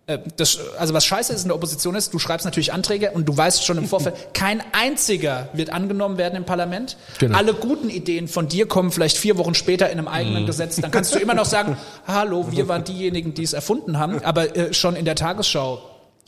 Äh, 0.07 0.19
das, 0.37 0.57
also 0.79 0.95
was 0.95 1.05
scheiße 1.05 1.33
ist 1.33 1.43
in 1.43 1.49
der 1.49 1.55
Opposition 1.55 1.93
ist, 1.93 2.13
du 2.13 2.19
schreibst 2.19 2.45
natürlich 2.45 2.73
Anträge 2.73 3.11
und 3.11 3.25
du 3.25 3.37
weißt 3.37 3.63
schon 3.63 3.77
im 3.77 3.85
Vorfeld, 3.87 4.15
kein 4.33 4.63
einziger 4.71 5.49
wird 5.53 5.69
angenommen 5.69 6.17
werden 6.17 6.35
im 6.35 6.45
Parlament. 6.45 6.97
Genau. 7.19 7.37
Alle 7.37 7.53
guten 7.53 7.91
Ideen 7.91 8.27
von 8.27 8.47
dir 8.47 8.67
kommen 8.67 8.91
vielleicht 8.91 9.17
vier 9.17 9.37
Wochen 9.37 9.53
später 9.53 9.89
in 9.91 9.99
einem 9.99 10.07
eigenen 10.07 10.43
mhm. 10.43 10.47
Gesetz. 10.47 10.77
Dann 10.77 10.89
kannst 10.89 11.13
du 11.13 11.19
immer 11.19 11.35
noch 11.35 11.45
sagen, 11.45 11.77
hallo, 12.07 12.47
wir 12.49 12.67
waren 12.67 12.85
diejenigen, 12.85 13.35
die 13.35 13.43
es 13.43 13.53
erfunden 13.53 13.99
haben. 13.99 14.23
Aber 14.23 14.55
äh, 14.55 14.73
schon 14.73 14.95
in 14.95 15.05
der 15.05 15.15
Tagesschau 15.15 15.81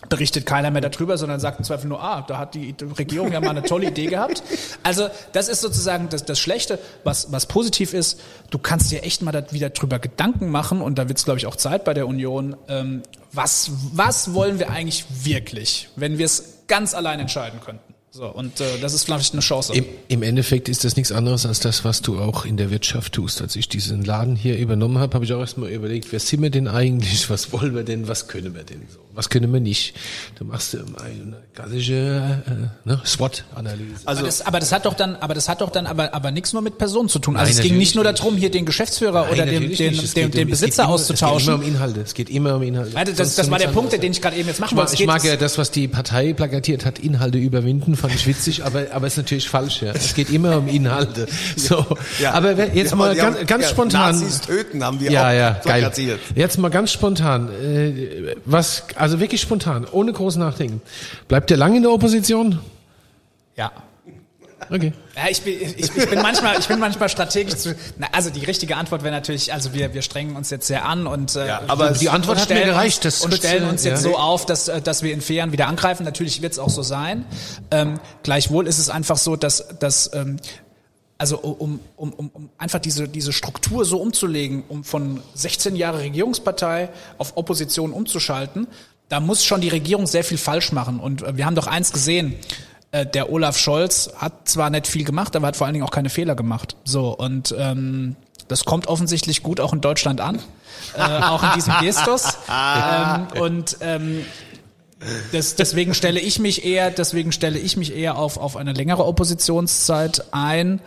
berichtet 0.07 0.45
keiner 0.45 0.71
mehr 0.71 0.81
darüber, 0.81 1.17
sondern 1.17 1.41
sagt 1.41 1.59
im 1.59 1.65
Zweifel 1.65 1.88
nur, 1.89 2.01
ah, 2.01 2.21
da 2.21 2.38
hat 2.38 2.55
die 2.55 2.73
Regierung 2.97 3.33
ja 3.33 3.41
mal 3.41 3.49
eine 3.49 3.63
tolle 3.63 3.88
Idee 3.88 4.05
gehabt. 4.05 4.41
Also 4.81 5.09
das 5.33 5.49
ist 5.49 5.59
sozusagen 5.59 6.07
das, 6.09 6.23
das 6.23 6.39
Schlechte. 6.39 6.79
Was, 7.03 7.31
was 7.33 7.47
positiv 7.47 7.93
ist, 7.93 8.21
du 8.49 8.59
kannst 8.59 8.91
dir 8.91 9.03
echt 9.03 9.21
mal 9.21 9.33
da 9.33 9.51
wieder 9.51 9.71
drüber 9.71 9.99
Gedanken 9.99 10.49
machen 10.49 10.81
und 10.81 10.97
da 10.97 11.09
wird 11.09 11.17
es, 11.17 11.25
glaube 11.25 11.39
ich, 11.39 11.47
auch 11.47 11.57
Zeit 11.57 11.83
bei 11.83 11.93
der 11.93 12.07
Union. 12.07 12.55
Ähm, 12.69 13.03
was, 13.33 13.71
was 13.93 14.33
wollen 14.33 14.57
wir 14.57 14.69
eigentlich 14.69 15.05
wirklich, 15.23 15.89
wenn 15.97 16.17
wir 16.17 16.25
es 16.25 16.59
ganz 16.67 16.93
allein 16.93 17.19
entscheiden 17.19 17.59
könnten? 17.59 17.93
So, 18.12 18.25
und 18.25 18.59
äh, 18.59 18.79
das 18.81 18.93
ist 18.93 19.03
vielleicht 19.03 19.33
eine 19.33 19.41
Chance. 19.41 19.73
Im, 19.73 19.85
Im 20.07 20.23
Endeffekt 20.23 20.67
ist 20.67 20.83
das 20.83 20.95
nichts 20.95 21.12
anderes 21.12 21.45
als 21.45 21.59
das, 21.59 21.85
was 21.85 22.01
du 22.01 22.19
auch 22.19 22.43
in 22.43 22.57
der 22.57 22.71
Wirtschaft 22.71 23.13
tust. 23.13 23.41
Als 23.41 23.55
ich 23.55 23.69
diesen 23.69 24.03
Laden 24.03 24.35
hier 24.35 24.57
übernommen 24.57 24.97
habe, 24.97 25.13
habe 25.13 25.25
ich 25.25 25.33
auch 25.33 25.39
erstmal 25.39 25.69
überlegt, 25.69 26.12
wer 26.12 26.19
sind 26.19 26.41
wir 26.41 26.49
denn 26.49 26.67
eigentlich, 26.67 27.29
was 27.29 27.51
wollen 27.53 27.75
wir 27.75 27.83
denn, 27.83 28.07
was 28.07 28.27
können 28.27 28.55
wir 28.55 28.63
denn 28.63 28.81
so, 28.91 28.99
was 29.19 29.29
können 29.29 29.51
wir 29.51 29.60
nicht. 29.60 29.95
Du 30.38 30.45
machst 30.45 30.75
eine 30.75 31.36
klassische 31.53 32.41
äh, 32.47 32.88
ne, 32.88 33.01
SWOT-Analyse. 33.03 34.03
Also, 34.05 34.21
aber 34.21 34.27
das, 34.27 34.41
aber 34.45 34.60
das 34.62 34.71
hat 34.71 34.86
doch 34.86 34.93
dann, 34.93 35.17
aber 35.17 35.34
das 35.34 35.49
hat 35.49 35.60
doch 35.60 35.71
dann 35.71 35.88
aber, 35.88 36.13
aber 36.13 36.32
nichts 36.32 36.53
nur 36.53 36.62
mit 36.62 36.77
Personen 36.77 37.10
zu 37.10 37.19
tun. 37.19 37.36
Also 37.36 37.49
Nein, 37.51 37.60
es 37.60 37.62
ging 37.62 37.77
nicht 37.77 37.95
nur 37.95 38.05
darum, 38.05 38.38
hier 38.38 38.49
den 38.49 38.65
Geschäftsführer 38.65 39.23
Nein, 39.23 39.34
oder 39.34 39.45
den, 39.45 39.75
den, 39.75 39.97
den, 39.97 40.32
den 40.32 40.43
um, 40.45 40.49
Besitzer 40.49 40.84
immer, 40.84 40.93
auszutauschen. 40.93 41.55
Es 41.55 41.60
geht 41.60 41.67
immer 41.67 41.67
um 41.67 41.75
Inhalte. 41.75 41.99
Es 41.99 42.13
geht 42.13 42.29
immer 42.29 42.55
um 42.55 42.63
Inhalte. 42.63 42.97
Also 42.97 43.12
das, 43.12 43.36
das 43.36 43.51
war 43.51 43.60
der 43.60 43.67
Punkt, 43.67 43.91
den 43.91 44.10
ich 44.10 44.21
gerade 44.21 44.38
eben 44.38 44.47
jetzt 44.47 44.62
machen 44.62 44.77
wollte. 44.77 44.93
Ich 44.93 45.05
mag 45.05 45.21
ja 45.25 45.36
das, 45.36 45.58
was 45.58 45.69
die 45.69 45.89
Partei 45.89 46.32
plakatiert 46.32 46.86
hat, 46.86 46.99
Inhalte 46.99 47.39
überwinden, 47.39 47.97
fand 47.97 48.15
ich 48.15 48.25
witzig, 48.25 48.63
aber 48.65 48.88
aber, 48.93 49.08
ist 49.08 49.17
natürlich 49.17 49.49
falsch. 49.49 49.82
Ja. 49.82 49.91
Es 49.91 50.13
geht 50.13 50.29
immer 50.29 50.58
um 50.58 50.69
Inhalte. 50.69 51.27
So, 51.58 51.86
ja. 52.21 52.32
aber 52.32 52.53
jetzt 52.73 52.91
ja, 52.91 52.95
mal 52.95 53.15
ganz, 53.15 53.38
haben, 53.38 53.45
ganz 53.45 53.69
spontan. 53.69 54.15
Nazis 54.15 54.41
töten 54.41 54.84
haben 54.84 54.99
wir 55.01 55.12
ja, 55.12 55.27
auch 55.27 55.34
ja, 55.34 55.62
geil. 55.65 55.91
Jetzt 56.36 56.58
mal 56.58 56.69
ganz 56.69 56.91
spontan. 56.91 57.49
Äh, 57.49 58.36
was, 58.45 58.84
also 58.95 59.08
wirklich 59.17 59.41
spontan, 59.41 59.87
ohne 59.91 60.13
groß 60.13 60.35
nachdenken. 60.35 60.81
Bleibt 61.27 61.49
ihr 61.49 61.57
lang 61.57 61.75
in 61.75 61.81
der 61.81 61.91
Opposition? 61.91 62.59
Ja. 63.55 63.71
Okay. 64.69 64.93
Ja, 65.15 65.23
ich 65.29 65.41
bin, 65.41 65.59
ich, 65.61 65.95
ich 65.95 66.09
bin 66.09 66.21
manchmal, 66.21 66.59
ich 66.59 66.67
bin 66.67 66.79
manchmal 66.79 67.09
strategisch 67.09 67.55
zu. 67.55 67.75
Na, 67.97 68.07
also 68.11 68.29
die 68.29 68.43
richtige 68.43 68.75
Antwort 68.77 69.03
wäre 69.03 69.13
natürlich, 69.13 69.53
also 69.53 69.73
wir, 69.73 69.93
wir 69.93 70.01
strengen 70.01 70.35
uns 70.35 70.49
jetzt 70.49 70.67
sehr 70.67 70.85
an 70.85 71.07
und 71.07 71.35
äh, 71.35 71.47
ja, 71.47 71.61
aber 71.67 71.91
die 71.91 72.09
Antwort 72.09 72.39
hat 72.39 72.49
mir 72.49 72.65
gereicht. 72.65 73.05
Das 73.05 73.21
und 73.21 73.33
stellen 73.33 73.67
uns 73.67 73.83
jetzt 73.83 74.03
ja. 74.03 74.11
so 74.11 74.17
auf, 74.17 74.45
dass, 74.45 74.67
äh, 74.67 74.81
dass 74.81 75.01
wir 75.01 75.13
in 75.13 75.21
vier 75.21 75.37
Jahren 75.37 75.51
wieder 75.51 75.67
angreifen. 75.67 76.03
Natürlich 76.03 76.41
wird 76.41 76.53
es 76.53 76.59
auch 76.59 76.69
so 76.69 76.83
sein. 76.83 77.25
Ähm, 77.71 77.99
gleichwohl 78.23 78.67
ist 78.67 78.79
es 78.79 78.89
einfach 78.89 79.17
so, 79.17 79.35
dass, 79.35 79.65
dass 79.79 80.13
ähm, 80.13 80.37
also 81.17 81.37
um, 81.39 81.79
um, 81.97 82.13
um, 82.13 82.29
um 82.33 82.49
einfach 82.57 82.79
diese, 82.79 83.07
diese 83.07 83.33
Struktur 83.33 83.85
so 83.85 83.99
umzulegen, 83.99 84.63
um 84.69 84.83
von 84.83 85.21
16 85.33 85.75
Jahre 85.75 85.99
Regierungspartei 85.99 86.89
auf 87.17 87.35
Opposition 87.35 87.91
umzuschalten, 87.91 88.67
da 89.09 89.19
muss 89.19 89.43
schon 89.43 89.61
die 89.61 89.69
Regierung 89.69 90.07
sehr 90.07 90.23
viel 90.23 90.37
falsch 90.37 90.71
machen. 90.71 90.99
Und 90.99 91.23
äh, 91.23 91.35
wir 91.35 91.45
haben 91.45 91.55
doch 91.55 91.67
eins 91.67 91.91
gesehen, 91.91 92.35
äh, 92.91 93.05
der 93.05 93.31
Olaf 93.31 93.57
Scholz 93.57 94.11
hat 94.17 94.47
zwar 94.47 94.69
nicht 94.69 94.87
viel 94.87 95.03
gemacht, 95.03 95.35
aber 95.35 95.47
hat 95.47 95.57
vor 95.57 95.67
allen 95.67 95.73
Dingen 95.73 95.85
auch 95.85 95.91
keine 95.91 96.09
Fehler 96.09 96.35
gemacht. 96.35 96.75
So 96.85 97.15
und 97.15 97.53
ähm, 97.57 98.15
das 98.47 98.65
kommt 98.65 98.87
offensichtlich 98.87 99.43
gut 99.43 99.59
auch 99.59 99.73
in 99.73 99.81
Deutschland 99.81 100.21
an, 100.21 100.39
äh, 100.97 101.01
auch 101.01 101.43
in 101.43 101.49
diesem 101.55 101.73
Gestus. 101.81 102.37
ähm, 102.49 103.27
und 103.39 103.77
ähm, 103.81 104.25
das, 105.31 105.55
deswegen 105.55 105.93
stelle 105.93 106.19
ich 106.19 106.39
mich 106.39 106.65
eher, 106.65 106.91
deswegen 106.91 107.31
stelle 107.31 107.57
ich 107.57 107.77
mich 107.77 107.95
eher 107.95 108.17
auf, 108.17 108.38
auf 108.38 108.57
eine 108.57 108.73
längere 108.73 109.05
Oppositionszeit 109.05 110.25
ein. 110.31 110.81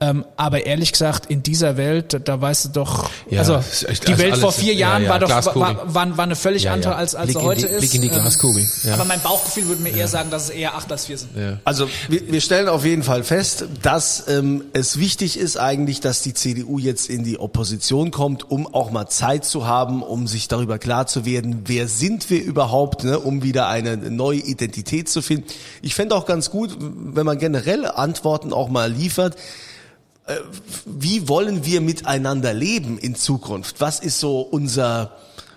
Ähm, 0.00 0.24
aber 0.36 0.66
ehrlich 0.66 0.92
gesagt, 0.92 1.26
in 1.26 1.42
dieser 1.42 1.76
Welt, 1.76 2.20
da, 2.28 2.40
weißt 2.40 2.66
du 2.66 2.68
doch, 2.68 3.10
ja, 3.28 3.40
also 3.40 3.58
die 3.80 4.12
also 4.12 4.18
Welt 4.18 4.36
vor 4.36 4.52
vier 4.52 4.74
Jahren 4.74 5.02
ja, 5.02 5.08
ja, 5.08 5.12
war 5.12 5.18
doch 5.18 5.56
war, 5.56 5.94
war, 5.94 6.16
war 6.16 6.24
eine 6.24 6.36
völlig 6.36 6.70
andere 6.70 6.94
als 6.94 7.16
als 7.16 7.34
heute 7.34 7.66
die, 7.66 7.72
ist. 7.72 7.78
Blick 7.78 7.94
in 7.94 8.02
die 8.02 8.08
Glaskugel. 8.08 8.64
Aber 8.92 9.04
mein 9.04 9.20
Bauchgefühl 9.20 9.66
würde 9.66 9.82
mir 9.82 9.90
eher 9.90 10.08
sagen, 10.08 10.30
dass 10.30 10.44
es 10.44 10.50
eher 10.50 10.76
acht 10.76 10.90
als 10.92 11.06
vier 11.06 11.18
sind. 11.18 11.30
Also 11.64 11.88
wir, 12.08 12.30
wir 12.30 12.40
stellen 12.40 12.68
auf 12.68 12.84
jeden 12.84 13.02
Fall 13.02 13.24
fest, 13.24 13.64
dass 13.82 14.28
ähm, 14.28 14.64
es 14.74 14.98
wichtig 14.98 15.38
ist 15.38 15.56
eigentlich, 15.56 16.00
dass 16.00 16.22
die 16.22 16.34
CDU 16.34 16.78
jetzt 16.78 17.10
in 17.10 17.24
die 17.24 17.40
Opposition 17.40 18.12
kommt, 18.12 18.48
um 18.48 18.72
auch 18.72 18.92
mal 18.92 19.08
Zeit 19.08 19.44
zu 19.44 19.66
haben, 19.66 20.04
um 20.04 20.28
sich 20.28 20.46
darüber 20.46 20.78
klar 20.78 21.08
zu 21.08 21.24
werden, 21.24 21.62
wer 21.64 21.88
sind 21.88 22.30
wir 22.30 22.44
überhaupt, 22.44 23.02
ne, 23.02 23.18
um 23.18 23.42
wieder 23.42 23.55
wieder 23.56 23.68
eine 23.68 23.96
neue 23.96 24.40
Identität 24.40 25.08
zu 25.08 25.22
finden. 25.22 25.46
Ich 25.80 25.94
fände 25.94 26.14
auch 26.14 26.26
ganz 26.26 26.50
gut, 26.50 26.76
wenn 26.78 27.24
man 27.24 27.38
generell 27.38 27.86
Antworten 27.86 28.52
auch 28.52 28.68
mal 28.68 28.92
liefert. 28.92 29.34
Äh, 30.26 30.36
wie 30.84 31.26
wollen 31.26 31.64
wir 31.64 31.80
miteinander 31.80 32.52
leben 32.52 32.98
in 32.98 33.14
Zukunft? 33.14 33.80
Was 33.80 34.00
ist 34.00 34.20
so 34.20 34.40
unser 34.40 35.16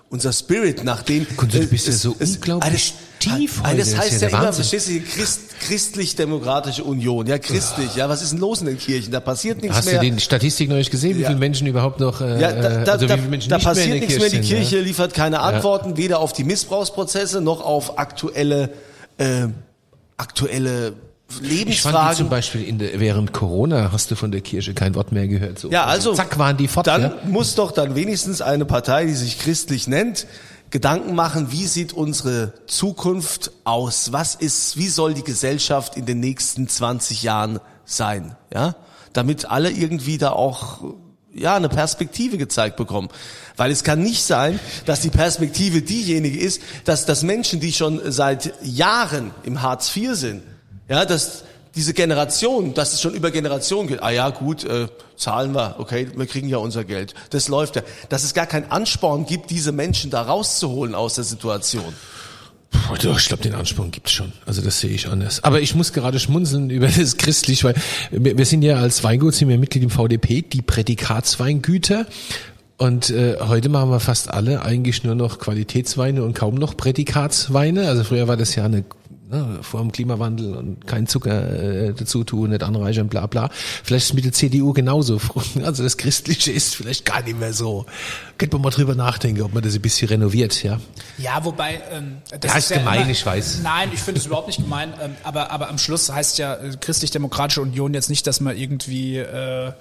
unser 0.10 0.34
Spirit, 0.34 0.84
nachdem 0.84 1.28
Kunst, 1.38 1.56
du 1.56 1.68
bist 1.68 1.88
ja 1.88 1.94
so 1.94 2.16
es, 2.18 2.38
unglaublich 2.38 2.96
tief 3.19 3.62
heute. 3.63 3.77
Das 3.77 3.97
heißt 3.97 4.21
ja, 4.21 4.29
ja 4.29 4.39
immer, 4.39 4.53
verstehst 4.53 4.89
du, 4.89 4.99
Christ, 5.01 5.41
christlich-demokratische 5.60 6.84
Union, 6.84 7.27
ja 7.27 7.38
christlich, 7.38 7.95
ja, 7.95 8.10
was 8.10 8.21
ist 8.21 8.32
denn 8.32 8.39
los 8.39 8.62
in 8.62 8.67
den 8.67 8.77
Kirchen? 8.77 9.12
Da 9.12 9.19
passiert 9.19 9.62
nichts 9.62 9.77
Hast 9.77 9.86
mehr. 9.86 9.99
Hast 9.99 10.05
du 10.05 10.12
die 10.12 10.19
Statistik 10.19 10.69
noch 10.69 10.77
nicht 10.77 10.91
gesehen, 10.91 11.17
wie 11.17 11.21
ja. 11.21 11.27
viele 11.27 11.39
Menschen 11.39 11.67
überhaupt 11.67 11.99
noch, 11.99 12.21
äh, 12.21 12.41
ja, 12.41 12.51
da, 12.51 12.84
da, 12.84 12.91
also 12.93 13.08
da 13.08 13.17
nicht 13.17 13.49
passiert 13.49 13.89
mehr 13.89 13.99
nichts 13.99 14.17
mehr, 14.17 14.29
die 14.29 14.41
Kirche 14.41 14.77
ja? 14.77 14.84
liefert 14.84 15.13
keine 15.13 15.41
Antworten, 15.41 15.97
weder 15.97 16.19
auf 16.19 16.34
die 16.34 16.43
Missbrauchsprozesse 16.43 17.41
noch 17.41 17.62
auf 17.62 17.99
aktuelle, 17.99 18.71
äh, 19.17 19.47
aktuelle 20.17 20.93
Lebensfragen. 21.41 21.69
Ich 21.69 21.82
fand 21.82 22.15
zum 22.15 22.29
Beispiel 22.29 22.63
in 22.63 22.79
der, 22.79 22.99
während 22.99 23.34
Corona 23.34 23.91
hast 23.91 24.10
du 24.12 24.15
von 24.15 24.32
der 24.32 24.41
Kirche 24.41 24.73
kein 24.73 24.95
Wort 24.95 25.12
mehr 25.12 25.27
gehört. 25.27 25.60
So. 25.60 25.69
Ja, 25.69 25.86
also 25.86 26.13
zack 26.13 26.39
waren 26.39 26.58
die 26.58 26.67
fort. 26.67 26.88
Dann 26.88 27.01
ja? 27.01 27.13
muss 27.25 27.55
doch 27.55 27.71
dann 27.71 27.95
wenigstens 27.95 28.41
eine 28.41 28.65
Partei, 28.65 29.05
die 29.05 29.13
sich 29.13 29.39
christlich 29.39 29.88
nennt, 29.88 30.25
Gedanken 30.69 31.15
machen, 31.15 31.51
wie 31.51 31.65
sieht 31.65 31.93
unsere 31.93 32.53
Zukunft 32.67 33.51
aus? 33.63 34.12
Was 34.12 34.36
ist, 34.36 34.77
wie 34.77 34.88
soll 34.88 35.13
die 35.13 35.23
Gesellschaft 35.23 35.97
in 35.97 36.05
den 36.05 36.19
nächsten 36.19 36.67
20 36.67 37.23
Jahren 37.23 37.60
sein? 37.86 38.36
Ja, 38.53 38.75
damit 39.13 39.49
alle 39.49 39.71
irgendwie 39.71 40.17
da 40.17 40.32
auch 40.32 40.84
ja, 41.34 41.55
eine 41.55 41.69
Perspektive 41.69 42.38
gezeigt 42.38 42.75
bekommen. 42.75 43.10
Weil 43.58 43.71
es 43.71 43.84
kann 43.84 44.01
nicht 44.01 44.23
sein, 44.23 44.60
dass 44.86 45.01
die 45.01 45.10
Perspektive 45.10 45.82
diejenige 45.82 46.39
ist, 46.39 46.62
dass, 46.86 47.05
dass 47.05 47.23
Menschen, 47.23 47.60
die 47.60 47.73
schon 47.73 47.99
seit 48.12 48.53
Jahren 48.62 49.32
im 49.43 49.62
Hartz 49.62 49.95
IV 49.95 50.15
sind, 50.15 50.43
ja, 50.88 51.05
dass 51.05 51.43
diese 51.75 51.93
Generation, 51.93 52.73
dass 52.73 52.93
es 52.93 53.01
schon 53.01 53.13
über 53.13 53.32
Generationen 53.32 53.88
geht, 53.88 54.01
ah 54.01 54.10
ja, 54.10 54.29
gut, 54.29 54.63
äh, 54.63 54.88
zahlen 55.15 55.53
wir, 55.53 55.75
okay, 55.79 56.08
wir 56.15 56.25
kriegen 56.25 56.49
ja 56.49 56.58
unser 56.58 56.84
Geld. 56.84 57.13
Das 57.29 57.47
läuft 57.47 57.75
ja. 57.75 57.84
Dass 58.10 58.23
es 58.23 58.34
gar 58.34 58.47
keinen 58.47 58.71
Ansporn 58.71 59.25
gibt, 59.25 59.49
diese 59.51 59.71
Menschen 59.71 60.10
da 60.10 60.21
rauszuholen 60.21 60.95
aus 60.95 61.15
der 61.15 61.23
Situation. 61.23 61.93
Puh, 62.71 62.93
ich 62.93 63.27
glaube, 63.27 63.43
den 63.43 63.55
Ansporn 63.55 63.91
gibt's 63.91 64.12
schon. 64.12 64.32
Also 64.45 64.62
das 64.62 64.79
sehe 64.79 64.91
ich 64.91 65.08
anders. 65.08 65.43
Aber 65.43 65.62
ich 65.62 65.75
muss 65.75 65.93
gerade 65.93 66.19
schmunzeln 66.19 66.69
über 66.69 66.88
das 66.97 67.17
christlich, 67.17 67.63
weil 67.63 67.75
wir 68.12 68.45
sind 68.45 68.62
ja 68.62 68.77
als 68.77 69.03
Weingut, 69.03 69.36
sind 69.36 69.49
wir 69.49 69.58
Mitglied 69.58 69.84
im 69.84 69.89
VDP, 69.89 70.41
die 70.41 70.62
Prädikatsweingüter. 70.62 72.05
Und 72.77 73.10
äh, 73.10 73.38
heute 73.41 73.67
machen 73.67 73.89
wir 73.89 73.99
fast 73.99 74.32
alle 74.32 74.62
eigentlich 74.62 75.03
nur 75.03 75.15
noch 75.15 75.39
Qualitätsweine 75.39 76.23
und 76.23 76.34
kaum 76.34 76.55
noch 76.55 76.77
Prädikatsweine. 76.77 77.88
Also 77.88 78.05
früher 78.05 78.27
war 78.27 78.38
das 78.38 78.55
ja 78.55 78.63
eine 78.63 78.86
ne, 79.30 79.60
vor 79.62 79.82
dem 79.82 79.92
Klimawandel 79.92 80.56
und 80.56 80.88
kein 80.88 81.08
Zucker 81.08 81.88
äh, 81.88 81.94
dazu 81.94 82.24
tun, 82.24 82.50
nicht 82.50 82.63
anreichern, 82.63 83.08
bla 83.08 83.28
bla. 83.28 83.50
Vielleicht 83.84 84.08
ist 84.08 84.13
mit 84.13 84.26
der 84.26 84.34
CDU 84.34 84.74
genauso. 84.74 85.20
Also 85.63 85.84
das 85.84 85.98
Christliche 85.98 86.52
ist 86.52 86.76
vielleicht 86.76 87.06
gar 87.06 87.22
nicht 87.22 87.39
mehr 87.39 87.54
so. 87.54 87.86
Könnte 88.38 88.56
man 88.56 88.63
mal 88.63 88.70
drüber 88.70 88.96
nachdenken, 88.96 89.42
ob 89.42 89.54
man 89.54 89.62
das 89.63 89.76
ein 89.76 89.82
bisschen 89.82 90.08
renoviert, 90.08 90.63
ja. 90.63 90.80
Ja, 91.18 91.44
wobei 91.44 91.82
ähm, 91.92 92.18
das 92.39 92.52
ja, 92.52 92.58
ist, 92.58 92.72
ist 92.72 92.78
gemein, 92.78 92.96
ja 92.96 93.02
immer, 93.02 93.12
ich 93.12 93.26
weiß. 93.26 93.60
Nein, 93.62 93.89
ich 93.94 94.00
finde 94.00 94.20
es 94.20 94.26
überhaupt 94.26 94.48
nicht 94.48 94.62
gemein. 94.62 94.94
Ähm, 95.02 95.15
aber 95.24 95.52
aber 95.52 95.70
am 95.70 95.78
Schluss 95.78 96.12
heißt 96.12 96.38
ja 96.38 96.56
äh, 96.56 96.76
christlich-demokratische 96.80 97.62
Union 97.62 97.94
jetzt 97.94 98.10
nicht, 98.10 98.26
dass 98.26 98.39
man 98.39 98.58
irgendwie 98.58 99.18
äh, 99.18 99.74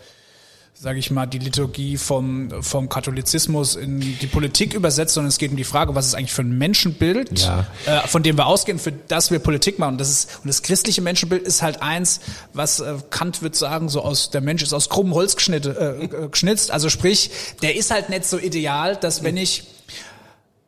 sage 0.81 1.01
ich 1.01 1.11
mal, 1.11 1.27
die 1.27 1.41
Liturgie 1.41 1.97
vom, 1.97 2.62
vom 2.62 2.88
Katholizismus 2.88 3.75
in 3.75 3.99
die 3.99 4.27
Politik 4.29 4.75
übersetzt, 4.75 5.14
sondern 5.14 5.29
es 5.29 5.38
geht 5.38 5.51
um 5.51 5.57
die 5.57 5.64
Frage, 5.64 5.97
was 5.97 6.07
ist 6.07 6.14
eigentlich 6.14 6.33
für 6.33 6.43
ein 6.43 6.57
Menschenbild, 6.57 7.37
Ja. 7.41 7.67
äh, 7.87 8.07
von 8.07 8.23
dem 8.23 8.37
wir 8.38 8.47
ausgehen, 8.47 8.79
für 8.79 8.93
das 8.93 9.33
wir 9.33 9.41
Politik 9.41 9.81
machen. 9.81 9.95
Und 9.95 9.99
das 10.01 10.09
ist, 10.09 10.31
und 10.45 10.47
das 10.47 10.62
christliche 10.62 11.03
Menschenbild 11.03 11.43
ist 11.43 11.62
halt 11.62 11.83
eins, 11.83 12.21
was 12.53 12.79
äh, 12.79 12.95
Kant 13.11 13.43
wird 13.43 13.57
sagen, 13.57 13.88
so 13.88 14.03
aus, 14.03 14.31
der 14.31 14.41
Mensch 14.41 14.62
ist 14.62 14.73
aus 14.73 14.88
krummem 14.88 15.14
Holz 15.14 15.35
geschnitt, 15.35 15.67
äh, 15.67 16.05
äh, 16.05 16.29
geschnitzt. 16.29 16.71
Also 16.71 16.88
sprich, 16.91 17.33
der 17.61 17.75
ist 17.75 17.91
halt 17.91 18.09
nicht 18.09 18.25
so 18.27 18.38
ideal, 18.38 18.95
dass 18.95 19.25
wenn 19.25 19.37
ich 19.37 19.64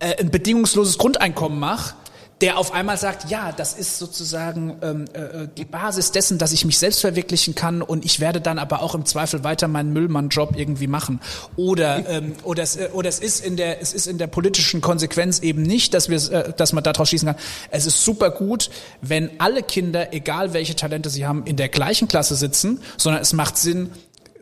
äh, 0.01 0.17
ein 0.21 0.33
bedingungsloses 0.33 0.99
Grundeinkommen 0.99 1.61
mache, 1.61 1.95
der 2.41 2.57
auf 2.57 2.73
einmal 2.73 2.97
sagt, 2.97 3.31
ja, 3.31 3.53
das 3.53 3.75
ist 3.75 3.99
sozusagen 3.99 4.77
ähm, 4.83 5.05
äh, 5.13 5.47
die 5.57 5.65
Basis 5.67 6.11
dessen, 6.11 6.39
dass 6.39 6.53
ich 6.53 6.65
mich 6.65 6.79
selbst 6.79 7.01
verwirklichen 7.01 7.55
kann 7.55 7.83
und 7.83 8.05
ich 8.05 8.21
werde 8.21 8.41
dann 8.41 8.59
aber 8.59 8.83
auch 8.83 8.95
im 8.95 9.05
Zweifel 9.05 9.45
weiter 9.45 9.69
meinen 9.69 9.93
Müllmann-Job 9.93 10.55
irgendwie 10.57 10.87
machen. 10.87 11.21
Oder 11.57 12.09
ähm, 12.09 12.35
oder 12.43 12.63
es, 12.63 12.77
äh, 12.77 12.89
oder 12.93 13.09
es 13.09 13.19
ist 13.19 13.45
in 13.45 13.57
der 13.57 13.83
es 13.83 13.93
ist 13.93 14.07
in 14.07 14.17
der 14.17 14.27
politischen 14.27 14.81
Konsequenz 14.81 15.41
eben 15.41 15.63
nicht, 15.63 15.93
dass 15.93 16.09
wir 16.09 16.17
äh, 16.33 16.53
dass 16.57 16.73
man 16.73 16.83
daraus 16.83 17.09
schließen 17.09 17.27
kann. 17.27 17.37
Es 17.71 17.85
ist 17.85 18.05
super 18.05 18.31
gut, 18.31 18.71
wenn 19.03 19.31
alle 19.39 19.63
Kinder, 19.63 20.15
egal 20.15 20.55
welche 20.55 20.75
Talente 20.75 21.11
sie 21.11 21.27
haben, 21.27 21.45
in 21.45 21.57
der 21.57 21.69
gleichen 21.69 22.09
Klasse 22.09 22.37
sitzen, 22.37 22.81
sondern 22.97 23.21
es 23.21 23.35
macht 23.35 23.59
Sinn, 23.59 23.91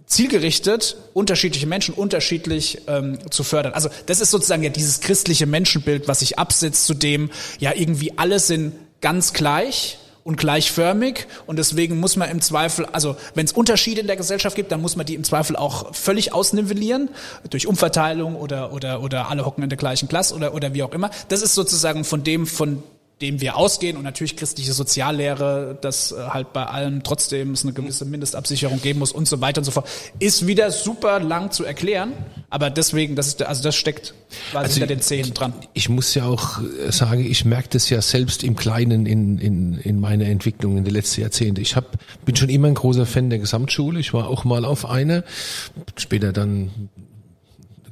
zielgerichtet 0.09 0.97
unterschiedliche 1.13 1.67
Menschen 1.67 1.95
unterschiedlich 1.95 2.83
ähm, 2.89 3.19
zu 3.31 3.45
fördern. 3.45 3.75
Also 3.75 3.91
das 4.07 4.21
ist 4.21 4.31
sozusagen 4.31 4.63
ja 4.63 4.71
dieses 4.71 5.01
christliche 5.01 5.47
Menschenbild, 5.47 6.09
was 6.09 6.21
sich 6.21 6.39
absetzt 6.39 6.87
zu 6.87 6.95
dem, 6.95 7.31
ja 7.59 7.73
irgendwie 7.75 8.17
alle 8.17 8.41
sind 8.41 8.73
ganz 9.01 9.33
gleich 9.33 9.99
und 10.25 10.37
gleichförmig 10.37 11.27
und 11.47 11.59
deswegen 11.59 12.01
muss 12.01 12.17
man 12.17 12.31
im 12.31 12.41
Zweifel, 12.41 12.87
also 12.87 13.17
wenn 13.35 13.47
es 13.47 13.53
Unterschiede 13.53 14.01
in 14.01 14.07
der 14.07 14.17
Gesellschaft 14.17 14.57
gibt, 14.57 14.73
dann 14.73 14.83
muss 14.83 14.97
man 14.97 15.07
die 15.07 15.15
im 15.15 15.25
Zweifel 15.25 15.57
auch 15.57 15.95
völlig 15.95 16.35
ausnivellieren 16.35 17.09
durch 17.49 17.67
Umverteilung 17.67 18.37
oder 18.37 18.73
oder 18.73 19.03
oder 19.03 19.31
alle 19.31 19.47
hocken 19.47 19.63
in 19.63 19.71
der 19.71 19.79
gleichen 19.79 20.09
Klasse 20.09 20.35
oder 20.35 20.55
oder 20.55 20.75
wie 20.75 20.83
auch 20.83 20.93
immer. 20.93 21.11
Das 21.29 21.43
ist 21.43 21.55
sozusagen 21.55 22.05
von 22.05 22.25
dem 22.25 22.47
von 22.47 22.83
dem 23.21 23.41
wir 23.41 23.57
ausgehen 23.57 23.97
und 23.97 24.05
natürlich 24.05 24.37
christliche 24.37 24.73
Soziallehre, 24.73 25.77
dass 25.81 26.13
äh, 26.13 26.17
halt 26.29 26.53
bei 26.53 26.67
allem 26.67 27.03
trotzdem 27.03 27.53
es 27.53 27.65
eine 27.65 27.73
gewisse 27.73 28.05
Mindestabsicherung 28.05 28.81
geben 28.81 29.01
muss 29.01 29.13
und 29.13 29.27
so 29.27 29.41
weiter 29.41 29.59
und 29.59 29.65
so 29.65 29.73
fort, 29.73 29.89
ist 30.21 30.47
wieder 30.47 30.71
super 30.71 31.19
lang 31.19 31.51
zu 31.51 31.65
erklären, 31.65 32.13
aber 32.49 32.71
deswegen, 32.71 33.17
das 33.17 33.27
ist, 33.27 33.43
also 33.43 33.63
das 33.63 33.75
steckt 33.75 34.15
quasi 34.51 34.65
Also 34.65 34.75
hinter 34.75 34.87
den 34.87 35.01
Zähnen 35.01 35.35
dran. 35.35 35.53
Ich 35.75 35.89
muss 35.89 36.15
ja 36.15 36.27
auch 36.27 36.61
äh, 36.61 36.93
sagen, 36.93 37.25
ich 37.25 37.45
merke 37.45 37.69
das 37.71 37.91
ja 37.91 38.01
selbst 38.03 38.45
im 38.45 38.55
Kleinen 38.55 39.07
in, 39.07 39.39
in, 39.39 39.79
in 39.79 40.01
meiner 40.01 40.27
Entwicklung 40.27 40.79
in 40.79 40.85
den 40.85 40.95
letzten 40.95 41.23
Jahrzehnten. 41.23 41.61
Ich 41.61 41.75
hab, 41.75 41.99
bin 42.25 42.37
schon 42.37 42.49
immer 42.49 42.69
ein 42.69 42.75
großer 42.75 43.07
Fan 43.07 43.31
der 43.31 43.41
Gesamtschule. 43.41 43.99
Ich 43.99 44.15
war 44.15 44.29
auch 44.29 44.45
mal 44.45 44.65
auf 44.65 44.87
einer, 44.89 45.25
später 45.97 46.33
dann 46.33 46.71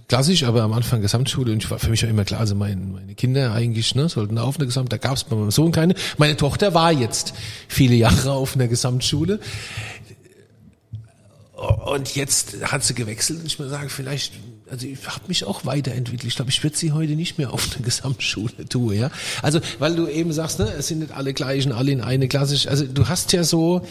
klassisch, 0.08 0.44
aber 0.44 0.62
am 0.62 0.72
Anfang 0.72 1.00
Gesamtschule 1.00 1.52
und 1.52 1.64
ich 1.64 1.70
war 1.70 1.78
für 1.78 1.90
mich 1.90 2.04
auch 2.04 2.08
immer 2.08 2.24
klar, 2.24 2.40
also 2.40 2.54
mein, 2.54 2.92
meine 2.92 3.14
Kinder 3.14 3.52
eigentlich 3.52 3.94
ne, 3.94 4.08
sollten 4.08 4.38
auf 4.38 4.56
eine 4.56 4.66
Gesamt, 4.66 4.92
da 4.92 4.98
gab 4.98 5.16
es 5.16 5.24
bei 5.24 5.36
meinem 5.36 5.50
Sohn 5.50 5.72
keine. 5.72 5.94
Meine 6.18 6.36
Tochter 6.36 6.74
war 6.74 6.92
jetzt 6.92 7.34
viele 7.68 7.94
Jahre 7.94 8.32
auf 8.32 8.54
einer 8.54 8.68
Gesamtschule 8.68 9.40
und 11.86 12.14
jetzt 12.14 12.56
hat 12.70 12.84
sie 12.84 12.94
gewechselt 12.94 13.40
und 13.40 13.46
ich 13.46 13.58
muss 13.58 13.70
sagen, 13.70 13.88
vielleicht, 13.88 14.34
also 14.70 14.86
ich 14.86 15.06
habe 15.06 15.20
mich 15.28 15.44
auch 15.44 15.64
weiterentwickelt. 15.64 16.24
Ich 16.24 16.36
glaube, 16.36 16.50
ich 16.50 16.62
würde 16.62 16.76
sie 16.76 16.92
heute 16.92 17.12
nicht 17.12 17.38
mehr 17.38 17.52
auf 17.52 17.68
eine 17.74 17.82
Gesamtschule 17.84 18.68
tun, 18.68 18.94
ja. 18.94 19.10
Also, 19.42 19.60
weil 19.78 19.94
du 19.94 20.08
eben 20.08 20.32
sagst, 20.32 20.58
ne, 20.58 20.72
es 20.76 20.88
sind 20.88 21.00
nicht 21.00 21.12
alle 21.12 21.32
gleichen, 21.34 21.72
alle 21.72 21.92
in 21.92 22.00
eine 22.00 22.28
Klasse. 22.28 22.68
Also 22.68 22.84
du 22.84 23.08
hast 23.08 23.32
ja 23.32 23.44
so, 23.44 23.86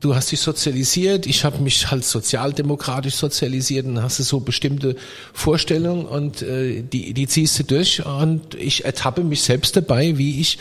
du 0.00 0.14
hast 0.14 0.30
dich 0.30 0.40
sozialisiert, 0.40 1.26
ich 1.26 1.44
habe 1.44 1.58
mich 1.58 1.90
halt 1.90 2.04
sozialdemokratisch 2.04 3.14
sozialisiert 3.14 3.86
und 3.86 4.02
hast 4.02 4.16
so 4.16 4.40
bestimmte 4.40 4.96
Vorstellungen 5.32 6.04
und 6.06 6.42
äh, 6.42 6.82
die, 6.82 7.12
die 7.14 7.26
ziehst 7.26 7.58
du 7.58 7.64
durch 7.64 8.04
und 8.04 8.54
ich 8.54 8.84
ertappe 8.84 9.24
mich 9.24 9.42
selbst 9.42 9.76
dabei, 9.76 10.18
wie 10.18 10.40
ich 10.40 10.58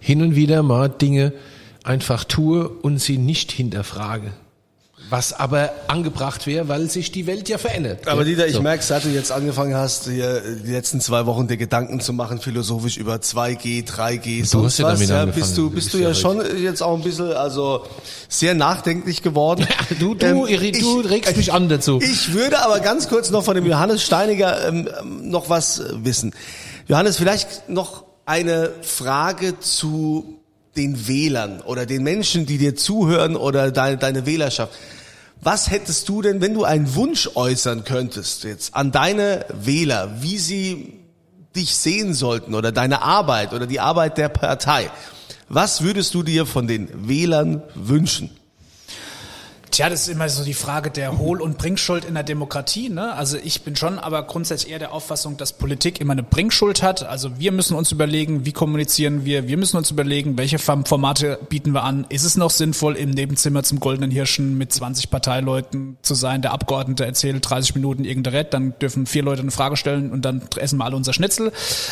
hin 0.00 0.22
und 0.22 0.34
wieder 0.34 0.62
mal 0.62 0.88
Dinge 0.88 1.32
einfach 1.84 2.24
tue 2.24 2.68
und 2.68 2.98
sie 2.98 3.18
nicht 3.18 3.52
hinterfrage. 3.52 4.32
Was 5.10 5.32
aber 5.34 5.70
angebracht 5.86 6.46
wäre, 6.46 6.66
weil 6.68 6.88
sich 6.88 7.12
die 7.12 7.26
Welt 7.26 7.48
ja 7.48 7.58
verändert. 7.58 8.08
Aber 8.08 8.24
Dieter, 8.24 8.46
ich 8.46 8.54
So. 8.54 8.62
merke, 8.62 8.82
seit 8.82 9.04
du 9.04 9.10
jetzt 9.10 9.30
angefangen 9.30 9.74
hast, 9.76 10.08
hier 10.08 10.40
die 10.64 10.72
letzten 10.72 11.00
zwei 11.00 11.26
Wochen 11.26 11.46
dir 11.46 11.58
Gedanken 11.58 12.00
zu 12.00 12.12
machen, 12.14 12.40
philosophisch 12.40 12.96
über 12.96 13.16
2G, 13.16 13.86
3G, 13.86 14.44
sonst 14.46 14.64
hast 14.66 14.78
ja 14.78 14.84
was, 14.86 14.94
damit 14.94 15.08
ja, 15.10 15.20
angefangen. 15.22 15.42
bist 15.44 15.58
du, 15.58 15.70
bist 15.70 15.94
du 15.94 15.98
ja, 15.98 16.08
ja 16.08 16.14
schon 16.14 16.40
jetzt 16.60 16.82
auch 16.82 16.96
ein 16.96 17.02
bisschen, 17.02 17.32
also 17.34 17.84
sehr 18.28 18.54
nachdenklich 18.54 19.22
geworden. 19.22 19.66
Du, 20.00 20.14
du, 20.14 20.24
Ähm, 20.26 20.36
irri- 20.44 20.80
du 20.80 21.02
ich- 21.02 21.10
regst 21.10 21.36
mich 21.36 21.52
an 21.52 21.68
dazu. 21.68 22.00
Ich 22.02 22.32
würde 22.32 22.64
aber 22.64 22.80
ganz 22.80 23.08
kurz 23.08 23.30
noch 23.30 23.44
von 23.44 23.54
dem 23.54 23.66
Johannes 23.66 24.02
Steiniger 24.02 24.66
ähm, 24.68 24.88
noch 25.22 25.50
was 25.50 25.82
wissen. 26.02 26.34
Johannes, 26.88 27.18
vielleicht 27.18 27.68
noch 27.68 28.04
eine 28.26 28.70
Frage 28.82 29.60
zu 29.60 30.40
den 30.76 31.06
Wählern 31.06 31.60
oder 31.60 31.86
den 31.86 32.02
Menschen, 32.02 32.46
die 32.46 32.58
dir 32.58 32.74
zuhören 32.74 33.36
oder 33.36 33.70
deine, 33.70 33.96
deine 33.96 34.26
Wählerschaft. 34.26 34.72
Was 35.40 35.70
hättest 35.70 36.08
du 36.08 36.22
denn, 36.22 36.40
wenn 36.40 36.54
du 36.54 36.64
einen 36.64 36.94
Wunsch 36.94 37.28
äußern 37.34 37.84
könntest 37.84 38.44
jetzt 38.44 38.74
an 38.74 38.92
deine 38.92 39.44
Wähler, 39.52 40.22
wie 40.22 40.38
sie 40.38 41.00
dich 41.54 41.76
sehen 41.76 42.14
sollten 42.14 42.54
oder 42.54 42.72
deine 42.72 43.02
Arbeit 43.02 43.52
oder 43.52 43.66
die 43.66 43.80
Arbeit 43.80 44.18
der 44.18 44.28
Partei? 44.28 44.90
Was 45.48 45.82
würdest 45.82 46.14
du 46.14 46.22
dir 46.22 46.46
von 46.46 46.66
den 46.66 47.08
Wählern 47.08 47.62
wünschen? 47.74 48.30
Tja, 49.74 49.90
das 49.90 50.02
ist 50.02 50.08
immer 50.08 50.28
so 50.28 50.44
die 50.44 50.54
Frage 50.54 50.88
der 50.88 51.18
Hohl- 51.18 51.42
und 51.42 51.58
Bringschuld 51.58 52.04
in 52.04 52.14
der 52.14 52.22
Demokratie. 52.22 52.90
Ne? 52.90 53.12
Also 53.12 53.38
ich 53.42 53.62
bin 53.62 53.74
schon 53.74 53.98
aber 53.98 54.22
grundsätzlich 54.22 54.70
eher 54.70 54.78
der 54.78 54.92
Auffassung, 54.92 55.36
dass 55.36 55.52
Politik 55.52 56.00
immer 56.00 56.12
eine 56.12 56.22
Bringschuld 56.22 56.80
hat. 56.80 57.02
Also 57.02 57.40
wir 57.40 57.50
müssen 57.50 57.74
uns 57.76 57.90
überlegen, 57.90 58.46
wie 58.46 58.52
kommunizieren 58.52 59.24
wir. 59.24 59.48
Wir 59.48 59.56
müssen 59.56 59.76
uns 59.76 59.90
überlegen, 59.90 60.38
welche 60.38 60.60
Form- 60.60 60.84
Formate 60.84 61.40
bieten 61.48 61.72
wir 61.72 61.82
an. 61.82 62.06
Ist 62.08 62.22
es 62.22 62.36
noch 62.36 62.50
sinnvoll, 62.50 62.94
im 62.94 63.10
Nebenzimmer 63.10 63.64
zum 63.64 63.80
Goldenen 63.80 64.12
Hirschen 64.12 64.56
mit 64.56 64.72
20 64.72 65.10
Parteileuten 65.10 65.96
zu 66.02 66.14
sein? 66.14 66.40
Der 66.40 66.52
Abgeordnete 66.52 67.04
erzählt 67.04 67.44
30 67.50 67.74
Minuten 67.74 68.04
irgendein 68.04 68.34
Rett, 68.34 68.54
dann 68.54 68.78
dürfen 68.78 69.06
vier 69.06 69.24
Leute 69.24 69.42
eine 69.42 69.50
Frage 69.50 69.76
stellen 69.76 70.12
und 70.12 70.24
dann 70.24 70.40
essen 70.56 70.78
wir 70.78 70.84
alle 70.84 70.94
unser 70.94 71.12
Schnitzel. 71.12 71.50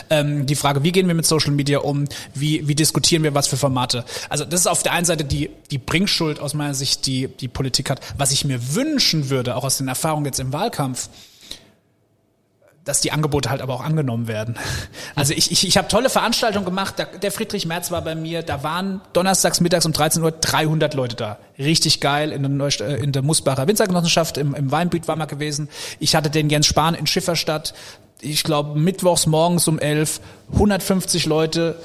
Ähm, 0.09 0.47
die 0.47 0.55
Frage, 0.55 0.85
wie 0.85 0.93
gehen 0.93 1.09
wir 1.09 1.17
mit 1.17 1.27
Social 1.27 1.51
Media 1.51 1.81
um? 1.81 2.05
Wie, 2.33 2.69
wie 2.69 2.77
diskutieren 2.77 3.25
wir 3.25 3.35
was 3.35 3.49
für 3.49 3.57
Formate? 3.57 4.05
Also 4.29 4.45
das 4.45 4.61
ist 4.61 4.67
auf 4.69 4.85
der 4.85 4.93
einen 4.93 5.05
Seite 5.05 5.25
die, 5.25 5.51
die 5.73 5.79
Bringschuld 5.79 6.39
aus 6.39 6.55
meiner 6.55 6.75
Sicht, 6.75 7.07
die 7.07 7.27
die 7.27 7.49
Politik 7.49 7.72
hat. 7.91 8.01
Was 8.17 8.33
ich 8.33 8.45
mir 8.45 8.75
wünschen 8.75 9.31
würde, 9.31 9.57
auch 9.57 9.65
aus 9.65 9.79
den 9.79 9.89
Erfahrungen 9.89 10.27
jetzt 10.27 10.41
im 10.41 10.53
Wahlkampf, 10.53 11.09
dass 12.85 13.01
die 13.01 13.13
Angebote 13.13 13.49
halt 13.51 13.61
aber 13.61 13.75
auch 13.75 13.85
angenommen 13.85 14.27
werden. 14.29 14.57
Also 15.15 15.35
ich, 15.35 15.53
ich, 15.53 15.69
ich 15.69 15.77
habe 15.77 15.89
tolle 15.89 16.09
Veranstaltungen 16.09 16.65
gemacht. 16.65 16.95
Der 17.21 17.31
Friedrich 17.31 17.67
Merz 17.67 17.91
war 17.91 18.01
bei 18.01 18.15
mir. 18.15 18.43
Da 18.43 18.63
waren 18.63 19.03
donnerstags 19.13 19.61
mittags 19.61 19.85
um 19.85 19.93
13 19.93 20.23
Uhr 20.23 20.33
300 20.33 20.95
Leute 20.95 21.17
da. 21.17 21.39
Richtig 21.59 22.01
geil 22.01 22.33
in 22.33 22.43
der, 22.43 22.49
Neust 22.49 22.81
äh, 22.81 22.97
in 22.97 23.13
der 23.13 23.21
Musbacher 23.21 23.69
Winzergenossenschaft 23.69 24.39
im, 24.39 24.55
im 24.55 24.73
Weinbüt 24.73 25.07
war 25.09 25.17
mal 25.17 25.27
gewesen. 25.27 25.69
Ich 26.01 26.17
hatte 26.17 26.31
den 26.31 26.49
Jens 26.49 26.67
Spahn 26.67 26.95
in 26.95 27.07
Schifferstadt. 27.07 27.75
Ich 28.23 28.43
glaube 28.43 28.79
mittwochs 28.79 29.27
morgens 29.27 29.69
um 29.69 29.79
11 29.79 30.21
150 30.55 31.27
Leute. 31.27 31.77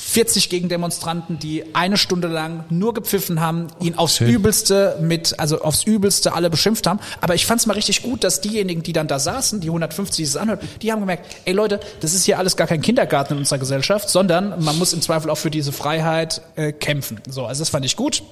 40 0.00 0.48
Gegendemonstranten, 0.48 1.38
die 1.38 1.74
eine 1.74 1.96
Stunde 1.96 2.26
lang 2.26 2.64
nur 2.68 2.94
gepfiffen 2.94 3.40
haben, 3.40 3.68
ihn 3.80 3.94
aufs 3.96 4.20
Übelste 4.20 4.96
mit, 5.00 5.38
also 5.38 5.60
aufs 5.60 5.84
Übelste 5.84 6.32
alle 6.32 6.50
beschimpft 6.50 6.86
haben. 6.86 6.98
Aber 7.20 7.34
ich 7.34 7.46
fand 7.46 7.60
es 7.60 7.66
mal 7.66 7.74
richtig 7.74 8.02
gut, 8.02 8.24
dass 8.24 8.40
diejenigen, 8.40 8.82
die 8.82 8.92
dann 8.92 9.06
da 9.06 9.18
saßen, 9.18 9.60
die 9.60 9.68
150, 9.68 10.16
die 10.16 10.22
es 10.22 10.36
anhört, 10.36 10.62
die 10.82 10.90
haben 10.90 11.00
gemerkt, 11.00 11.36
ey 11.44 11.52
Leute, 11.52 11.80
das 12.00 12.14
ist 12.14 12.24
hier 12.24 12.38
alles 12.38 12.56
gar 12.56 12.66
kein 12.66 12.80
Kindergarten 12.80 13.34
in 13.34 13.38
unserer 13.40 13.58
Gesellschaft, 13.58 14.08
sondern 14.08 14.64
man 14.64 14.76
muss 14.78 14.92
im 14.92 15.00
Zweifel 15.02 15.30
auch 15.30 15.38
für 15.38 15.50
diese 15.50 15.70
Freiheit 15.70 16.42
äh, 16.56 16.72
kämpfen. 16.72 17.20
So, 17.28 17.46
also 17.46 17.60
das 17.60 17.68
fand 17.68 17.84
ich 17.84 17.94
gut. 17.94 18.22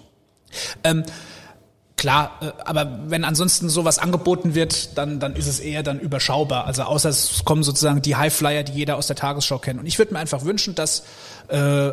Ähm, 0.83 1.05
Klar, 1.99 2.31
äh, 2.41 2.53
aber 2.65 3.01
wenn 3.09 3.25
ansonsten 3.25 3.69
sowas 3.69 3.99
angeboten 3.99 4.55
wird, 4.55 4.97
dann, 4.97 5.19
dann 5.19 5.35
ist 5.35 5.49
es 5.49 5.59
eher 5.59 5.83
dann 5.83 5.99
überschaubar. 5.99 6.65
Also 6.65 6.85
außer 6.85 7.09
es 7.09 7.45
kommen 7.45 7.65
sozusagen 7.65 8.01
die 8.01 8.17
Highflyer, 8.17 8.63
die 8.63 8.73
jeder 8.73 8.97
aus 8.97 9.09
der 9.09 9.17
Tagesschau 9.17 9.59
kennt. 9.59 9.81
Und 9.81 9.87
ich 9.87 9.99
würde 9.99 10.15
mir 10.15 10.21
einfach 10.21 10.45
wünschen, 10.45 10.77
dass 10.77 11.03
äh, 11.49 11.91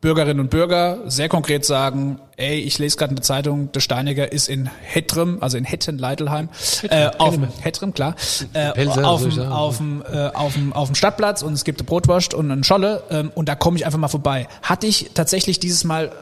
Bürgerinnen 0.00 0.40
und 0.40 0.48
Bürger 0.48 1.00
sehr 1.10 1.28
konkret 1.28 1.66
sagen, 1.66 2.20
ey, 2.38 2.58
ich 2.58 2.78
lese 2.78 2.96
gerade 2.96 3.10
eine 3.10 3.20
Zeitung, 3.20 3.70
der 3.72 3.80
Steiniger 3.80 4.32
ist 4.32 4.48
in 4.48 4.70
Hettrim, 4.80 5.38
also 5.42 5.58
in 5.58 5.64
Hetten-Leidelheim, 5.64 6.48
äh, 6.88 7.10
auf 7.18 7.36
Hettrim, 7.60 7.92
klar, 7.92 8.14
äh, 8.54 8.72
Pelzer, 8.72 9.06
auf, 9.06 9.20
dem, 9.20 9.30
sagen. 9.30 9.52
auf, 9.52 9.76
dem, 9.76 10.02
äh, 10.10 10.28
auf, 10.28 10.54
dem, 10.54 10.72
auf 10.72 10.88
dem 10.88 10.94
Stadtplatz 10.94 11.42
und 11.42 11.52
es 11.52 11.64
gibt 11.64 11.80
eine 11.80 11.86
Brotwurst 11.86 12.32
und 12.32 12.50
eine 12.50 12.64
Scholle 12.64 13.02
ähm, 13.10 13.30
und 13.34 13.50
da 13.50 13.56
komme 13.56 13.76
ich 13.76 13.84
einfach 13.84 13.98
mal 13.98 14.08
vorbei. 14.08 14.48
Hatte 14.62 14.86
ich 14.86 15.10
tatsächlich 15.12 15.60
dieses 15.60 15.84
Mal, 15.84 16.12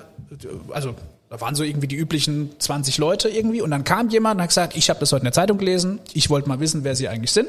also 0.72 0.96
da 1.30 1.40
waren 1.42 1.54
so 1.54 1.62
irgendwie 1.62 1.88
die 1.88 1.96
üblichen 1.96 2.58
20 2.58 2.96
Leute 2.96 3.28
irgendwie 3.28 3.60
und 3.60 3.70
dann 3.70 3.84
kam 3.84 4.08
jemand 4.08 4.36
und 4.36 4.42
hat 4.42 4.48
gesagt, 4.48 4.76
ich 4.76 4.88
habe 4.88 4.98
das 4.98 5.12
heute 5.12 5.20
in 5.20 5.24
der 5.24 5.32
Zeitung 5.34 5.58
gelesen, 5.58 6.00
ich 6.14 6.30
wollte 6.30 6.48
mal 6.48 6.58
wissen, 6.58 6.84
wer 6.84 6.96
sie 6.96 7.08
eigentlich 7.08 7.32
sind. 7.32 7.48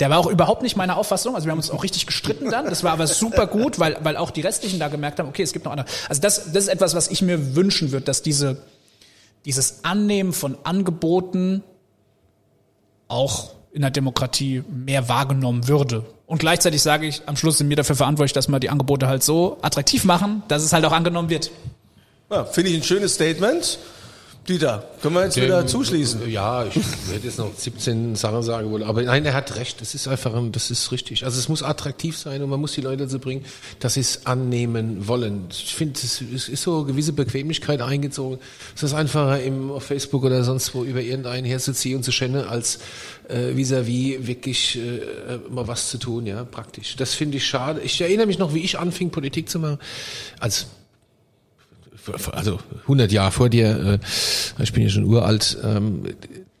Der 0.00 0.10
war 0.10 0.18
auch 0.18 0.26
überhaupt 0.26 0.62
nicht 0.62 0.76
meiner 0.76 0.96
Auffassung, 0.96 1.36
also 1.36 1.46
wir 1.46 1.52
haben 1.52 1.58
uns 1.58 1.70
auch 1.70 1.84
richtig 1.84 2.06
gestritten 2.06 2.50
dann, 2.50 2.64
das 2.64 2.82
war 2.82 2.92
aber 2.92 3.06
super 3.06 3.46
gut, 3.46 3.78
weil, 3.78 3.96
weil 4.02 4.16
auch 4.16 4.30
die 4.30 4.40
restlichen 4.40 4.80
da 4.80 4.88
gemerkt 4.88 5.20
haben, 5.20 5.28
okay, 5.28 5.42
es 5.42 5.52
gibt 5.52 5.64
noch 5.64 5.72
andere. 5.72 5.86
Also 6.08 6.20
das, 6.20 6.52
das 6.52 6.64
ist 6.64 6.68
etwas, 6.68 6.96
was 6.96 7.08
ich 7.08 7.22
mir 7.22 7.54
wünschen 7.54 7.92
würde, 7.92 8.04
dass 8.04 8.22
diese, 8.22 8.62
dieses 9.44 9.84
Annehmen 9.84 10.32
von 10.32 10.58
Angeboten 10.64 11.62
auch 13.06 13.50
in 13.72 13.82
der 13.82 13.90
Demokratie 13.90 14.64
mehr 14.68 15.08
wahrgenommen 15.08 15.68
würde. 15.68 16.04
Und 16.26 16.38
gleichzeitig 16.38 16.82
sage 16.82 17.06
ich, 17.06 17.22
am 17.26 17.36
Schluss 17.36 17.58
sind 17.58 17.68
wir 17.68 17.76
dafür 17.76 17.96
verantwortlich, 17.96 18.32
dass 18.32 18.48
wir 18.48 18.58
die 18.58 18.70
Angebote 18.70 19.06
halt 19.06 19.22
so 19.22 19.58
attraktiv 19.62 20.04
machen, 20.04 20.42
dass 20.48 20.62
es 20.62 20.72
halt 20.72 20.84
auch 20.84 20.92
angenommen 20.92 21.28
wird. 21.28 21.50
Ja, 22.30 22.44
Finde 22.44 22.70
ich 22.70 22.76
ein 22.76 22.82
schönes 22.82 23.14
Statement. 23.14 23.78
Dieter, 24.48 24.88
können 25.02 25.14
wir 25.16 25.24
jetzt 25.24 25.36
wieder 25.36 25.66
zuschließen? 25.66 26.28
Ja, 26.30 26.64
ich 26.64 26.74
hätte 26.74 27.24
jetzt 27.26 27.38
noch 27.38 27.50
17 27.54 28.16
Sachen 28.16 28.42
sagen 28.42 28.70
wollen, 28.70 28.84
aber 28.84 29.02
nein, 29.02 29.24
er 29.26 29.34
hat 29.34 29.54
recht. 29.56 29.80
Das 29.80 29.94
ist 29.94 30.08
einfach, 30.08 30.32
ein- 30.34 30.50
das 30.50 30.70
ist 30.70 30.90
richtig. 30.92 31.24
Also 31.24 31.38
es 31.38 31.48
muss 31.48 31.62
attraktiv 31.62 32.16
sein 32.16 32.42
und 32.42 32.48
man 32.48 32.58
muss 32.58 32.72
die 32.72 32.80
Leute 32.80 33.04
dazu 33.04 33.18
bringen, 33.18 33.44
dass 33.80 33.94
sie 33.94 34.00
es 34.00 34.26
annehmen 34.26 35.06
wollen. 35.06 35.46
Ich 35.50 35.74
finde, 35.74 36.00
es 36.02 36.20
ist 36.22 36.62
so 36.62 36.78
eine 36.78 36.86
gewisse 36.86 37.12
Bequemlichkeit 37.12 37.82
eingezogen. 37.82 38.38
Es 38.74 38.82
ist 38.82 38.94
einfacher, 38.94 39.40
im, 39.42 39.70
auf 39.70 39.84
Facebook 39.84 40.24
oder 40.24 40.42
sonst 40.42 40.74
wo 40.74 40.84
über 40.84 41.02
irgendeinen 41.02 41.44
herzuziehen 41.44 41.96
und 41.98 42.02
zu 42.02 42.10
schennen, 42.10 42.44
als 42.44 42.78
äh, 43.28 43.54
vis-à-vis 43.54 44.26
wirklich 44.26 44.78
äh, 44.78 45.38
mal 45.50 45.68
was 45.68 45.90
zu 45.90 45.98
tun, 45.98 46.26
ja, 46.26 46.44
praktisch. 46.44 46.96
Das 46.96 47.12
finde 47.14 47.36
ich 47.36 47.46
schade. 47.46 47.82
Ich 47.82 48.00
erinnere 48.00 48.26
mich 48.26 48.38
noch, 48.38 48.54
wie 48.54 48.60
ich 48.64 48.78
anfing, 48.78 49.10
Politik 49.10 49.50
zu 49.50 49.58
machen, 49.58 49.78
als 50.40 50.66
also 52.32 52.58
100 52.82 53.12
Jahre 53.12 53.30
vor 53.30 53.48
dir, 53.48 53.98
äh, 54.58 54.62
ich 54.62 54.72
bin 54.72 54.82
ja 54.82 54.88
schon 54.88 55.04
uralt, 55.04 55.58
ähm, 55.64 56.04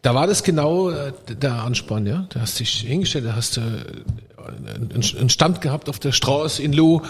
da 0.02 0.14
war 0.14 0.26
das 0.26 0.42
genau 0.42 0.90
äh, 0.90 1.12
der 1.28 1.62
Anspann, 1.62 2.06
ja. 2.06 2.26
Da 2.30 2.40
hast 2.40 2.58
dich 2.58 2.80
hingestellt, 2.80 3.26
da 3.26 3.36
hast 3.36 3.58
du 3.58 3.60
einen 4.46 5.30
Stand 5.30 5.60
gehabt 5.60 5.88
auf 5.88 5.98
der 5.98 6.12
Straße 6.12 6.62
in 6.62 6.72
Lu 6.72 7.00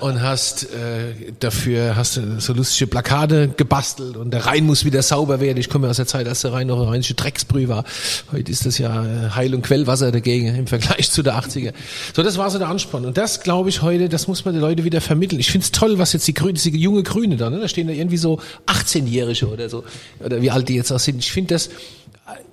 und 0.00 0.22
hast 0.22 0.64
äh, 0.64 1.32
dafür 1.40 1.96
hast 1.96 2.16
du 2.16 2.40
so 2.40 2.52
lustige 2.52 2.86
Plakate 2.88 3.48
gebastelt 3.48 4.16
und 4.16 4.32
der 4.32 4.46
Rhein 4.46 4.64
muss 4.64 4.84
wieder 4.84 5.02
sauber 5.02 5.40
werden. 5.40 5.58
Ich 5.58 5.68
komme 5.68 5.88
aus 5.88 5.96
der 5.96 6.06
Zeit, 6.06 6.26
als 6.26 6.42
der 6.42 6.52
Rhein 6.52 6.66
noch 6.66 6.80
ein 6.80 6.88
rheinische 6.88 7.14
Drecksbrühe 7.14 7.68
war. 7.68 7.84
Heute 8.32 8.50
ist 8.50 8.66
das 8.66 8.78
ja 8.78 9.04
äh, 9.04 9.30
Heil- 9.30 9.54
und 9.54 9.62
Quellwasser 9.62 10.12
dagegen 10.12 10.54
im 10.54 10.66
Vergleich 10.66 11.10
zu 11.10 11.22
der 11.22 11.38
80er. 11.38 11.72
So, 12.14 12.22
das 12.22 12.38
war 12.38 12.50
so 12.50 12.58
der 12.58 12.68
Anspann. 12.68 13.04
Und 13.04 13.16
das 13.16 13.40
glaube 13.40 13.68
ich 13.68 13.82
heute, 13.82 14.08
das 14.08 14.28
muss 14.28 14.44
man 14.44 14.54
den 14.54 14.60
Leuten 14.60 14.84
wieder 14.84 15.00
vermitteln. 15.00 15.40
Ich 15.40 15.50
finde 15.50 15.64
es 15.64 15.72
toll, 15.72 15.98
was 15.98 16.12
jetzt 16.12 16.26
die 16.26 16.34
Grüne, 16.34 16.54
diese 16.54 16.70
junge 16.70 17.02
Grüne 17.02 17.36
da, 17.36 17.50
ne? 17.50 17.60
da 17.60 17.68
stehen 17.68 17.86
da 17.86 17.92
irgendwie 17.92 18.16
so 18.16 18.40
18-Jährige 18.66 19.48
oder 19.48 19.68
so, 19.68 19.84
oder 20.24 20.42
wie 20.42 20.50
alt 20.50 20.68
die 20.68 20.74
jetzt 20.74 20.92
auch 20.92 20.98
sind. 20.98 21.18
Ich 21.18 21.32
finde 21.32 21.54
das, 21.54 21.70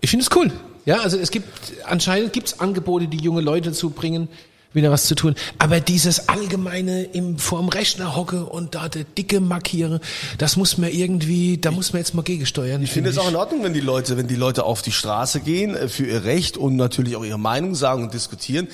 ich 0.01 0.09
finde 0.09 0.26
es 0.26 0.36
cool. 0.36 0.51
Ja, 0.86 1.01
also 1.01 1.17
es 1.17 1.32
gibt, 1.32 1.47
anscheinend 1.86 2.34
gibt 2.34 2.47
es 2.47 2.59
Angebote, 2.59 3.07
die 3.07 3.17
junge 3.17 3.41
Leute 3.41 3.71
zu 3.71 3.89
bringen, 3.89 4.30
wieder 4.73 4.91
was 4.91 5.05
zu 5.05 5.15
tun. 5.15 5.36
Aber 5.57 5.80
dieses 5.80 6.30
allgemeine 6.30 7.03
im 7.03 7.39
vorm 7.39 7.69
Rechner 7.69 8.15
hocke 8.15 8.45
und 8.45 8.76
da 8.76 8.89
der 8.89 9.05
dicke 9.05 9.39
markiere, 9.39 9.99
das 10.38 10.57
muss 10.57 10.78
man 10.78 10.91
irgendwie, 10.91 11.57
da 11.57 11.71
muss 11.71 11.93
man 11.93 12.01
jetzt 12.01 12.13
mal 12.13 12.21
gegensteuern. 12.21 12.84
Ich 12.84 12.91
finde 12.91 13.09
es 13.09 13.17
auch 13.17 13.30
in 13.30 13.36
Ordnung, 13.36 13.63
wenn 13.63 13.73
die 13.73 13.80
Leute, 13.80 14.17
wenn 14.17 14.28
die 14.28 14.36
Leute 14.36 14.63
auf 14.65 14.82
die 14.82 14.91
Straße 14.91 15.39
gehen 15.39 15.76
äh, 15.76 15.88
für 15.88 16.05
ihr 16.05 16.23
Recht 16.26 16.57
und 16.57 16.76
natürlich 16.76 17.15
auch 17.15 17.23
ihre 17.23 17.39
Meinung 17.39 17.73
sagen 17.73 18.03
und 18.03 18.13
diskutieren. 18.13 18.67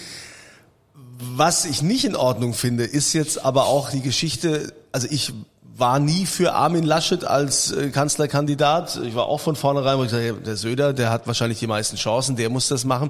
Was 1.35 1.65
ich 1.65 1.83
nicht 1.83 2.03
in 2.03 2.15
Ordnung 2.15 2.55
finde, 2.55 2.83
ist 2.83 3.13
jetzt 3.13 3.45
aber 3.45 3.67
auch 3.67 3.91
die 3.91 4.01
Geschichte, 4.01 4.73
also 4.91 5.07
ich 5.09 5.33
war 5.81 5.99
nie 5.99 6.25
für 6.27 6.53
Armin 6.53 6.83
Laschet 6.83 7.25
als 7.25 7.71
äh, 7.71 7.89
Kanzlerkandidat. 7.89 9.01
Ich 9.03 9.15
war 9.15 9.25
auch 9.25 9.39
von 9.39 9.57
vornherein, 9.57 9.97
wo 9.97 10.03
ich 10.03 10.11
gesagt 10.11 10.47
der 10.47 10.55
Söder, 10.55 10.93
der 10.93 11.09
hat 11.09 11.27
wahrscheinlich 11.27 11.59
die 11.59 11.67
meisten 11.67 11.97
Chancen, 11.97 12.37
der 12.37 12.49
muss 12.49 12.69
das 12.69 12.85
machen. 12.85 13.09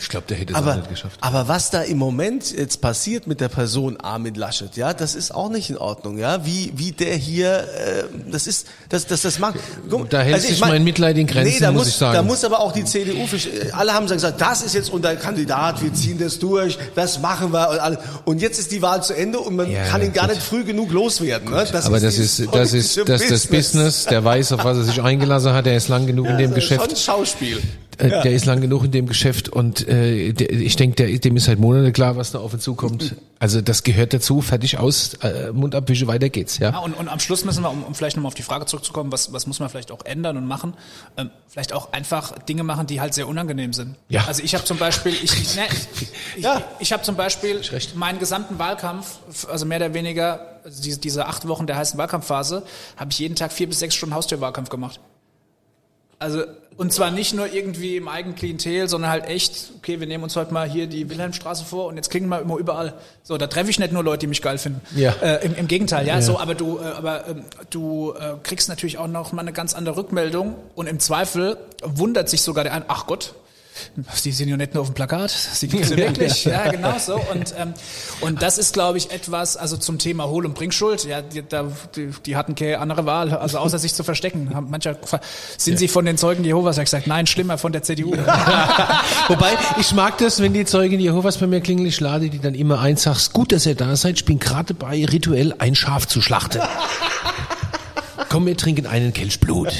Ich 0.00 0.08
glaube, 0.08 0.26
der 0.28 0.36
hätte 0.36 0.52
es 0.52 0.58
auch 0.58 0.62
Aber, 0.62 0.76
nicht 0.76 0.88
geschafft. 0.88 1.18
aber 1.20 1.48
was 1.48 1.70
da 1.70 1.82
im 1.82 1.98
Moment 1.98 2.52
jetzt 2.52 2.80
passiert 2.80 3.26
mit 3.26 3.40
der 3.40 3.48
Person 3.48 3.96
Armin 4.00 4.34
Laschet, 4.34 4.76
ja, 4.76 4.94
das 4.94 5.14
ist 5.14 5.34
auch 5.34 5.48
nicht 5.50 5.70
in 5.70 5.76
Ordnung, 5.76 6.18
ja, 6.18 6.46
wie 6.46 6.72
wie 6.76 6.92
der 6.92 7.16
hier, 7.16 7.58
äh, 7.60 8.04
das 8.30 8.46
ist, 8.46 8.68
das 8.88 9.06
das 9.06 9.22
das 9.22 9.38
macht. 9.38 9.54
Guck, 9.90 10.08
Da 10.10 10.20
hält 10.20 10.40
sich 10.42 10.60
mein 10.60 10.84
Mitleid 10.84 11.18
in 11.18 11.26
Grenzen, 11.26 11.52
nee, 11.54 11.58
da 11.60 11.72
muss 11.72 11.80
muss 11.80 11.88
ich 11.88 11.94
sagen. 11.96 12.14
Da 12.14 12.22
muss 12.22 12.44
aber 12.44 12.60
auch 12.60 12.72
die 12.72 12.84
CDU, 12.84 13.26
für- 13.26 13.38
alle 13.74 13.92
haben 13.92 14.06
gesagt, 14.06 14.40
das 14.40 14.62
ist 14.62 14.74
jetzt 14.74 14.90
unser 14.90 15.16
Kandidat, 15.16 15.82
wir 15.82 15.92
ziehen 15.92 16.18
das 16.18 16.38
durch, 16.38 16.78
das 16.94 17.18
machen 17.20 17.52
wir 17.52 17.68
und 17.70 17.78
alles. 17.80 17.98
Und 18.24 18.40
jetzt 18.40 18.58
ist 18.58 18.70
die 18.72 18.80
Wahl 18.82 19.02
zu 19.02 19.14
Ende 19.14 19.40
und 19.40 19.56
man 19.56 19.70
Ja, 19.70 19.84
kann 19.84 20.02
ihn 20.02 20.12
gar 20.12 20.28
nicht 20.28 20.42
früh 20.42 20.62
genug 20.64 20.92
loswerden. 20.92 21.50
Ne? 21.50 21.66
Das 21.72 21.86
Aber 21.86 21.98
das 22.00 22.18
ist, 22.18 22.40
das 22.52 22.72
ist, 22.72 22.96
das 23.08 23.20
ist 23.22 23.30
das 23.32 23.46
Business. 23.48 24.04
Der 24.04 24.22
weiß, 24.24 24.52
auf 24.52 24.64
was 24.64 24.76
er 24.78 24.84
sich 24.84 25.02
eingelassen 25.02 25.52
hat. 25.52 25.66
Der 25.66 25.76
ist 25.76 25.88
lang 25.88 26.06
genug 26.06 26.26
in 26.26 26.38
dem 26.38 26.50
Das 26.54 26.62
ist 26.62 26.68
Geschäft. 26.70 26.88
Schon 26.90 26.96
Schauspiel. 26.96 27.60
Äh, 27.98 28.08
Ja. 28.08 28.22
Der 28.22 28.32
ist 28.32 28.46
lang 28.46 28.60
genug 28.60 28.84
in 28.84 28.90
dem 28.92 29.06
Geschäft 29.06 29.48
und 29.48 29.86
äh, 29.88 30.32
der, 30.32 30.50
ich 30.50 30.76
denke, 30.76 30.96
der, 31.06 31.18
dem 31.18 31.36
ist 31.36 31.44
seit 31.44 31.58
Monaten 31.58 31.92
klar, 31.92 32.16
was 32.16 32.30
da 32.32 32.38
auf 32.38 32.52
ihn 32.52 32.60
zukommt. 32.60 33.16
Also 33.40 33.60
das 33.60 33.82
gehört 33.84 34.12
dazu, 34.14 34.40
fertig 34.40 34.78
aus, 34.78 35.14
äh, 35.22 35.52
Mund 35.52 35.74
abwische, 35.74 36.06
weiter 36.06 36.28
geht's. 36.28 36.58
Ja. 36.58 36.70
Ja, 36.70 36.78
und, 36.78 36.94
und 36.94 37.08
am 37.08 37.20
Schluss 37.20 37.44
müssen 37.44 37.62
wir, 37.62 37.70
um, 37.70 37.84
um 37.84 37.94
vielleicht 37.94 38.16
nochmal 38.16 38.28
auf 38.28 38.34
die 38.34 38.42
Frage 38.42 38.66
zurückzukommen, 38.66 39.12
was, 39.12 39.32
was 39.32 39.46
muss 39.46 39.60
man 39.60 39.68
vielleicht 39.68 39.92
auch 39.92 40.04
ändern 40.04 40.36
und 40.36 40.46
machen, 40.46 40.74
ähm, 41.16 41.30
vielleicht 41.48 41.72
auch 41.72 41.92
einfach 41.92 42.38
Dinge 42.40 42.62
machen, 42.64 42.86
die 42.86 43.00
halt 43.00 43.14
sehr 43.14 43.28
unangenehm 43.28 43.72
sind. 43.72 43.94
Ja. 44.08 44.24
Also 44.26 44.42
ich 44.42 44.54
habe 44.54 44.64
zum 44.64 44.78
Beispiel, 44.78 45.12
ich, 45.12 45.24
ich, 45.32 45.54
ne, 45.56 45.62
ich, 46.36 46.42
Ja. 46.42 46.56
ich, 46.78 46.88
ich 46.88 46.92
habe 46.92 47.02
zum 47.02 47.16
Beispiel 47.16 47.56
recht. 47.70 47.94
meinen 47.96 48.18
gesamten 48.18 48.58
Wahlkampf, 48.58 49.18
also 49.50 49.66
mehr 49.66 49.78
oder 49.78 49.94
weniger 49.94 50.40
also 50.64 50.82
diese, 50.82 50.98
diese 50.98 51.26
acht 51.26 51.46
Wochen 51.48 51.66
der 51.66 51.76
heißen 51.76 51.96
Wahlkampfphase, 51.98 52.62
habe 52.96 53.10
ich 53.12 53.18
jeden 53.18 53.36
Tag 53.36 53.52
vier 53.52 53.68
bis 53.68 53.78
sechs 53.78 53.94
Stunden 53.94 54.14
Haustürwahlkampf 54.14 54.68
gemacht. 54.68 55.00
Also, 56.18 56.42
und 56.76 56.92
zwar 56.92 57.10
nicht 57.10 57.34
nur 57.34 57.52
irgendwie 57.52 57.96
im 57.96 58.06
eigenen 58.06 58.36
Klientel, 58.36 58.88
sondern 58.88 59.10
halt 59.10 59.26
echt, 59.26 59.72
okay, 59.78 59.98
wir 59.98 60.06
nehmen 60.06 60.24
uns 60.24 60.36
heute 60.36 60.52
mal 60.52 60.68
hier 60.68 60.86
die 60.86 61.10
Wilhelmstraße 61.10 61.64
vor 61.64 61.86
und 61.86 61.96
jetzt 61.96 62.08
klingen 62.08 62.28
wir 62.28 62.40
immer 62.40 62.56
überall. 62.56 62.94
So, 63.24 63.36
da 63.36 63.48
treffe 63.48 63.70
ich 63.70 63.78
nicht 63.78 63.92
nur 63.92 64.04
Leute, 64.04 64.20
die 64.20 64.26
mich 64.28 64.42
geil 64.42 64.58
finden. 64.58 64.80
Ja. 64.96 65.12
Äh, 65.20 65.44
im, 65.44 65.54
Im 65.54 65.68
Gegenteil, 65.68 66.06
ja, 66.06 66.22
so, 66.22 66.38
aber 66.38 66.54
du, 66.54 66.78
äh, 66.78 66.82
aber 66.82 67.26
ähm, 67.28 67.44
du 67.70 68.12
äh, 68.12 68.34
kriegst 68.42 68.68
natürlich 68.68 68.98
auch 68.98 69.08
noch 69.08 69.32
mal 69.32 69.42
eine 69.42 69.52
ganz 69.52 69.74
andere 69.74 69.96
Rückmeldung 69.96 70.54
und 70.76 70.88
im 70.88 71.00
Zweifel 71.00 71.56
wundert 71.82 72.28
sich 72.28 72.42
sogar 72.42 72.64
der 72.64 72.74
ein, 72.74 72.84
ach 72.86 73.06
Gott, 73.06 73.34
Sie 74.14 74.32
sind 74.32 74.48
ja 74.48 74.56
nicht 74.56 74.74
nur 74.74 74.82
auf 74.82 74.90
dem 74.90 74.94
Plakat, 74.94 75.30
sie 75.30 75.68
gibt 75.68 75.84
es 75.84 75.90
ja 75.90 75.96
wirklich. 75.96 76.44
Ja, 76.44 76.70
genau 76.70 76.98
so. 76.98 77.14
Und, 77.32 77.54
ähm, 77.58 77.74
und 78.20 78.42
das 78.42 78.58
ist, 78.58 78.72
glaube 78.72 78.98
ich, 78.98 79.10
etwas, 79.10 79.56
also 79.56 79.76
zum 79.76 79.98
Thema 79.98 80.26
Hohl- 80.28 80.46
und 80.46 80.54
Bringschuld, 80.54 81.04
ja, 81.04 81.22
die, 81.22 81.42
da, 81.46 81.70
die, 81.96 82.10
die 82.24 82.36
hatten 82.36 82.54
keine 82.54 82.78
andere 82.78 83.06
Wahl, 83.06 83.32
also 83.32 83.58
außer 83.58 83.78
sich 83.78 83.94
zu 83.94 84.04
verstecken. 84.04 84.50
Mancher, 84.68 84.96
sind 85.56 85.78
sie 85.78 85.88
von 85.88 86.04
den 86.04 86.16
Zeugen 86.18 86.44
Jehovas? 86.44 86.78
Ich 86.78 86.84
gesagt, 86.84 87.06
nein, 87.06 87.26
schlimmer 87.26 87.58
von 87.58 87.72
der 87.72 87.82
CDU. 87.82 88.12
Wobei, 89.28 89.50
ich 89.78 89.92
mag 89.92 90.18
das, 90.18 90.40
wenn 90.40 90.52
die 90.52 90.64
Zeugen 90.64 91.00
Jehovas 91.00 91.38
bei 91.38 91.46
mir 91.46 91.60
klingeln, 91.60 91.86
ich 91.86 92.00
lade 92.00 92.30
die 92.30 92.38
dann 92.38 92.54
immer 92.54 92.80
ein, 92.80 92.96
sag's 92.96 93.32
gut, 93.32 93.52
dass 93.52 93.66
ihr 93.66 93.74
da 93.74 93.96
seid, 93.96 94.16
ich 94.16 94.24
bin 94.24 94.38
gerade 94.38 94.74
dabei, 94.74 95.04
rituell 95.04 95.54
ein 95.58 95.74
Schaf 95.74 96.06
zu 96.06 96.20
schlachten. 96.20 96.60
Komm, 98.28 98.46
wir 98.46 98.56
trinken 98.56 98.86
einen 98.86 99.12
Kelch 99.12 99.40
Blut. 99.40 99.72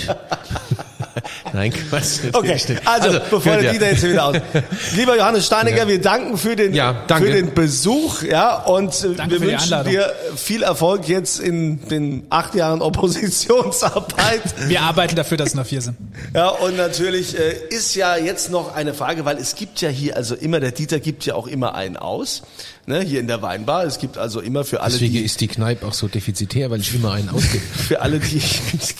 Nein, 1.53 1.73
Quatsch. 1.73 2.21
Okay, 2.33 2.55
nicht. 2.55 2.87
also, 2.87 3.19
bevor 3.31 3.55
der 3.55 3.63
ja. 3.65 3.73
Dieter 3.73 3.91
jetzt 3.91 4.03
wieder 4.03 4.27
aus. 4.27 4.37
Lieber 4.97 5.17
Johannes 5.17 5.47
Steiniger, 5.47 5.79
Ja. 5.79 5.89
wir 5.89 6.01
danken 6.01 6.39
für 6.39 6.57
den, 6.57 6.75
Ja, 6.75 7.05
danke. 7.07 7.27
für 7.27 7.33
den 7.33 7.55
Besuch, 7.55 8.23
ja, 8.23 8.57
und 8.65 8.93
äh, 9.05 9.15
Danke 9.15 9.41
wir 9.41 9.49
wünschen 9.49 9.85
dir 9.85 10.13
viel 10.37 10.63
Erfolg 10.63 11.09
jetzt 11.09 11.41
in 11.41 11.87
den 11.89 12.27
acht 12.31 12.55
Jahren 12.55 12.83
Oppositionsarbeit. 12.83 14.43
Wir 14.69 14.83
arbeiten 14.83 15.17
dafür, 15.17 15.37
dass 15.37 15.49
es 15.51 15.55
noch 15.55 15.67
vier 15.67 15.81
sind. 15.81 15.97
Ja, 16.35 16.49
und 16.49 16.77
natürlich 16.77 17.39
äh, 17.39 17.55
ist 17.71 17.95
ja 17.95 18.17
jetzt 18.17 18.51
noch 18.51 18.75
eine 18.75 18.95
Frage, 18.95 19.25
weil 19.25 19.39
es 19.39 19.55
gibt 19.55 19.81
ja 19.81 19.89
hier 19.89 20.17
also 20.17 20.35
immer, 20.35 20.61
der 20.61 20.73
Dieter 20.73 21.01
gibt 21.01 21.25
ja 21.27 21.35
auch 21.35 21.47
immer 21.47 21.75
einen 21.75 21.97
aus, 21.97 22.43
ne, 22.89 23.01
hier 23.01 23.21
in 23.21 23.29
der 23.29 23.43
Weinbar. 23.43 23.85
Es 23.85 23.99
gibt 23.99 24.19
also 24.19 24.41
immer 24.41 24.65
für 24.65 24.81
alle, 24.81 24.93
Deswegen 24.93 25.13
die, 25.13 25.21
ist 25.21 25.41
die 25.41 25.47
Kneipe 25.47 25.87
auch 25.87 25.93
so 25.93 26.09
defizitär, 26.09 26.71
weil 26.71 26.81
ich 26.81 26.95
immer 26.95 27.13
einen 27.13 27.29
ausgebe. 27.29 27.63
für 27.73 28.01
alle, 28.01 28.19
die, 28.19 28.43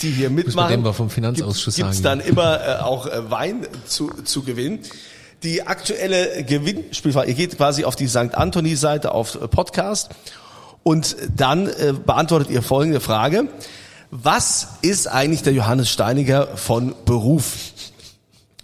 die 0.03 0.11
hier 0.11 0.31
mitmachen. 0.31 0.83
mal 0.83 0.93
vom 0.93 1.11
Finanzausschuss 1.11 1.77
gibt, 1.77 1.95
sagen. 1.95 2.03
dann 2.03 2.21
immer 2.21 2.61
äh, 2.61 2.81
auch 2.81 3.07
äh, 3.07 3.31
Wein 3.31 3.67
zu, 3.87 4.11
zu 4.25 4.43
gewinnen. 4.43 4.81
Die 5.43 5.67
aktuelle 5.67 6.45
Gewinnspielfrage, 6.45 7.29
ihr 7.29 7.35
geht 7.35 7.57
quasi 7.57 7.85
auf 7.85 7.97
die 7.97 8.09
St. 8.09 8.35
Anthony-Seite 8.35 9.13
auf 9.13 9.37
äh, 9.37 9.49
Podcast 9.49 10.11
und 10.83 11.17
dann 11.35 11.69
äh, 11.69 11.95
beantwortet 12.05 12.51
ihr 12.51 12.63
folgende 12.63 13.01
Frage. 13.01 13.49
Was 14.11 14.69
ist 14.83 15.07
eigentlich 15.07 15.43
der 15.43 15.53
Johannes 15.53 15.91
Steiniger 15.91 16.57
von 16.57 16.95
Beruf? 17.05 17.73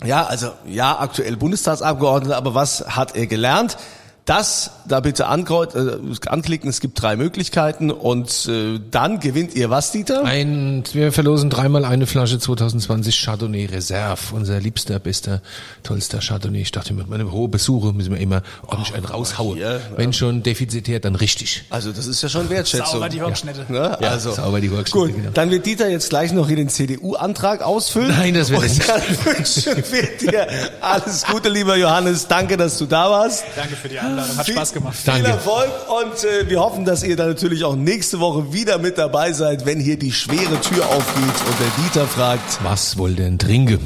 Ja, 0.05 0.25
also 0.25 0.51
ja, 0.67 0.99
aktuell 0.99 1.37
Bundestagsabgeordneter, 1.37 2.37
aber 2.37 2.55
was 2.55 2.85
hat 2.89 3.15
er 3.15 3.27
gelernt? 3.27 3.77
Das 4.25 4.71
da 4.87 5.01
bitte 5.01 5.27
ankreuz, 5.27 5.75
äh, 5.75 5.99
anklicken, 6.27 6.69
es 6.69 6.81
gibt 6.81 7.01
drei 7.01 7.17
Möglichkeiten 7.17 7.91
und 7.91 8.49
äh, 8.49 8.81
dann 8.91 9.21
gewinnt 9.21 9.55
ihr 9.55 9.71
was, 9.71 9.93
Dieter? 9.93 10.25
Ein, 10.25 10.85
wir 10.93 11.13
verlosen 11.13 11.51
dreimal 11.51 11.85
eine 11.85 12.07
Flasche 12.07 12.39
2020 12.39 13.23
Chardonnay 13.23 13.67
Reserve, 13.67 14.21
unser 14.33 14.61
liebster, 14.61 14.99
bester, 14.99 15.41
tollster 15.83 16.21
Chardonnay. 16.21 16.63
Ich 16.63 16.73
dachte 16.73 16.95
mir, 16.95 17.05
meine 17.07 17.31
hohe 17.33 17.49
Besuche 17.49 17.93
müssen 17.93 18.13
wir 18.13 18.21
immer 18.21 18.43
ordentlich 18.67 18.95
einen 18.95 19.07
raushauen. 19.07 19.57
hier, 19.57 19.81
Wenn 19.97 20.13
schon 20.13 20.43
defizitär, 20.43 21.01
dann 21.01 21.17
richtig. 21.17 21.65
Also 21.71 21.93
das 21.93 22.07
ist 22.07 22.23
ja 22.23 22.29
schon 22.29 22.49
Wertschätzung. 22.51 22.93
Sauber 22.93 23.09
die 23.09 23.23
Holzschnitte. 23.23 23.67
Ne? 23.69 23.97
Ja, 24.01 24.09
also, 24.09 24.33
sauber 24.33 24.61
die 24.61 24.69
Gut, 24.69 25.15
genau. 25.15 25.31
dann 25.33 25.51
wird 25.51 25.67
Dieter 25.67 25.89
jetzt 25.89 26.11
gleich 26.11 26.33
noch 26.33 26.49
hier 26.49 26.57
den 26.57 26.69
CDU-Antrag 26.69 27.63
ausfüllen. 27.63 28.09
Nein, 28.09 28.35
das 28.35 28.51
wird 28.51 28.63
nicht. 28.63 28.89
dann 28.89 29.03
wünschen 29.25 29.85
wir 29.91 30.31
dir 30.31 30.47
alles 30.81 31.25
Gute, 31.25 31.49
lieber 31.49 31.77
Johannes. 31.77 32.27
Danke, 32.29 32.57
dass 32.57 32.79
du 32.79 32.87
da 32.87 33.11
warst. 33.11 33.45
Danke 33.57 33.77
für 33.77 33.89
die 33.89 33.99
Einladung, 33.99 34.14
Einladung. 34.15 34.39
Hat 34.39 34.47
viel, 34.47 34.55
Spaß 34.55 34.73
gemacht. 34.73 34.97
Viel 34.97 35.13
Danke. 35.13 35.29
Erfolg 35.29 35.71
und 35.89 36.25
äh, 36.25 36.49
wir 36.49 36.61
hoffen, 36.61 36.85
dass 36.85 37.03
ihr 37.03 37.17
dann 37.17 37.29
natürlich 37.29 37.65
auch 37.65 37.77
nächste 37.77 38.21
Woche 38.21 38.53
wieder 38.53 38.79
mit 38.79 38.99
dabei 38.99 39.33
seid, 39.33 39.67
wenn 39.67 39.81
hier 39.81 39.99
die 39.99 40.13
schwere 40.13 40.61
Tür 40.61 40.87
aufgeht 40.87 41.25
und 41.47 41.61
der 41.61 41.85
Dieter 41.85 42.07
fragt, 42.07 42.59
was 42.63 42.97
wohl 42.97 43.15
denn 43.15 43.39
trinke? 43.39 43.79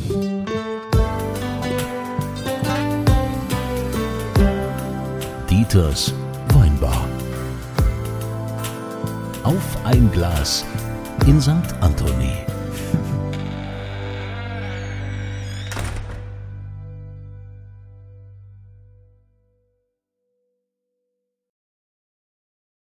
Dieters 5.50 6.12
Weinbar. 6.54 7.06
Auf 9.44 9.78
ein 9.84 10.10
Glas 10.12 10.64
in 11.26 11.40
St. 11.40 11.50
Anthony. 11.80 12.32